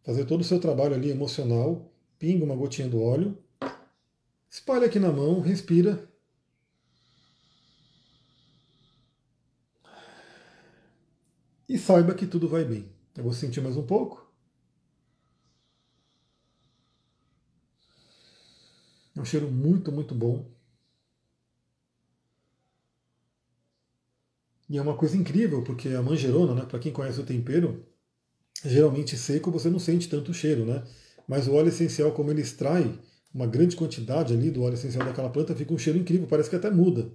Fazer 0.03 0.25
todo 0.25 0.41
o 0.41 0.43
seu 0.43 0.59
trabalho 0.59 0.95
ali 0.95 1.09
emocional, 1.09 1.91
pinga 2.17 2.45
uma 2.45 2.55
gotinha 2.55 2.87
do 2.87 3.01
óleo, 3.01 3.37
espalha 4.49 4.85
aqui 4.85 4.99
na 4.99 5.11
mão, 5.11 5.41
respira. 5.41 6.09
E 11.67 11.77
saiba 11.77 12.15
que 12.15 12.25
tudo 12.25 12.47
vai 12.47 12.65
bem. 12.65 12.89
Eu 13.15 13.23
vou 13.23 13.33
sentir 13.33 13.61
mais 13.61 13.77
um 13.77 13.85
pouco. 13.85 14.27
É 19.15 19.19
um 19.19 19.25
cheiro 19.25 19.51
muito, 19.51 19.91
muito 19.91 20.15
bom. 20.15 20.58
E 24.69 24.77
é 24.77 24.81
uma 24.81 24.95
coisa 24.95 25.17
incrível, 25.17 25.63
porque 25.63 25.89
a 25.89 26.01
manjerona, 26.01 26.53
né, 26.53 26.65
para 26.65 26.77
quem 26.77 26.91
conhece 26.91 27.19
o 27.19 27.25
tempero, 27.25 27.83
geralmente 28.63 29.17
seco 29.17 29.49
você 29.49 29.67
não 29.69 29.79
sente 29.79 30.07
tanto 30.07 30.31
cheiro, 30.33 30.63
né? 30.63 30.83
Mas 31.27 31.47
o 31.47 31.53
óleo 31.53 31.69
essencial, 31.69 32.11
como 32.11 32.29
ele 32.29 32.41
extrai 32.41 32.99
uma 33.33 33.47
grande 33.47 33.75
quantidade 33.75 34.33
ali 34.33 34.51
do 34.51 34.61
óleo 34.61 34.75
essencial 34.75 35.05
daquela 35.05 35.29
planta, 35.29 35.55
fica 35.55 35.73
um 35.73 35.77
cheiro 35.77 35.97
incrível, 35.97 36.27
parece 36.27 36.49
que 36.49 36.55
até 36.55 36.69
muda. 36.69 37.11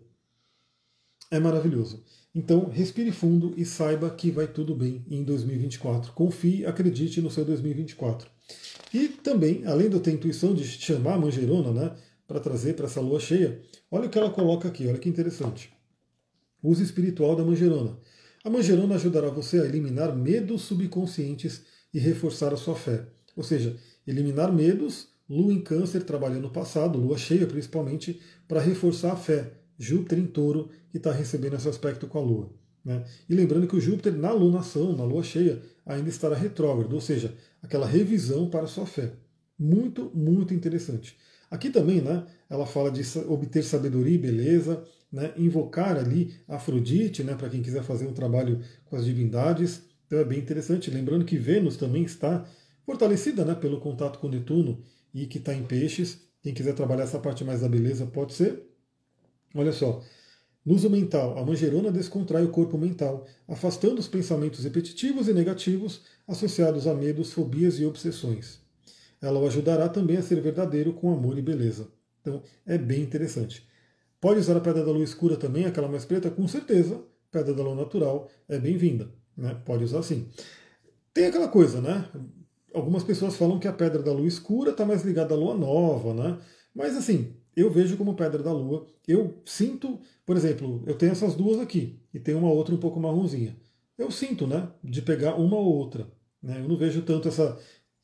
É 1.30 1.38
maravilhoso. 1.38 2.04
Então, 2.34 2.68
respire 2.68 3.12
fundo 3.12 3.54
e 3.56 3.64
saiba 3.64 4.10
que 4.10 4.30
vai 4.30 4.48
tudo 4.48 4.74
bem 4.74 5.04
em 5.08 5.22
2024. 5.22 6.12
Confie, 6.12 6.66
acredite 6.66 7.20
no 7.20 7.30
seu 7.30 7.44
2024. 7.44 8.28
E 8.92 9.08
também, 9.08 9.64
além 9.64 9.88
de 9.88 9.94
eu 9.94 10.00
ter 10.00 10.10
a 10.10 10.14
intuição 10.14 10.54
de 10.54 10.64
chamar 10.64 11.14
a 11.14 11.18
manjerona, 11.18 11.72
né, 11.72 11.96
para 12.26 12.40
trazer 12.40 12.74
para 12.74 12.86
essa 12.86 13.00
lua 13.00 13.20
cheia, 13.20 13.60
olha 13.90 14.06
o 14.06 14.10
que 14.10 14.18
ela 14.18 14.30
coloca 14.30 14.68
aqui, 14.68 14.86
olha 14.86 14.98
que 14.98 15.08
interessante 15.08 15.73
uso 16.64 16.82
espiritual 16.82 17.36
da 17.36 17.44
manjerona. 17.44 17.98
A 18.42 18.50
manjerona 18.50 18.94
ajudará 18.94 19.28
você 19.28 19.60
a 19.60 19.64
eliminar 19.64 20.16
medos 20.16 20.62
subconscientes 20.62 21.62
e 21.92 21.98
reforçar 21.98 22.52
a 22.52 22.56
sua 22.56 22.74
fé. 22.74 23.06
Ou 23.36 23.44
seja, 23.44 23.76
eliminar 24.06 24.52
medos, 24.52 25.08
lua 25.28 25.52
em 25.52 25.60
câncer 25.60 26.02
trabalhando 26.04 26.42
no 26.42 26.50
passado, 26.50 26.98
lua 26.98 27.16
cheia 27.16 27.46
principalmente, 27.46 28.20
para 28.48 28.60
reforçar 28.60 29.12
a 29.12 29.16
fé. 29.16 29.52
Júpiter 29.78 30.18
em 30.18 30.26
touro, 30.26 30.70
que 30.90 30.98
está 30.98 31.10
recebendo 31.12 31.56
esse 31.56 31.68
aspecto 31.68 32.06
com 32.06 32.18
a 32.18 32.22
lua. 32.22 32.52
Né? 32.84 33.04
E 33.28 33.34
lembrando 33.34 33.66
que 33.66 33.76
o 33.76 33.80
Júpiter 33.80 34.12
na 34.12 34.30
lunação, 34.30 34.94
na 34.94 35.04
lua 35.04 35.22
cheia, 35.22 35.60
ainda 35.86 36.08
estará 36.08 36.36
retrógrado, 36.36 36.92
ou 36.92 37.00
seja, 37.00 37.34
aquela 37.62 37.86
revisão 37.86 38.48
para 38.48 38.64
a 38.64 38.68
sua 38.68 38.86
fé. 38.86 39.12
Muito, 39.58 40.10
muito 40.14 40.52
interessante. 40.52 41.16
Aqui 41.50 41.70
também, 41.70 42.00
né, 42.00 42.24
ela 42.48 42.66
fala 42.66 42.90
de 42.90 43.02
obter 43.28 43.62
sabedoria 43.62 44.14
e 44.14 44.18
beleza, 44.18 44.84
né, 45.14 45.32
invocar 45.36 45.96
ali 45.96 46.34
Afrodite, 46.48 47.22
né, 47.22 47.36
para 47.36 47.48
quem 47.48 47.62
quiser 47.62 47.84
fazer 47.84 48.06
um 48.06 48.12
trabalho 48.12 48.60
com 48.84 48.96
as 48.96 49.04
divindades. 49.04 49.82
Então 50.06 50.18
é 50.18 50.24
bem 50.24 50.40
interessante. 50.40 50.90
Lembrando 50.90 51.24
que 51.24 51.38
Vênus 51.38 51.76
também 51.76 52.02
está 52.02 52.44
fortalecida 52.84 53.44
né, 53.44 53.54
pelo 53.54 53.78
contato 53.78 54.18
com 54.18 54.28
Netuno 54.28 54.82
e 55.14 55.26
que 55.26 55.38
está 55.38 55.54
em 55.54 55.62
peixes. 55.62 56.20
Quem 56.42 56.52
quiser 56.52 56.74
trabalhar 56.74 57.04
essa 57.04 57.20
parte 57.20 57.44
mais 57.44 57.60
da 57.60 57.68
beleza 57.68 58.04
pode 58.06 58.34
ser. 58.34 58.60
Olha 59.54 59.72
só. 59.72 60.02
Uso 60.66 60.90
mental, 60.90 61.38
a 61.38 61.44
manjerona 61.44 61.92
descontrai 61.92 62.42
o 62.42 62.48
corpo 62.48 62.76
mental, 62.76 63.26
afastando 63.46 64.00
os 64.00 64.08
pensamentos 64.08 64.64
repetitivos 64.64 65.28
e 65.28 65.32
negativos 65.32 66.02
associados 66.26 66.86
a 66.86 66.94
medos, 66.94 67.32
fobias 67.32 67.78
e 67.78 67.84
obsessões. 67.84 68.60
Ela 69.20 69.38
o 69.38 69.46
ajudará 69.46 69.88
também 69.88 70.16
a 70.16 70.22
ser 70.22 70.40
verdadeiro 70.40 70.92
com 70.92 71.12
amor 71.12 71.38
e 71.38 71.42
beleza. 71.42 71.88
Então 72.20 72.42
é 72.66 72.76
bem 72.76 73.02
interessante. 73.02 73.64
Pode 74.24 74.40
usar 74.40 74.56
a 74.56 74.60
pedra 74.60 74.82
da 74.82 74.90
lua 74.90 75.04
escura 75.04 75.36
também, 75.36 75.66
aquela 75.66 75.86
mais 75.86 76.06
preta? 76.06 76.30
Com 76.30 76.48
certeza. 76.48 76.98
Pedra 77.30 77.52
da 77.52 77.62
lua 77.62 77.74
natural 77.74 78.26
é 78.48 78.58
bem-vinda. 78.58 79.10
Né? 79.36 79.54
Pode 79.66 79.84
usar 79.84 80.02
sim. 80.02 80.30
Tem 81.12 81.26
aquela 81.26 81.46
coisa, 81.46 81.78
né? 81.82 82.08
Algumas 82.72 83.04
pessoas 83.04 83.36
falam 83.36 83.58
que 83.58 83.68
a 83.68 83.72
pedra 83.74 84.02
da 84.02 84.14
lua 84.14 84.26
escura 84.26 84.70
está 84.70 84.86
mais 84.86 85.02
ligada 85.02 85.34
à 85.34 85.36
lua 85.36 85.54
nova, 85.54 86.14
né? 86.14 86.38
Mas 86.74 86.96
assim, 86.96 87.36
eu 87.54 87.70
vejo 87.70 87.98
como 87.98 88.14
pedra 88.14 88.42
da 88.42 88.50
lua. 88.50 88.86
Eu 89.06 89.42
sinto, 89.44 90.00
por 90.24 90.38
exemplo, 90.38 90.82
eu 90.86 90.94
tenho 90.96 91.12
essas 91.12 91.34
duas 91.34 91.60
aqui 91.60 92.00
e 92.14 92.18
tem 92.18 92.34
uma 92.34 92.50
outra 92.50 92.74
um 92.74 92.78
pouco 92.78 92.98
marronzinha. 92.98 93.54
Eu 93.98 94.10
sinto, 94.10 94.46
né? 94.46 94.70
De 94.82 95.02
pegar 95.02 95.34
uma 95.34 95.58
ou 95.58 95.66
outra. 95.66 96.10
Né? 96.42 96.60
Eu 96.60 96.68
não 96.70 96.78
vejo 96.78 97.02
tanto 97.02 97.28
essa. 97.28 97.58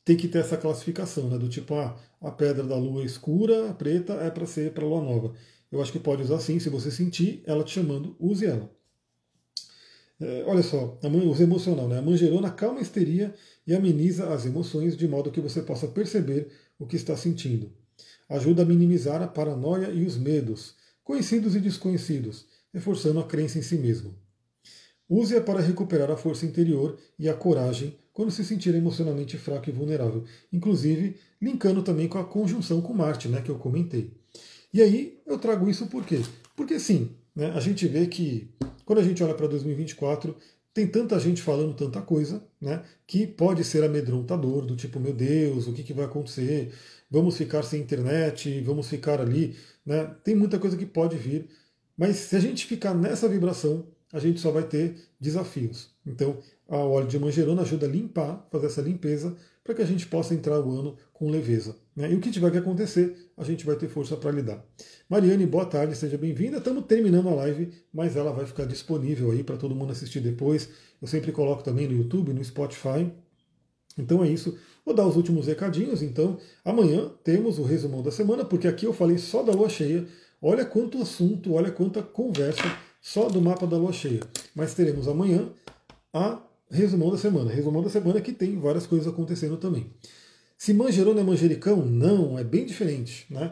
Tem 0.05 0.15
que 0.15 0.27
ter 0.27 0.37
essa 0.37 0.55
classificação, 0.55 1.29
né? 1.29 1.39
Do 1.39 1.49
tipo, 1.49 1.73
ah, 1.73 1.97
a 2.21 2.29
pedra 2.29 2.63
da 2.63 2.75
lua 2.75 3.03
escura, 3.03 3.71
a 3.71 3.73
preta, 3.73 4.13
é 4.13 4.29
para 4.29 4.45
ser 4.45 4.71
para 4.71 4.85
lua 4.85 5.01
nova. 5.01 5.33
Eu 5.71 5.81
acho 5.81 5.91
que 5.91 5.99
pode 5.99 6.21
usar 6.21 6.39
sim, 6.39 6.59
se 6.59 6.69
você 6.69 6.91
sentir 6.91 7.41
ela 7.45 7.63
te 7.63 7.71
chamando, 7.71 8.15
use 8.19 8.45
ela. 8.45 8.69
É, 10.19 10.43
olha 10.45 10.61
só, 10.61 10.99
a 11.01 11.07
uso 11.07 11.41
emocional, 11.41 11.87
né? 11.87 11.97
A 11.97 12.01
manjerona 12.01 12.51
calma 12.51 12.79
a 12.79 12.81
histeria 12.81 13.33
e 13.65 13.73
ameniza 13.73 14.31
as 14.31 14.45
emoções 14.45 14.95
de 14.95 15.07
modo 15.07 15.31
que 15.31 15.41
você 15.41 15.63
possa 15.63 15.87
perceber 15.87 16.51
o 16.77 16.85
que 16.85 16.95
está 16.95 17.17
sentindo. 17.17 17.71
Ajuda 18.29 18.61
a 18.61 18.65
minimizar 18.65 19.21
a 19.21 19.27
paranoia 19.27 19.89
e 19.89 20.05
os 20.05 20.17
medos, 20.17 20.75
conhecidos 21.03 21.55
e 21.55 21.59
desconhecidos, 21.59 22.45
reforçando 22.71 23.19
a 23.19 23.23
crença 23.23 23.57
em 23.57 23.63
si 23.63 23.77
mesmo. 23.77 24.13
Use-a 25.09 25.41
para 25.41 25.59
recuperar 25.59 26.11
a 26.11 26.15
força 26.15 26.45
interior 26.45 26.97
e 27.17 27.27
a 27.27 27.33
coragem 27.33 27.97
quando 28.13 28.31
se 28.31 28.45
sentir 28.45 28.75
emocionalmente 28.75 29.37
fraco 29.37 29.69
e 29.69 29.73
vulnerável. 29.73 30.23
Inclusive, 30.53 31.17
linkando 31.41 31.81
também 31.81 32.07
com 32.07 32.17
a 32.17 32.23
conjunção 32.23 32.79
com 32.81 32.93
Marte, 32.93 33.27
né, 33.27 33.41
que 33.41 33.49
eu 33.49 33.57
comentei. 33.57 34.20
E 34.73 34.81
aí 34.81 35.19
eu 35.25 35.37
trago 35.37 35.69
isso 35.69 35.87
por 35.87 36.05
quê? 36.05 36.21
Porque 36.55 36.79
sim, 36.79 37.11
né, 37.35 37.51
a 37.55 37.59
gente 37.59 37.87
vê 37.87 38.07
que 38.07 38.49
quando 38.85 38.99
a 38.99 39.03
gente 39.03 39.23
olha 39.23 39.33
para 39.33 39.47
2024, 39.47 40.35
tem 40.73 40.87
tanta 40.87 41.19
gente 41.19 41.41
falando 41.41 41.73
tanta 41.73 42.01
coisa, 42.01 42.43
né, 42.59 42.83
que 43.05 43.27
pode 43.27 43.63
ser 43.63 43.83
amedrontador, 43.83 44.65
do 44.65 44.75
tipo, 44.75 44.99
meu 44.99 45.13
Deus, 45.13 45.67
o 45.67 45.73
que, 45.73 45.83
que 45.83 45.93
vai 45.93 46.05
acontecer? 46.05 46.73
Vamos 47.09 47.37
ficar 47.37 47.63
sem 47.63 47.81
internet, 47.81 48.61
vamos 48.61 48.87
ficar 48.87 49.19
ali. 49.19 49.55
Né? 49.85 50.09
Tem 50.23 50.33
muita 50.33 50.57
coisa 50.57 50.77
que 50.77 50.85
pode 50.85 51.17
vir, 51.17 51.49
mas 51.97 52.15
se 52.15 52.35
a 52.35 52.39
gente 52.39 52.65
ficar 52.65 52.93
nessa 52.93 53.27
vibração, 53.27 53.85
a 54.13 54.19
gente 54.19 54.39
só 54.39 54.51
vai 54.51 54.63
ter 54.63 54.95
desafios. 55.19 55.89
Então, 56.05 56.37
a 56.67 56.77
óleo 56.77 57.07
de 57.07 57.19
manjerona 57.19 57.61
ajuda 57.61 57.85
a 57.85 57.89
limpar, 57.89 58.47
fazer 58.49 58.67
essa 58.67 58.81
limpeza, 58.81 59.35
para 59.63 59.75
que 59.75 59.81
a 59.81 59.85
gente 59.85 60.07
possa 60.07 60.33
entrar 60.33 60.59
o 60.59 60.71
ano 60.71 60.97
com 61.13 61.29
leveza. 61.29 61.75
Né? 61.95 62.11
E 62.11 62.15
o 62.15 62.19
que 62.19 62.31
tiver 62.31 62.51
que 62.51 62.57
acontecer, 62.57 63.31
a 63.37 63.43
gente 63.43 63.65
vai 63.65 63.75
ter 63.75 63.87
força 63.87 64.15
para 64.17 64.31
lidar. 64.31 64.65
Mariane, 65.07 65.45
boa 65.45 65.65
tarde, 65.65 65.95
seja 65.95 66.17
bem-vinda. 66.17 66.57
Estamos 66.57 66.85
terminando 66.85 67.29
a 67.29 67.35
live, 67.35 67.71
mas 67.93 68.15
ela 68.15 68.31
vai 68.31 68.45
ficar 68.45 68.65
disponível 68.65 69.31
aí 69.31 69.43
para 69.43 69.57
todo 69.57 69.75
mundo 69.75 69.91
assistir 69.91 70.19
depois. 70.19 70.69
Eu 71.01 71.07
sempre 71.07 71.31
coloco 71.31 71.63
também 71.63 71.87
no 71.87 71.95
YouTube, 71.95 72.33
no 72.33 72.43
Spotify. 72.43 73.11
Então 73.97 74.23
é 74.23 74.29
isso. 74.29 74.57
Vou 74.85 74.95
dar 74.95 75.05
os 75.05 75.15
últimos 75.15 75.47
recadinhos. 75.47 76.01
Então, 76.01 76.37
amanhã 76.65 77.11
temos 77.23 77.59
o 77.59 77.63
resumão 77.63 78.01
da 78.01 78.11
semana, 78.11 78.43
porque 78.43 78.67
aqui 78.67 78.85
eu 78.85 78.93
falei 78.93 79.17
só 79.17 79.43
da 79.43 79.53
lua 79.53 79.69
cheia. 79.69 80.07
Olha 80.41 80.65
quanto 80.65 80.99
assunto, 80.99 81.53
olha 81.53 81.69
quanta 81.69 82.01
conversa 82.01 82.63
só 82.99 83.29
do 83.29 83.41
mapa 83.41 83.67
da 83.67 83.77
lua 83.77 83.93
cheia. 83.93 84.21
Mas 84.55 84.73
teremos 84.73 85.07
amanhã 85.07 85.49
a 86.13 86.41
resumão 86.71 87.11
da 87.11 87.17
semana. 87.17 87.51
Resumão 87.51 87.83
da 87.83 87.89
semana 87.89 88.21
que 88.21 88.31
tem 88.31 88.57
várias 88.59 88.87
coisas 88.87 89.07
acontecendo 89.07 89.57
também. 89.57 89.91
Se 90.57 90.73
manjerona 90.73 91.21
é 91.21 91.23
manjericão? 91.23 91.85
Não, 91.85 92.37
é 92.37 92.43
bem 92.43 92.65
diferente. 92.65 93.25
Né? 93.29 93.51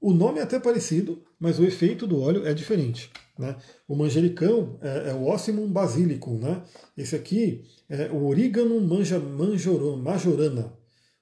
O 0.00 0.12
nome 0.12 0.38
é 0.38 0.42
até 0.42 0.60
parecido, 0.60 1.22
mas 1.40 1.58
o 1.58 1.64
efeito 1.64 2.06
do 2.06 2.20
óleo 2.20 2.46
é 2.46 2.54
diferente. 2.54 3.10
Né? 3.38 3.56
O 3.86 3.96
manjericão 3.96 4.78
é, 4.80 5.10
é 5.10 5.14
o 5.14 5.26
Ossimum 5.26 5.66
basilicum. 5.70 6.38
Né? 6.38 6.62
Esse 6.96 7.16
aqui 7.16 7.64
é 7.88 8.10
o 8.10 8.26
Origanum 8.26 8.80
manja, 8.80 9.18
manjorona, 9.18 10.02
majorana. 10.02 10.72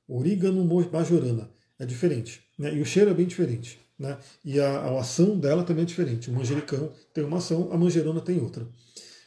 Origanum 0.09 0.65
majorana. 0.93 1.51
É 1.79 1.87
diferente. 1.87 2.43
Né? 2.59 2.75
E 2.75 2.81
o 2.81 2.85
cheiro 2.85 3.11
é 3.11 3.15
bem 3.15 3.27
diferente. 3.27 3.79
Né? 3.99 4.19
E 4.45 4.61
a, 4.61 4.69
a 4.69 5.01
ação 5.01 5.39
dela 5.39 5.63
também 5.63 5.83
é 5.83 5.87
diferente. 5.87 6.31
O 6.31 6.33
manjericão 6.33 6.93
tem 7.15 7.25
uma 7.25 7.39
ação, 7.39 7.71
a 7.73 7.79
manjerona 7.79 8.21
tem 8.21 8.41
outra. 8.41 8.67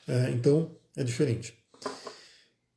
É, 0.08 0.32
então, 0.32 0.76
é 0.96 1.04
diferente. 1.04 1.59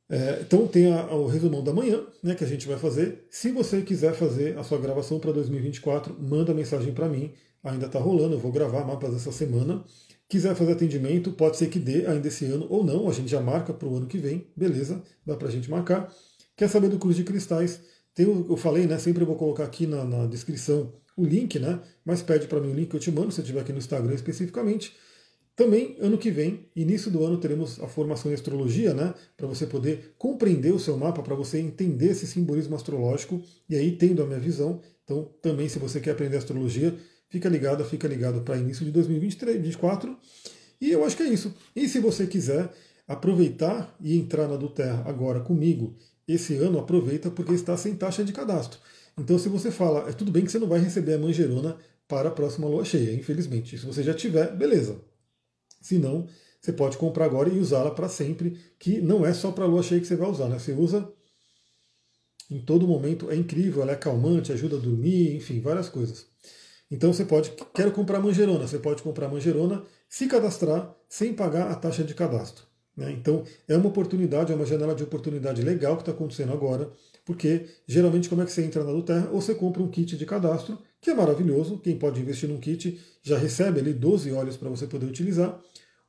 É, 0.09 0.41
então 0.41 0.67
tem 0.67 0.93
a, 0.93 1.05
o 1.13 1.27
resumão 1.27 1.63
da 1.63 1.73
manhã, 1.73 2.05
né, 2.21 2.35
que 2.35 2.43
a 2.43 2.47
gente 2.47 2.67
vai 2.67 2.77
fazer. 2.77 3.25
Se 3.29 3.51
você 3.51 3.81
quiser 3.81 4.13
fazer 4.13 4.57
a 4.57 4.63
sua 4.63 4.77
gravação 4.77 5.19
para 5.19 5.31
2024, 5.31 6.15
manda 6.19 6.53
mensagem 6.53 6.93
para 6.93 7.09
mim. 7.09 7.33
Ainda 7.63 7.85
está 7.85 7.97
rolando, 7.97 8.35
eu 8.35 8.39
vou 8.39 8.51
gravar 8.51 8.85
mapas 8.85 9.15
essa 9.15 9.31
semana. 9.31 9.83
Quiser 10.27 10.55
fazer 10.55 10.73
atendimento, 10.73 11.31
pode 11.31 11.57
ser 11.57 11.67
que 11.69 11.79
dê 11.79 12.05
ainda 12.05 12.27
esse 12.27 12.45
ano 12.45 12.67
ou 12.69 12.83
não, 12.83 13.09
a 13.09 13.13
gente 13.13 13.29
já 13.29 13.39
marca 13.39 13.73
para 13.73 13.87
o 13.87 13.95
ano 13.95 14.07
que 14.07 14.17
vem, 14.17 14.47
beleza? 14.55 15.01
Dá 15.25 15.35
para 15.35 15.47
a 15.47 15.51
gente 15.51 15.69
marcar. 15.69 16.13
Quer 16.55 16.69
saber 16.69 16.89
do 16.89 16.99
Cruz 16.99 17.15
de 17.15 17.23
Cristais? 17.23 17.81
Tem, 18.13 18.25
eu 18.25 18.57
falei, 18.57 18.85
né? 18.85 18.99
Sempre 18.99 19.25
vou 19.25 19.35
colocar 19.35 19.63
aqui 19.63 19.87
na, 19.87 20.03
na 20.03 20.25
descrição 20.27 20.93
o 21.15 21.23
link, 21.23 21.57
né? 21.59 21.79
Mas 22.05 22.21
pede 22.21 22.47
para 22.47 22.59
mim 22.59 22.71
o 22.71 22.73
link 22.73 22.89
que 22.89 22.95
eu 22.95 22.99
te 22.99 23.11
mando, 23.11 23.31
se 23.31 23.41
estiver 23.41 23.61
aqui 23.61 23.71
no 23.71 23.79
Instagram 23.79 24.13
especificamente. 24.13 24.95
Também, 25.55 25.95
ano 25.99 26.17
que 26.17 26.31
vem, 26.31 26.67
início 26.75 27.11
do 27.11 27.23
ano, 27.23 27.37
teremos 27.37 27.79
a 27.79 27.87
formação 27.87 28.31
em 28.31 28.33
astrologia, 28.33 28.93
né? 28.93 29.13
Para 29.37 29.45
você 29.45 29.67
poder 29.67 30.15
compreender 30.17 30.73
o 30.73 30.79
seu 30.79 30.97
mapa, 30.97 31.21
para 31.21 31.35
você 31.35 31.59
entender 31.59 32.11
esse 32.11 32.25
simbolismo 32.25 32.75
astrológico, 32.75 33.39
e 33.69 33.75
aí 33.75 33.91
tendo 33.91 34.23
a 34.23 34.25
minha 34.25 34.39
visão. 34.39 34.81
Então, 35.03 35.29
também, 35.41 35.69
se 35.69 35.77
você 35.77 35.99
quer 35.99 36.11
aprender 36.11 36.37
astrologia, 36.37 36.95
fica 37.29 37.47
ligado, 37.49 37.85
fica 37.85 38.07
ligado 38.07 38.41
para 38.41 38.57
início 38.57 38.83
de 38.83 38.91
2023, 38.91 39.57
2024. 39.57 40.17
E 40.81 40.91
eu 40.91 41.05
acho 41.05 41.15
que 41.15 41.23
é 41.23 41.29
isso. 41.29 41.53
E 41.75 41.87
se 41.87 41.99
você 41.99 42.25
quiser 42.25 42.71
aproveitar 43.07 43.95
e 44.01 44.17
entrar 44.17 44.47
na 44.47 44.55
do 44.55 44.69
Terra 44.69 45.03
agora 45.05 45.39
comigo, 45.39 45.95
esse 46.27 46.55
ano 46.55 46.79
aproveita 46.79 47.29
porque 47.29 47.53
está 47.53 47.77
sem 47.77 47.95
taxa 47.95 48.23
de 48.23 48.33
cadastro. 48.33 48.79
Então, 49.15 49.37
se 49.37 49.49
você 49.49 49.69
fala, 49.69 50.09
é 50.09 50.13
tudo 50.13 50.31
bem 50.31 50.43
que 50.43 50.51
você 50.51 50.57
não 50.57 50.67
vai 50.67 50.79
receber 50.79 51.13
a 51.13 51.19
manjerona 51.19 51.77
para 52.07 52.29
a 52.29 52.31
próxima 52.31 52.67
lua 52.67 52.83
cheia, 52.83 53.13
infelizmente. 53.13 53.77
Se 53.77 53.85
você 53.85 54.01
já 54.01 54.15
tiver, 54.15 54.55
beleza. 54.55 55.12
Se 55.83 55.99
não, 55.99 56.27
você 56.59 56.71
pode 56.71 56.97
comprar 56.97 57.25
agora 57.25 57.49
e 57.49 57.59
usá-la 57.59 57.91
para 57.91 58.07
sempre, 58.07 58.57
que 58.79 59.01
não 59.01 59.25
é 59.25 59.33
só 59.33 59.51
para 59.51 59.65
a 59.65 59.67
lua 59.67 59.83
cheia 59.83 59.99
que 59.99 60.07
você 60.07 60.15
vai 60.15 60.29
usar, 60.29 60.47
né? 60.47 60.57
Você 60.57 60.71
usa 60.71 61.11
em 62.49 62.59
todo 62.59 62.87
momento, 62.87 63.29
é 63.29 63.35
incrível, 63.35 63.81
ela 63.81 63.91
é 63.91 63.95
calmante, 63.95 64.51
ajuda 64.51 64.77
a 64.77 64.79
dormir, 64.79 65.35
enfim, 65.35 65.59
várias 65.59 65.89
coisas. 65.89 66.25
Então 66.89 67.11
você 67.11 67.25
pode, 67.25 67.51
quero 67.73 67.91
comprar 67.91 68.19
manjerona, 68.19 68.65
você 68.65 68.79
pode 68.79 69.03
comprar 69.03 69.27
manjerona, 69.27 69.83
se 70.07 70.27
cadastrar 70.27 70.95
sem 71.09 71.33
pagar 71.33 71.69
a 71.69 71.75
taxa 71.75 72.03
de 72.03 72.13
cadastro. 72.13 72.65
Né? 72.95 73.11
Então 73.11 73.43
é 73.67 73.75
uma 73.75 73.87
oportunidade, 73.87 74.53
é 74.53 74.55
uma 74.55 74.65
janela 74.65 74.93
de 74.95 75.03
oportunidade 75.03 75.61
legal 75.61 75.95
que 75.95 76.03
está 76.03 76.11
acontecendo 76.11 76.53
agora, 76.53 76.91
porque 77.25 77.65
geralmente 77.87 78.29
como 78.29 78.41
é 78.41 78.45
que 78.45 78.51
você 78.51 78.63
entra 78.63 78.83
na 78.83 78.91
do 78.91 79.01
Terra? 79.01 79.29
Ou 79.31 79.41
você 79.41 79.55
compra 79.55 79.81
um 79.81 79.89
kit 79.89 80.15
de 80.15 80.25
cadastro, 80.25 80.77
que 81.01 81.09
é 81.09 81.13
maravilhoso, 81.13 81.79
quem 81.79 81.97
pode 81.97 82.21
investir 82.21 82.47
num 82.47 82.59
kit 82.59 82.99
já 83.21 83.37
recebe 83.37 83.79
ali 83.79 83.93
12 83.93 84.31
óleos 84.31 84.55
para 84.55 84.69
você 84.69 84.85
poder 84.85 85.07
utilizar, 85.07 85.59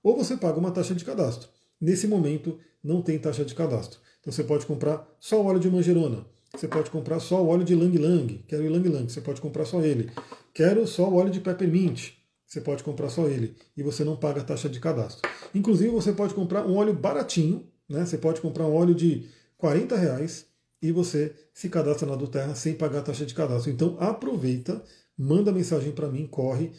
ou 0.05 0.17
você 0.17 0.37
paga 0.37 0.59
uma 0.59 0.71
taxa 0.71 0.95
de 0.95 1.05
cadastro. 1.05 1.49
Nesse 1.81 2.07
momento 2.07 2.61
não 2.83 3.03
tem 3.03 3.19
taxa 3.19 3.45
de 3.45 3.55
cadastro. 3.55 3.99
Então 4.21 4.33
você 4.33 4.45
pode 4.45 4.67
comprar 4.67 5.05
só 5.19 5.43
o 5.43 5.47
óleo 5.47 5.59
de 5.59 5.69
manjerona, 5.71 6.25
você 6.55 6.69
pode 6.69 6.91
comprar 6.91 7.19
só 7.19 7.43
o 7.43 7.49
óleo 7.49 7.65
de 7.65 7.75
lang 7.75 7.99
lang, 7.99 8.45
quero 8.47 8.65
o 8.65 8.71
lang 8.71 8.89
lang, 8.89 9.11
você 9.11 9.21
pode 9.21 9.41
comprar 9.41 9.65
só 9.65 9.83
ele. 9.83 10.11
Quero 10.53 10.87
só 10.87 11.09
o 11.09 11.17
óleo 11.17 11.31
de 11.31 11.41
peppermint, 11.41 12.13
você 12.47 12.61
pode 12.61 12.85
comprar 12.85 13.09
só 13.09 13.27
ele 13.27 13.57
e 13.77 13.83
você 13.83 14.05
não 14.05 14.17
paga 14.17 14.41
a 14.41 14.45
taxa 14.45 14.69
de 14.69 14.79
cadastro. 14.79 15.29
Inclusive 15.53 15.91
você 15.91 16.13
pode 16.13 16.35
comprar 16.35 16.65
um 16.65 16.77
óleo 16.77 16.95
baratinho, 16.95 17.67
né? 17.89 18.07
Você 18.07 18.17
pode 18.17 18.41
comprar 18.41 18.67
um 18.67 18.75
óleo 18.75 18.95
de 18.95 19.29
40 19.59 19.97
reais 19.97 20.47
e 20.81 20.93
você 20.93 21.35
se 21.53 21.69
cadastra 21.69 22.07
na 22.07 22.15
do 22.15 22.29
Terra 22.29 22.55
sem 22.55 22.75
pagar 22.75 23.01
a 23.01 23.03
taxa 23.03 23.27
de 23.27 23.35
cadastro. 23.35 23.73
Então 23.73 23.97
aproveita, 23.99 24.83
manda 25.19 25.51
mensagem 25.51 25.91
para 25.91 26.09
mim, 26.09 26.27
corre. 26.27 26.73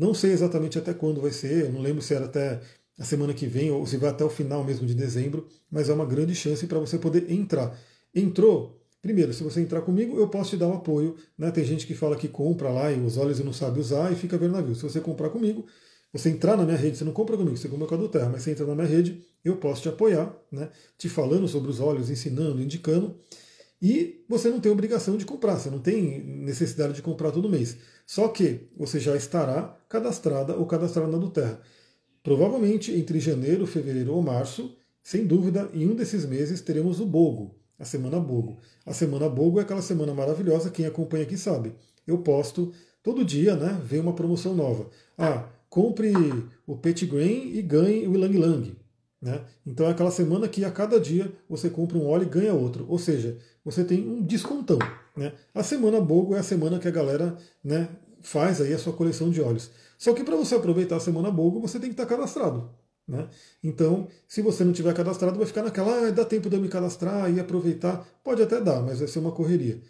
Não 0.00 0.14
sei 0.14 0.32
exatamente 0.32 0.78
até 0.78 0.94
quando 0.94 1.20
vai 1.20 1.30
ser, 1.30 1.66
eu 1.66 1.72
não 1.72 1.82
lembro 1.82 2.00
se 2.00 2.14
era 2.14 2.24
até 2.24 2.58
a 2.98 3.04
semana 3.04 3.34
que 3.34 3.46
vem 3.46 3.70
ou 3.70 3.86
se 3.86 3.98
vai 3.98 4.08
até 4.08 4.24
o 4.24 4.30
final 4.30 4.64
mesmo 4.64 4.86
de 4.86 4.94
dezembro, 4.94 5.46
mas 5.70 5.90
é 5.90 5.92
uma 5.92 6.06
grande 6.06 6.34
chance 6.34 6.66
para 6.66 6.78
você 6.78 6.98
poder 6.98 7.30
entrar. 7.30 7.78
Entrou, 8.14 8.80
Primeiro, 9.02 9.32
se 9.32 9.42
você 9.42 9.60
entrar 9.60 9.80
comigo, 9.80 10.18
eu 10.18 10.28
posso 10.28 10.50
te 10.50 10.56
dar 10.58 10.68
um 10.68 10.74
apoio. 10.74 11.16
Né? 11.36 11.50
Tem 11.50 11.64
gente 11.64 11.86
que 11.86 11.94
fala 11.94 12.16
que 12.16 12.28
compra 12.28 12.68
lá 12.70 12.92
e 12.92 13.00
os 13.00 13.16
olhos 13.16 13.40
não 13.40 13.52
sabe 13.52 13.80
usar 13.80 14.12
e 14.12 14.14
fica 14.14 14.36
vendo 14.36 14.52
navio. 14.52 14.74
Se 14.74 14.82
você 14.82 15.00
comprar 15.00 15.30
comigo, 15.30 15.66
você 16.12 16.28
entrar 16.28 16.56
na 16.56 16.64
minha 16.64 16.76
rede, 16.76 16.98
você 16.98 17.04
não 17.04 17.12
compra 17.12 17.36
comigo, 17.36 17.56
você 17.56 17.68
compra 17.68 17.86
com 17.86 17.94
a 17.94 17.98
do 17.98 18.08
Terra, 18.08 18.28
mas 18.30 18.42
você 18.42 18.50
entra 18.50 18.66
na 18.66 18.74
minha 18.74 18.86
rede, 18.86 19.22
eu 19.42 19.56
posso 19.56 19.82
te 19.82 19.88
apoiar, 19.88 20.34
né? 20.52 20.68
te 20.98 21.08
falando 21.08 21.48
sobre 21.48 21.70
os 21.70 21.80
olhos, 21.80 22.10
ensinando, 22.10 22.60
indicando. 22.60 23.16
E 23.82 24.24
você 24.28 24.50
não 24.50 24.60
tem 24.60 24.70
obrigação 24.70 25.16
de 25.16 25.24
comprar, 25.24 25.58
você 25.58 25.70
não 25.70 25.78
tem 25.78 26.22
necessidade 26.22 26.92
de 26.92 27.02
comprar 27.02 27.30
todo 27.30 27.48
mês. 27.48 27.78
Só 28.06 28.28
que 28.28 28.68
você 28.76 29.00
já 29.00 29.16
estará 29.16 29.78
cadastrada 29.88 30.54
ou 30.56 30.66
cadastrada 30.66 31.08
na 31.08 31.16
do 31.16 31.30
Terra. 31.30 31.60
Provavelmente 32.22 32.92
entre 32.92 33.18
janeiro, 33.18 33.66
fevereiro 33.66 34.12
ou 34.12 34.22
março, 34.22 34.76
sem 35.02 35.26
dúvida, 35.26 35.70
em 35.72 35.88
um 35.88 35.94
desses 35.94 36.26
meses 36.26 36.60
teremos 36.60 37.00
o 37.00 37.06
Bogo, 37.06 37.54
a 37.78 37.84
Semana 37.84 38.20
Bogo. 38.20 38.58
A 38.84 38.92
Semana 38.92 39.28
Bogo 39.28 39.58
é 39.58 39.62
aquela 39.62 39.80
semana 39.80 40.12
maravilhosa, 40.12 40.70
quem 40.70 40.84
acompanha 40.84 41.24
aqui 41.24 41.38
sabe. 41.38 41.72
Eu 42.06 42.18
posto 42.18 42.72
todo 43.02 43.24
dia, 43.24 43.56
né? 43.56 43.80
Vem 43.84 44.00
uma 44.00 44.12
promoção 44.12 44.54
nova. 44.54 44.90
Ah, 45.16 45.48
compre 45.70 46.12
o 46.66 46.76
Pet 46.76 47.06
Grain 47.06 47.52
e 47.54 47.62
ganhe 47.62 48.06
o 48.06 48.14
Ilang 48.14 48.36
Lang. 48.36 48.76
Né? 49.20 49.44
Então 49.66 49.86
é 49.86 49.90
aquela 49.90 50.10
semana 50.10 50.48
que 50.48 50.64
a 50.64 50.70
cada 50.70 50.98
dia 50.98 51.30
você 51.48 51.68
compra 51.68 51.98
um 51.98 52.06
óleo 52.06 52.22
e 52.22 52.28
ganha 52.28 52.54
outro. 52.54 52.86
Ou 52.88 52.98
seja, 52.98 53.38
você 53.64 53.84
tem 53.84 54.08
um 54.08 54.22
descontão. 54.22 54.78
Né? 55.16 55.32
A 55.54 55.62
semana 55.62 56.00
Bogo 56.00 56.34
é 56.34 56.38
a 56.38 56.42
semana 56.42 56.78
que 56.78 56.88
a 56.88 56.90
galera 56.90 57.36
né, 57.62 57.88
faz 58.22 58.60
aí 58.60 58.72
a 58.72 58.78
sua 58.78 58.92
coleção 58.92 59.30
de 59.30 59.40
óleos. 59.40 59.70
Só 59.98 60.14
que 60.14 60.24
para 60.24 60.36
você 60.36 60.54
aproveitar 60.54 60.96
a 60.96 61.00
semana 61.00 61.30
Bogo, 61.30 61.60
você 61.60 61.78
tem 61.78 61.90
que 61.90 62.00
estar 62.00 62.06
cadastrado. 62.06 62.70
Né? 63.06 63.28
Então, 63.62 64.08
se 64.26 64.40
você 64.40 64.64
não 64.64 64.72
tiver 64.72 64.94
cadastrado, 64.94 65.36
vai 65.36 65.46
ficar 65.46 65.62
naquela, 65.62 66.06
ah, 66.06 66.10
dá 66.10 66.24
tempo 66.24 66.48
de 66.48 66.56
eu 66.56 66.62
me 66.62 66.68
cadastrar 66.68 67.30
e 67.30 67.40
aproveitar. 67.40 68.06
Pode 68.24 68.42
até 68.42 68.60
dar, 68.60 68.80
mas 68.82 69.00
vai 69.00 69.08
ser 69.08 69.18
uma 69.18 69.32
correria. 69.32 69.82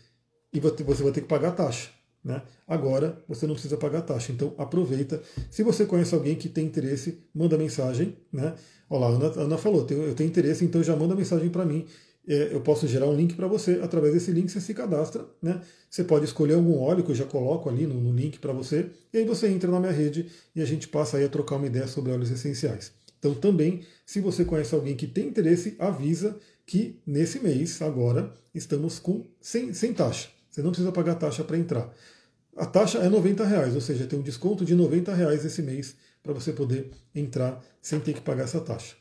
E 0.53 0.59
você 0.59 1.03
vai 1.03 1.12
ter 1.12 1.20
que 1.20 1.28
pagar 1.28 1.51
a 1.51 1.53
taxa. 1.53 1.91
Né? 2.22 2.42
Agora 2.68 3.18
você 3.26 3.46
não 3.46 3.54
precisa 3.54 3.76
pagar 3.76 4.02
taxa, 4.02 4.32
então 4.32 4.54
aproveita. 4.58 5.22
Se 5.50 5.62
você 5.62 5.86
conhece 5.86 6.14
alguém 6.14 6.34
que 6.34 6.48
tem 6.48 6.66
interesse, 6.66 7.18
manda 7.34 7.56
mensagem. 7.56 8.16
Né? 8.32 8.54
Olha 8.88 9.00
lá, 9.00 9.06
a 9.06 9.10
Ana, 9.10 9.40
Ana 9.42 9.58
falou, 9.58 9.86
eu 9.88 10.14
tenho 10.14 10.28
interesse, 10.28 10.64
então 10.64 10.82
já 10.82 10.94
manda 10.94 11.14
mensagem 11.14 11.48
para 11.48 11.64
mim. 11.64 11.86
É, 12.28 12.50
eu 12.52 12.60
posso 12.60 12.86
gerar 12.86 13.06
um 13.06 13.14
link 13.14 13.34
para 13.34 13.46
você. 13.46 13.80
Através 13.82 14.12
desse 14.12 14.30
link 14.30 14.50
você 14.50 14.60
se 14.60 14.74
cadastra. 14.74 15.24
Né? 15.42 15.60
Você 15.88 16.04
pode 16.04 16.26
escolher 16.26 16.54
algum 16.54 16.78
óleo 16.78 17.02
que 17.02 17.10
eu 17.10 17.14
já 17.14 17.24
coloco 17.24 17.68
ali 17.68 17.86
no, 17.86 17.94
no 17.94 18.12
link 18.12 18.38
para 18.38 18.52
você. 18.52 18.90
E 19.12 19.18
aí 19.18 19.24
você 19.24 19.48
entra 19.48 19.70
na 19.70 19.80
minha 19.80 19.92
rede 19.92 20.26
e 20.54 20.60
a 20.60 20.66
gente 20.66 20.88
passa 20.88 21.16
aí 21.16 21.24
a 21.24 21.28
trocar 21.28 21.56
uma 21.56 21.66
ideia 21.66 21.86
sobre 21.86 22.12
óleos 22.12 22.30
essenciais. 22.30 22.92
Então, 23.18 23.34
também, 23.34 23.82
se 24.06 24.18
você 24.20 24.44
conhece 24.46 24.74
alguém 24.74 24.96
que 24.96 25.06
tem 25.06 25.28
interesse, 25.28 25.76
avisa 25.78 26.38
que 26.64 27.00
nesse 27.06 27.38
mês, 27.38 27.82
agora, 27.82 28.32
estamos 28.54 28.98
com 28.98 29.26
sem, 29.40 29.74
sem 29.74 29.92
taxa. 29.92 30.28
Você 30.51 30.62
não 30.62 30.70
precisa 30.70 30.90
pagar 30.92 31.14
taxa 31.14 31.44
para 31.44 31.57
entrar. 31.57 31.92
A 32.57 32.66
taxa 32.66 32.98
é 32.98 33.09
90 33.09 33.44
reais, 33.44 33.74
ou 33.74 33.80
seja, 33.80 34.07
tem 34.07 34.18
um 34.18 34.22
desconto 34.22 34.64
de 34.64 34.74
90 34.74 35.14
reais 35.14 35.44
esse 35.44 35.62
mês 35.62 35.94
para 36.22 36.32
você 36.32 36.53
poder 36.53 36.90
entrar 37.14 37.62
sem 37.80 38.01
ter 38.01 38.12
que 38.12 38.20
pagar 38.20 38.44
essa 38.44 38.61
taxa. 38.61 38.96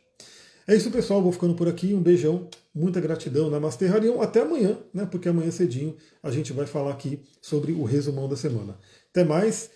É 0.70 0.76
isso, 0.76 0.92
pessoal. 0.92 1.20
Vou 1.20 1.32
ficando 1.32 1.56
por 1.56 1.68
aqui. 1.68 1.96
Um 1.96 2.02
beijão, 2.02 2.48
muita 2.74 3.02
gratidão. 3.02 3.50
Namastê 3.50 3.88
Harion. 3.88 4.22
Até 4.22 4.42
amanhã, 4.42 4.78
né? 4.94 5.08
Porque 5.10 5.28
amanhã 5.28 5.50
cedinho 5.50 5.96
a 6.22 6.30
gente 6.30 6.54
vai 6.54 6.68
falar 6.68 6.92
aqui 6.92 7.20
sobre 7.42 7.72
o 7.72 7.84
resumão 7.84 8.30
da 8.30 8.36
semana. 8.36 8.78
Até 9.10 9.24
mais. 9.24 9.72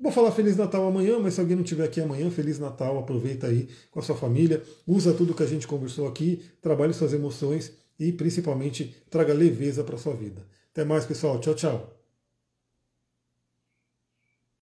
Vou 0.00 0.10
falar 0.10 0.30
Feliz 0.30 0.56
Natal 0.56 0.86
amanhã, 0.86 1.18
mas 1.18 1.34
se 1.34 1.40
alguém 1.40 1.56
não 1.56 1.64
estiver 1.64 1.84
aqui 1.84 2.00
amanhã, 2.00 2.30
Feliz 2.30 2.58
Natal, 2.58 2.96
aproveita 2.98 3.48
aí 3.48 3.68
com 3.90 3.98
a 3.98 4.02
sua 4.02 4.14
família, 4.14 4.62
usa 4.86 5.12
tudo 5.12 5.34
que 5.34 5.42
a 5.42 5.46
gente 5.46 5.66
conversou 5.66 6.06
aqui, 6.06 6.40
trabalhe 6.62 6.94
suas 6.94 7.12
emoções 7.12 7.72
e 7.98 8.12
principalmente 8.12 8.94
traga 9.10 9.34
leveza 9.34 9.82
para 9.82 9.96
a 9.96 9.98
sua 9.98 10.14
vida. 10.14 10.40
Até 10.78 10.84
mais, 10.86 11.04
pessoal. 11.04 11.40
Tchau, 11.40 11.54
tchau. 11.56 11.97